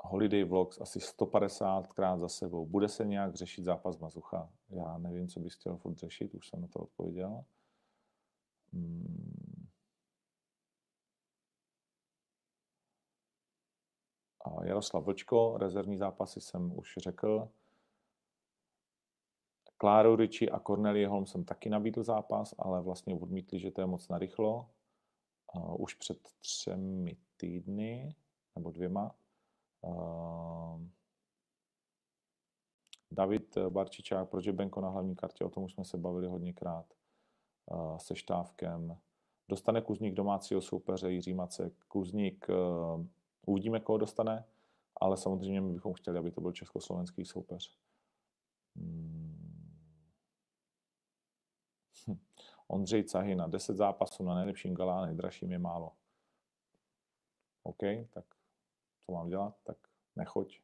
Holiday 0.03 0.43
Vlogs 0.43 0.81
asi 0.81 0.99
150krát 0.99 2.17
za 2.17 2.29
sebou. 2.29 2.65
Bude 2.65 2.89
se 2.89 3.05
nějak 3.05 3.35
řešit 3.35 3.63
zápas 3.63 3.97
Mazucha? 3.97 4.49
Já 4.69 4.97
nevím, 4.97 5.27
co 5.27 5.39
bys 5.39 5.55
chtěl 5.55 5.77
furt 5.77 5.97
řešit, 5.97 6.33
už 6.33 6.47
jsem 6.47 6.61
na 6.61 6.67
to 6.67 6.79
odpověděl. 6.79 7.43
Hmm. 8.73 9.67
Jaroslav 14.63 15.03
Vlčko, 15.03 15.57
rezervní 15.57 15.97
zápasy 15.97 16.41
jsem 16.41 16.77
už 16.77 16.93
řekl. 16.97 17.49
Kláru 19.83 20.15
Riči 20.15 20.49
a 20.49 20.59
Cornelie 20.59 21.07
Holm 21.07 21.25
jsem 21.25 21.43
taky 21.43 21.69
nabídl 21.69 22.03
zápas, 22.03 22.55
ale 22.57 22.81
vlastně 22.81 23.15
odmítli, 23.15 23.59
že 23.59 23.71
to 23.71 23.81
je 23.81 23.87
moc 23.87 24.07
narychlo. 24.07 24.69
Uh, 25.55 25.81
už 25.81 25.93
před 25.93 26.17
třemi 26.41 27.17
týdny, 27.37 28.15
nebo 28.55 28.71
dvěma. 28.71 29.15
Uh, 29.81 30.81
David 33.11 33.57
Barčičák, 33.69 34.29
proč 34.29 34.45
je 34.45 34.53
Benko 34.53 34.81
na 34.81 34.89
hlavní 34.89 35.15
kartě, 35.15 35.45
o 35.45 35.49
tom 35.49 35.63
už 35.63 35.73
jsme 35.73 35.85
se 35.85 35.97
bavili 35.97 36.27
hodněkrát 36.27 36.93
uh, 37.71 37.97
se 37.97 38.15
Štávkem. 38.15 38.97
Dostane 39.49 39.81
Kuzník 39.81 40.13
domácího 40.13 40.61
soupeře 40.61 41.11
Jiří 41.11 41.33
Macek. 41.33 41.73
Kuzník, 41.87 42.47
uh, 42.49 43.05
uvidíme, 43.45 43.79
koho 43.79 43.97
dostane, 43.97 44.45
ale 45.01 45.17
samozřejmě 45.17 45.61
my 45.61 45.73
bychom 45.73 45.93
chtěli, 45.93 46.19
aby 46.19 46.31
to 46.31 46.41
byl 46.41 46.51
československý 46.51 47.25
soupeř. 47.25 47.77
Ondřej 52.67 53.03
Cahina, 53.03 53.47
10 53.47 53.75
zápasů 53.77 54.23
na 54.23 54.35
nejlepším 54.35 54.73
galá, 54.73 55.05
nejdražším 55.05 55.51
je 55.51 55.59
málo. 55.59 55.91
OK, 57.63 57.79
tak 58.13 58.25
co 59.05 59.11
mám 59.11 59.29
dělat? 59.29 59.53
Tak 59.63 59.77
nechoď. 60.15 60.59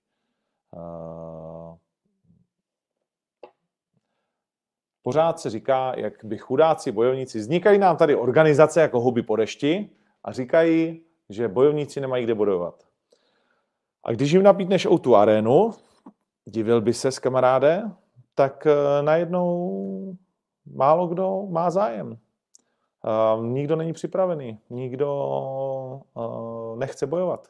Uh, 0.71 1.77
pořád 5.01 5.39
se 5.39 5.49
říká, 5.49 5.93
jak 5.97 6.25
by 6.25 6.37
chudáci 6.37 6.91
bojovníci, 6.91 7.39
vznikají 7.39 7.79
nám 7.79 7.97
tady 7.97 8.15
organizace 8.15 8.81
jako 8.81 8.99
huby 8.99 9.23
po 9.23 9.35
dešti 9.35 9.89
a 10.23 10.31
říkají, 10.31 11.03
že 11.29 11.47
bojovníci 11.47 12.01
nemají 12.01 12.23
kde 12.23 12.35
bojovat. 12.35 12.87
A 14.03 14.11
když 14.11 14.31
jim 14.31 14.43
nabídneš 14.43 14.85
o 14.85 14.97
tu 14.97 15.15
arénu, 15.15 15.71
divil 16.45 16.81
by 16.81 16.93
se 16.93 17.11
s 17.11 17.19
kamaráde, 17.19 17.91
tak 18.35 18.65
uh, 18.65 19.05
najednou 19.05 20.17
málo 20.65 21.07
kdo 21.07 21.45
má 21.49 21.69
zájem. 21.69 22.17
Uh, 23.37 23.45
nikdo 23.45 23.75
není 23.75 23.93
připravený, 23.93 24.59
nikdo 24.69 25.09
uh, 26.13 26.77
nechce 26.77 27.07
bojovat. 27.07 27.47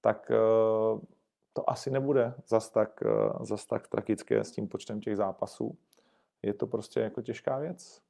Tak 0.00 0.30
uh, 0.30 1.00
to 1.52 1.70
asi 1.70 1.90
nebude 1.90 2.34
zas 2.46 2.70
tak, 2.70 3.02
zas 3.40 3.66
tak 3.66 3.88
tragické 3.88 4.44
s 4.44 4.50
tím 4.50 4.68
počtem 4.68 5.00
těch 5.00 5.16
zápasů. 5.16 5.76
Je 6.42 6.54
to 6.54 6.66
prostě 6.66 7.00
jako 7.00 7.22
těžká 7.22 7.58
věc. 7.58 8.00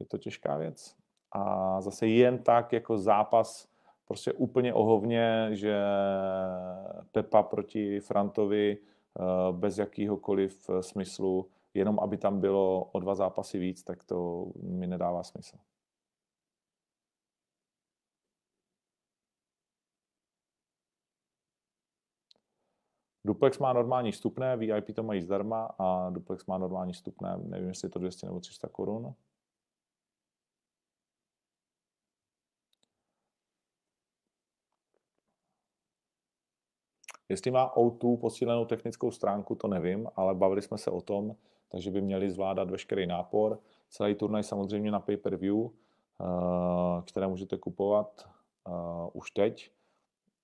Je 0.00 0.06
to 0.06 0.18
těžká 0.18 0.56
věc. 0.56 0.96
A 1.32 1.80
zase 1.80 2.06
jen 2.06 2.38
tak 2.38 2.72
jako 2.72 2.98
zápas 2.98 3.68
prostě 4.08 4.32
úplně 4.32 4.74
ohovně, 4.74 5.48
že 5.52 5.82
Pepa 7.12 7.42
proti 7.42 8.00
Frantovi 8.00 8.78
bez 9.52 9.78
jakýhokoliv 9.78 10.70
smyslu 10.80 11.46
jenom 11.74 12.00
aby 12.00 12.18
tam 12.18 12.40
bylo 12.40 12.84
o 12.84 13.00
dva 13.00 13.14
zápasy 13.14 13.58
víc, 13.58 13.82
tak 13.82 14.04
to 14.04 14.46
mi 14.62 14.86
nedává 14.86 15.22
smysl. 15.22 15.58
Duplex 23.26 23.58
má 23.58 23.72
normální 23.72 24.12
vstupné, 24.12 24.56
VIP 24.56 24.94
to 24.94 25.02
mají 25.02 25.22
zdarma 25.22 25.74
a 25.78 26.10
Duplex 26.10 26.46
má 26.46 26.58
normální 26.58 26.92
vstupné, 26.92 27.36
nevím, 27.36 27.68
jestli 27.68 27.86
je 27.86 27.90
to 27.90 27.98
200 27.98 28.26
nebo 28.26 28.40
300 28.40 28.68
korun. 28.68 29.14
Jestli 37.28 37.50
má 37.50 37.74
O2 37.74 38.20
posílenou 38.20 38.64
technickou 38.64 39.10
stránku, 39.10 39.54
to 39.54 39.68
nevím, 39.68 40.08
ale 40.16 40.34
bavili 40.34 40.62
jsme 40.62 40.78
se 40.78 40.90
o 40.90 41.00
tom, 41.00 41.36
takže 41.74 41.90
by 41.90 42.00
měli 42.00 42.30
zvládat 42.30 42.70
veškerý 42.70 43.06
nápor. 43.06 43.60
Celý 43.90 44.14
turnaj 44.14 44.42
samozřejmě 44.42 44.90
na 44.90 45.00
pay-per-view, 45.00 45.56
eh, 45.66 47.02
které 47.02 47.26
můžete 47.26 47.56
kupovat 47.56 48.28
eh, 48.68 48.70
už 49.12 49.30
teď, 49.30 49.70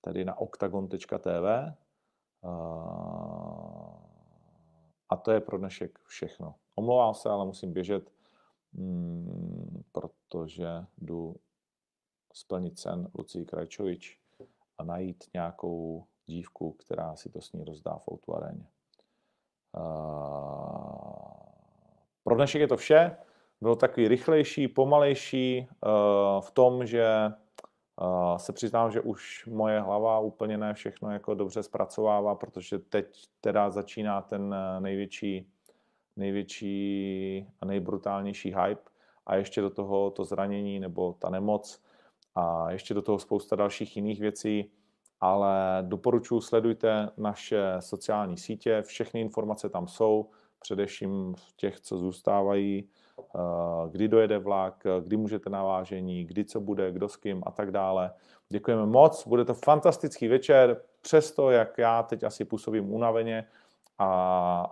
tedy 0.01 0.25
na 0.25 0.37
octagon.tv. 0.37 1.47
Eh, 1.47 1.75
a 5.09 5.15
to 5.21 5.31
je 5.31 5.39
pro 5.39 5.57
dnešek 5.57 5.99
všechno. 6.03 6.55
Omlouvám 6.75 7.13
se, 7.13 7.29
ale 7.29 7.45
musím 7.45 7.73
běžet, 7.73 8.11
mm, 8.73 9.83
protože 9.91 10.85
jdu 10.97 11.35
splnit 12.33 12.79
sen 12.79 13.09
Lucí 13.17 13.45
Krajčovič 13.45 14.19
a 14.77 14.83
najít 14.83 15.23
nějakou 15.33 16.05
dívku, 16.25 16.71
která 16.71 17.15
si 17.15 17.29
to 17.29 17.41
s 17.41 17.53
ní 17.53 17.63
rozdá 17.63 17.97
v 17.97 18.11
Outu 18.11 18.35
aréně. 18.35 18.67
Pro 22.23 22.35
dnešek 22.35 22.61
je 22.61 22.67
to 22.67 22.77
vše. 22.77 23.17
Bylo 23.61 23.75
takový 23.75 24.07
rychlejší, 24.07 24.67
pomalejší 24.67 25.67
v 26.39 26.51
tom, 26.53 26.85
že 26.85 27.05
se 28.37 28.53
přiznám, 28.53 28.91
že 28.91 29.01
už 29.01 29.45
moje 29.45 29.79
hlava 29.79 30.19
úplně 30.19 30.57
ne 30.57 30.73
všechno 30.73 31.11
jako 31.11 31.33
dobře 31.33 31.63
zpracovává, 31.63 32.35
protože 32.35 32.79
teď 32.79 33.27
teda 33.41 33.69
začíná 33.69 34.21
ten 34.21 34.55
největší, 34.79 35.47
největší 36.15 37.47
a 37.61 37.65
nejbrutálnější 37.65 38.55
hype 38.55 38.91
a 39.25 39.35
ještě 39.35 39.61
do 39.61 39.69
toho 39.69 40.11
to 40.11 40.25
zranění 40.25 40.79
nebo 40.79 41.13
ta 41.13 41.29
nemoc 41.29 41.83
a 42.35 42.71
ještě 42.71 42.93
do 42.93 43.01
toho 43.01 43.19
spousta 43.19 43.55
dalších 43.55 43.95
jiných 43.95 44.19
věcí 44.19 44.71
ale 45.21 45.77
doporučuji, 45.81 46.41
sledujte 46.41 47.09
naše 47.17 47.75
sociální 47.79 48.37
sítě, 48.37 48.81
všechny 48.81 49.21
informace 49.21 49.69
tam 49.69 49.87
jsou, 49.87 50.29
především 50.59 51.33
v 51.37 51.53
těch, 51.55 51.79
co 51.79 51.97
zůstávají, 51.97 52.89
eh, 53.19 53.39
kdy 53.91 54.07
dojede 54.07 54.39
vlak, 54.39 54.83
kdy 55.03 55.17
můžete 55.17 55.49
na 55.49 55.63
vážení, 55.63 56.25
kdy 56.25 56.45
co 56.45 56.59
bude, 56.59 56.91
kdo 56.91 57.09
s 57.09 57.15
kým 57.17 57.43
a 57.45 57.51
tak 57.51 57.71
dále. 57.71 58.11
Děkujeme 58.49 58.85
moc, 58.85 59.27
bude 59.27 59.45
to 59.45 59.53
fantastický 59.53 60.27
večer, 60.27 60.81
přesto, 61.01 61.51
jak 61.51 61.77
já 61.77 62.03
teď 62.03 62.23
asi 62.23 62.45
působím 62.45 62.93
unaveně 62.93 63.47
a, 63.97 64.07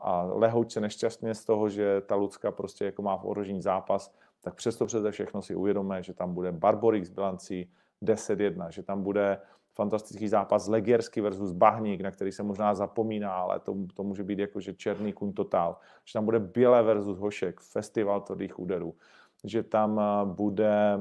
a 0.01 0.21
lehoučce 0.21 0.81
nešťastně 0.81 1.35
z 1.35 1.45
toho, 1.45 1.69
že 1.69 2.01
ta 2.01 2.15
Lucka 2.15 2.51
prostě 2.51 2.85
jako 2.85 3.01
má 3.01 3.15
v 3.15 3.25
zápas, 3.61 4.13
tak 4.41 4.55
přesto 4.55 4.85
přeze 4.85 5.11
všechno 5.11 5.41
si 5.41 5.55
uvědomíme, 5.55 6.03
že 6.03 6.13
tam 6.13 6.33
bude 6.33 6.51
Barborix 6.51 7.09
bilancí 7.09 7.71
10-1, 8.03 8.69
že 8.69 8.83
tam 8.83 9.03
bude 9.03 9.41
fantastický 9.73 10.27
zápas 10.27 10.67
Legiersky 10.67 11.21
versus 11.21 11.51
Bahník, 11.51 12.01
na 12.01 12.11
který 12.11 12.31
se 12.31 12.43
možná 12.43 12.75
zapomíná, 12.75 13.33
ale 13.33 13.59
to, 13.59 13.75
to 13.93 14.03
může 14.03 14.23
být 14.23 14.39
jakože 14.39 14.73
černý 14.73 15.13
kuň 15.13 15.33
totál. 15.33 15.77
Že 16.05 16.13
tam 16.13 16.25
bude 16.25 16.39
Bělé 16.39 16.83
versus 16.83 17.17
Hošek, 17.17 17.59
festival 17.59 18.21
tvrdých 18.21 18.59
úderů. 18.59 18.95
Že 19.43 19.63
tam 19.63 19.99
eh, 19.99 20.25
bude 20.25 20.99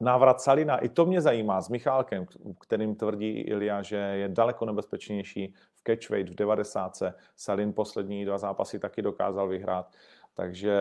návrat 0.00 0.40
Salina, 0.40 0.78
i 0.78 0.88
to 0.88 1.06
mě 1.06 1.20
zajímá, 1.20 1.60
s 1.60 1.68
Michálkem, 1.68 2.26
kterým 2.60 2.94
tvrdí 2.94 3.40
Ilia, 3.40 3.82
že 3.82 3.96
je 3.96 4.28
daleko 4.28 4.64
nebezpečnější 4.64 5.54
v 5.74 5.82
catchweight 5.86 6.32
v 6.32 6.34
90. 6.34 7.02
Salin 7.36 7.72
poslední 7.72 8.24
dva 8.24 8.38
zápasy 8.38 8.78
taky 8.78 9.02
dokázal 9.02 9.48
vyhrát. 9.48 9.92
Takže 10.34 10.78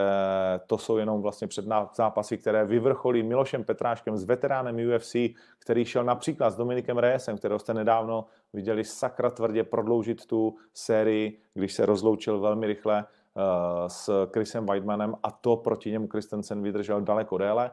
to 0.68 0.78
jsou 0.78 0.98
jenom 0.98 1.22
vlastně 1.22 1.48
před 1.48 1.66
zápasy, 1.94 2.38
které 2.38 2.66
vyvrcholí 2.66 3.24
Milošem 3.24 3.64
Petráškem 3.64 4.18
s 4.18 4.24
veteránem 4.24 4.96
UFC, 4.96 5.16
který 5.60 5.86
šel 5.86 6.04
například 6.04 6.50
s 6.50 6.56
Dominikem 6.56 6.98
Reyesem, 6.98 7.38
kterého 7.38 7.60
jste 7.60 7.74
nedávno 7.74 8.26
viděli 8.54 8.84
sakra 8.84 9.30
tvrdě 9.30 9.64
prodloužit 9.64 10.26
tu 10.26 10.56
sérii, 10.74 11.42
když 11.54 11.74
se 11.74 11.86
rozloučil 11.86 12.40
velmi 12.40 12.68
rychle 12.68 13.06
uh, 13.06 13.44
s 13.88 14.28
Chrisem 14.34 14.66
Weidmanem 14.66 15.16
a 15.24 15.32
to 15.32 15.56
proti 15.56 15.92
němu 15.92 16.08
Christensen 16.08 16.64
vydržel 16.64 17.02
daleko 17.02 17.38
déle. 17.38 17.72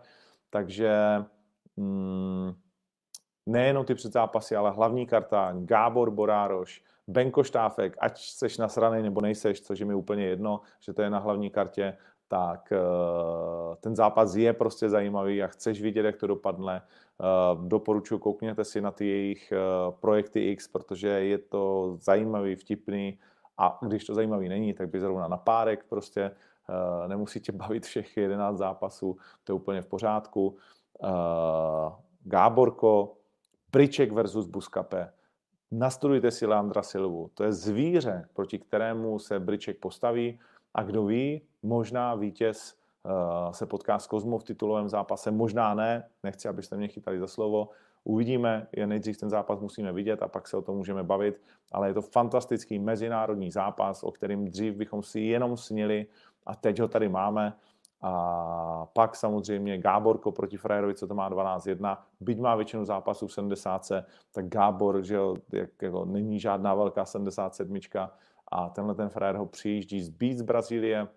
Takže 0.51 1.25
mm, 1.77 2.53
nejenom 3.47 3.85
ty 3.85 3.95
předzápasy, 3.95 4.57
ale 4.57 4.71
hlavní 4.71 5.07
karta 5.07 5.53
Gábor 5.59 6.11
Borároš, 6.11 6.83
Benko 7.09 7.45
Štáfek, 7.45 7.97
ať 7.99 8.19
seš 8.19 8.59
nasranej 8.59 9.03
nebo 9.03 9.21
nejseš, 9.21 9.61
což 9.61 9.79
je 9.79 9.87
mi 9.87 9.95
úplně 9.95 10.27
jedno, 10.27 10.61
že 10.81 10.93
to 10.93 11.03
je 11.03 11.11
na 11.11 11.19
hlavní 11.19 11.51
kartě, 11.51 11.97
tak 12.29 12.73
eh, 12.73 13.77
ten 13.81 13.97
zápas 13.97 14.35
je 14.35 14.53
prostě 14.53 14.89
zajímavý 14.89 15.43
a 15.43 15.47
chceš 15.47 15.83
vidět, 15.83 16.07
jak 16.07 16.17
to 16.17 16.27
dopadne. 16.27 16.83
Eh, 16.83 17.25
doporučuji, 17.69 18.19
koukněte 18.19 18.65
si 18.65 18.81
na 18.81 18.91
ty 18.91 19.07
jejich 19.07 19.53
eh, 19.53 19.59
projekty 20.01 20.51
X, 20.51 20.69
protože 20.69 21.09
je 21.09 21.39
to 21.39 21.97
zajímavý, 22.01 22.57
vtipný 22.57 23.19
a 23.59 23.79
když 23.83 24.05
to 24.05 24.15
zajímavý 24.15 24.49
není, 24.49 24.75
tak 24.75 24.89
by 24.89 25.01
zrovna 25.01 25.29
na 25.29 25.37
párek 25.37 25.85
prostě 25.89 26.31
nemusí 27.07 27.41
tě 27.41 27.53
bavit 27.53 27.87
všech 27.87 28.17
11 28.17 28.59
zápasů, 28.59 29.17
to 29.45 29.53
je 29.53 29.55
úplně 29.55 29.83
v 29.83 29.87
pořádku. 29.87 30.57
Gáborko, 32.25 33.17
Priček 33.71 34.13
versus 34.13 34.47
Buskape, 34.47 35.13
nastudujte 35.79 36.31
si 36.31 36.47
Leandra 36.47 36.83
Silvu. 36.83 37.31
To 37.35 37.45
je 37.45 37.53
zvíře, 37.53 38.29
proti 38.35 38.59
kterému 38.59 39.19
se 39.19 39.41
Briček 39.41 39.79
postaví 39.79 40.41
a 40.75 40.83
kdo 40.83 41.05
ví, 41.05 41.43
možná 41.63 42.15
vítěz 42.15 42.75
uh, 43.05 43.53
se 43.53 43.67
potká 43.67 43.99
s 43.99 44.07
Kozmou 44.07 44.39
v 44.39 44.45
titulovém 44.45 44.89
zápase, 44.89 45.31
možná 45.31 45.75
ne, 45.75 46.09
nechci, 46.23 46.49
abyste 46.49 46.77
mě 46.77 46.89
chytali 46.89 47.19
za 47.19 47.27
slovo, 47.27 47.69
Uvidíme, 48.09 48.67
je 48.73 48.87
nejdřív 48.87 49.19
ten 49.19 49.31
zápas 49.31 49.61
musíme 49.61 49.93
vidět 49.93 50.23
a 50.23 50.29
pak 50.29 50.49
se 50.49 50.57
o 50.57 50.63
tom 50.63 50.77
můžeme 50.77 51.03
bavit, 51.03 51.41
ale 51.73 51.89
je 51.89 51.95
to 51.95 52.03
fantastický 52.03 52.79
mezinárodní 52.79 53.51
zápas, 53.51 54.03
o 54.03 54.11
kterým 54.11 54.45
dřív 54.45 54.75
bychom 54.75 55.03
si 55.03 55.21
jenom 55.21 55.57
snili 55.57 56.07
a 56.47 56.55
teď 56.55 56.81
ho 56.81 56.89
tady 56.89 57.09
máme. 57.09 57.57
A 58.09 58.87
pak 58.93 59.17
samozřejmě 59.17 59.79
Gáborko 59.79 60.33
proti 60.33 60.57
Frajerovi, 60.57 60.95
co 60.95 61.07
to 61.07 61.15
má 61.15 61.31
12-1, 61.31 61.99
byť 62.21 62.41
má 62.41 62.55
většinu 62.55 62.85
zápasů 62.85 63.27
v 63.27 63.33
70, 63.33 63.89
tak 64.33 64.49
Gábor, 64.49 65.03
že 65.03 65.15
jo, 65.15 65.37
jak, 65.53 65.83
jako, 65.83 66.05
není 66.05 66.41
žádná 66.41 66.75
velká 66.75 67.05
77 67.05 67.77
a 68.53 68.69
tenhle 68.69 68.95
ten 68.95 69.09
Frajer 69.09 69.37
ho 69.37 69.47
přijíždí 69.47 70.03
zbít 70.03 70.39
z 70.39 70.43
Brazílie. 70.43 71.09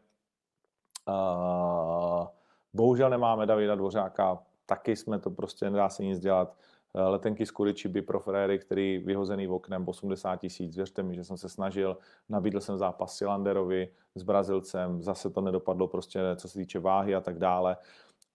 Uh, 1.07 2.27
bohužel 2.73 3.09
nemáme 3.09 3.45
Davida 3.45 3.75
Dvořáka, 3.75 4.39
taky 4.65 4.95
jsme 4.95 5.19
to 5.19 5.29
prostě, 5.29 5.69
nedá 5.69 5.89
se 5.89 6.03
nic 6.03 6.19
dělat. 6.19 6.55
Eh, 6.95 7.01
letenky 7.01 7.45
z 7.45 7.51
Kuričiby 7.51 8.01
pro 8.01 8.19
Fréry, 8.19 8.59
který 8.59 8.97
vyhozený 8.97 9.47
v 9.47 9.53
oknem 9.53 9.87
80 9.87 10.35
tisíc. 10.35 10.75
Věřte 10.75 11.03
mi, 11.03 11.15
že 11.15 11.23
jsem 11.23 11.37
se 11.37 11.49
snažil, 11.49 11.97
nabídl 12.29 12.59
jsem 12.59 12.77
zápas 12.77 13.17
Silanderovi 13.17 13.89
s 14.15 14.23
Brazilcem, 14.23 15.03
zase 15.03 15.29
to 15.29 15.41
nedopadlo 15.41 15.87
prostě, 15.87 16.21
co 16.35 16.49
se 16.49 16.59
týče 16.59 16.79
váhy 16.79 17.15
a 17.15 17.21
tak 17.21 17.39
dále, 17.39 17.77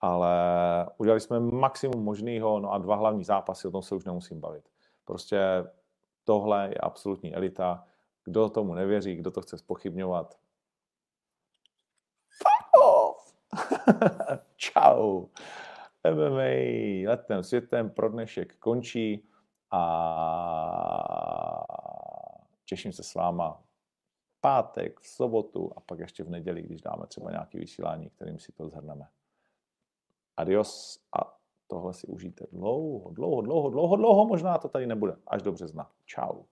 ale 0.01 0.37
udělali 0.99 1.21
jsme 1.21 1.41
maximum 1.41 2.05
možného, 2.05 2.61
no 2.61 2.73
a 2.73 2.79
dva 2.79 2.97
hlavní 2.97 3.25
zápasy, 3.25 3.69
o 3.69 3.71
tom 3.71 3.83
se 3.83 3.95
už 3.95 4.05
nemusím 4.05 4.41
bavit. 4.41 4.65
Prostě 5.05 5.65
tohle 6.25 6.69
je 6.69 6.79
absolutní 6.79 7.35
elita. 7.35 7.85
Kdo 8.25 8.49
tomu 8.49 8.75
nevěří, 8.75 9.17
kdo 9.17 9.31
to 9.31 9.41
chce 9.41 9.59
spochybňovat! 9.59 10.39
Ciao! 14.57 15.29
MMA 16.11 17.09
letem 17.09 17.43
světem 17.43 17.91
pro 17.91 18.09
dnešek 18.09 18.57
končí 18.57 19.29
a 19.71 19.85
těším 22.65 22.93
se 22.93 23.03
s 23.03 23.15
váma 23.15 23.63
pátek, 24.41 25.01
v 25.01 25.07
sobotu 25.07 25.73
a 25.77 25.81
pak 25.81 25.99
ještě 25.99 26.25
v 26.25 26.31
neděli, 26.31 26.63
když 26.63 26.81
dáme 26.81 27.07
třeba 27.07 27.31
nějaký 27.31 27.59
vysílání, 27.59 28.11
kterým 28.11 28.39
si 28.39 28.53
to 28.53 28.69
zhrneme. 28.69 29.09
Adios 30.37 31.01
a 31.19 31.37
tohle 31.67 31.95
si 31.95 32.07
užijte 32.07 32.47
dlouho, 32.53 33.11
dlouho, 33.11 33.43
dlouho, 33.43 33.71
dlouho, 33.71 33.97
dlouho, 33.97 34.27
možná 34.27 34.59
to 34.59 34.69
tady 34.69 34.87
nebude, 34.87 35.17
až 35.27 35.43
do 35.43 35.53
března. 35.53 35.91
Ciao. 36.07 36.45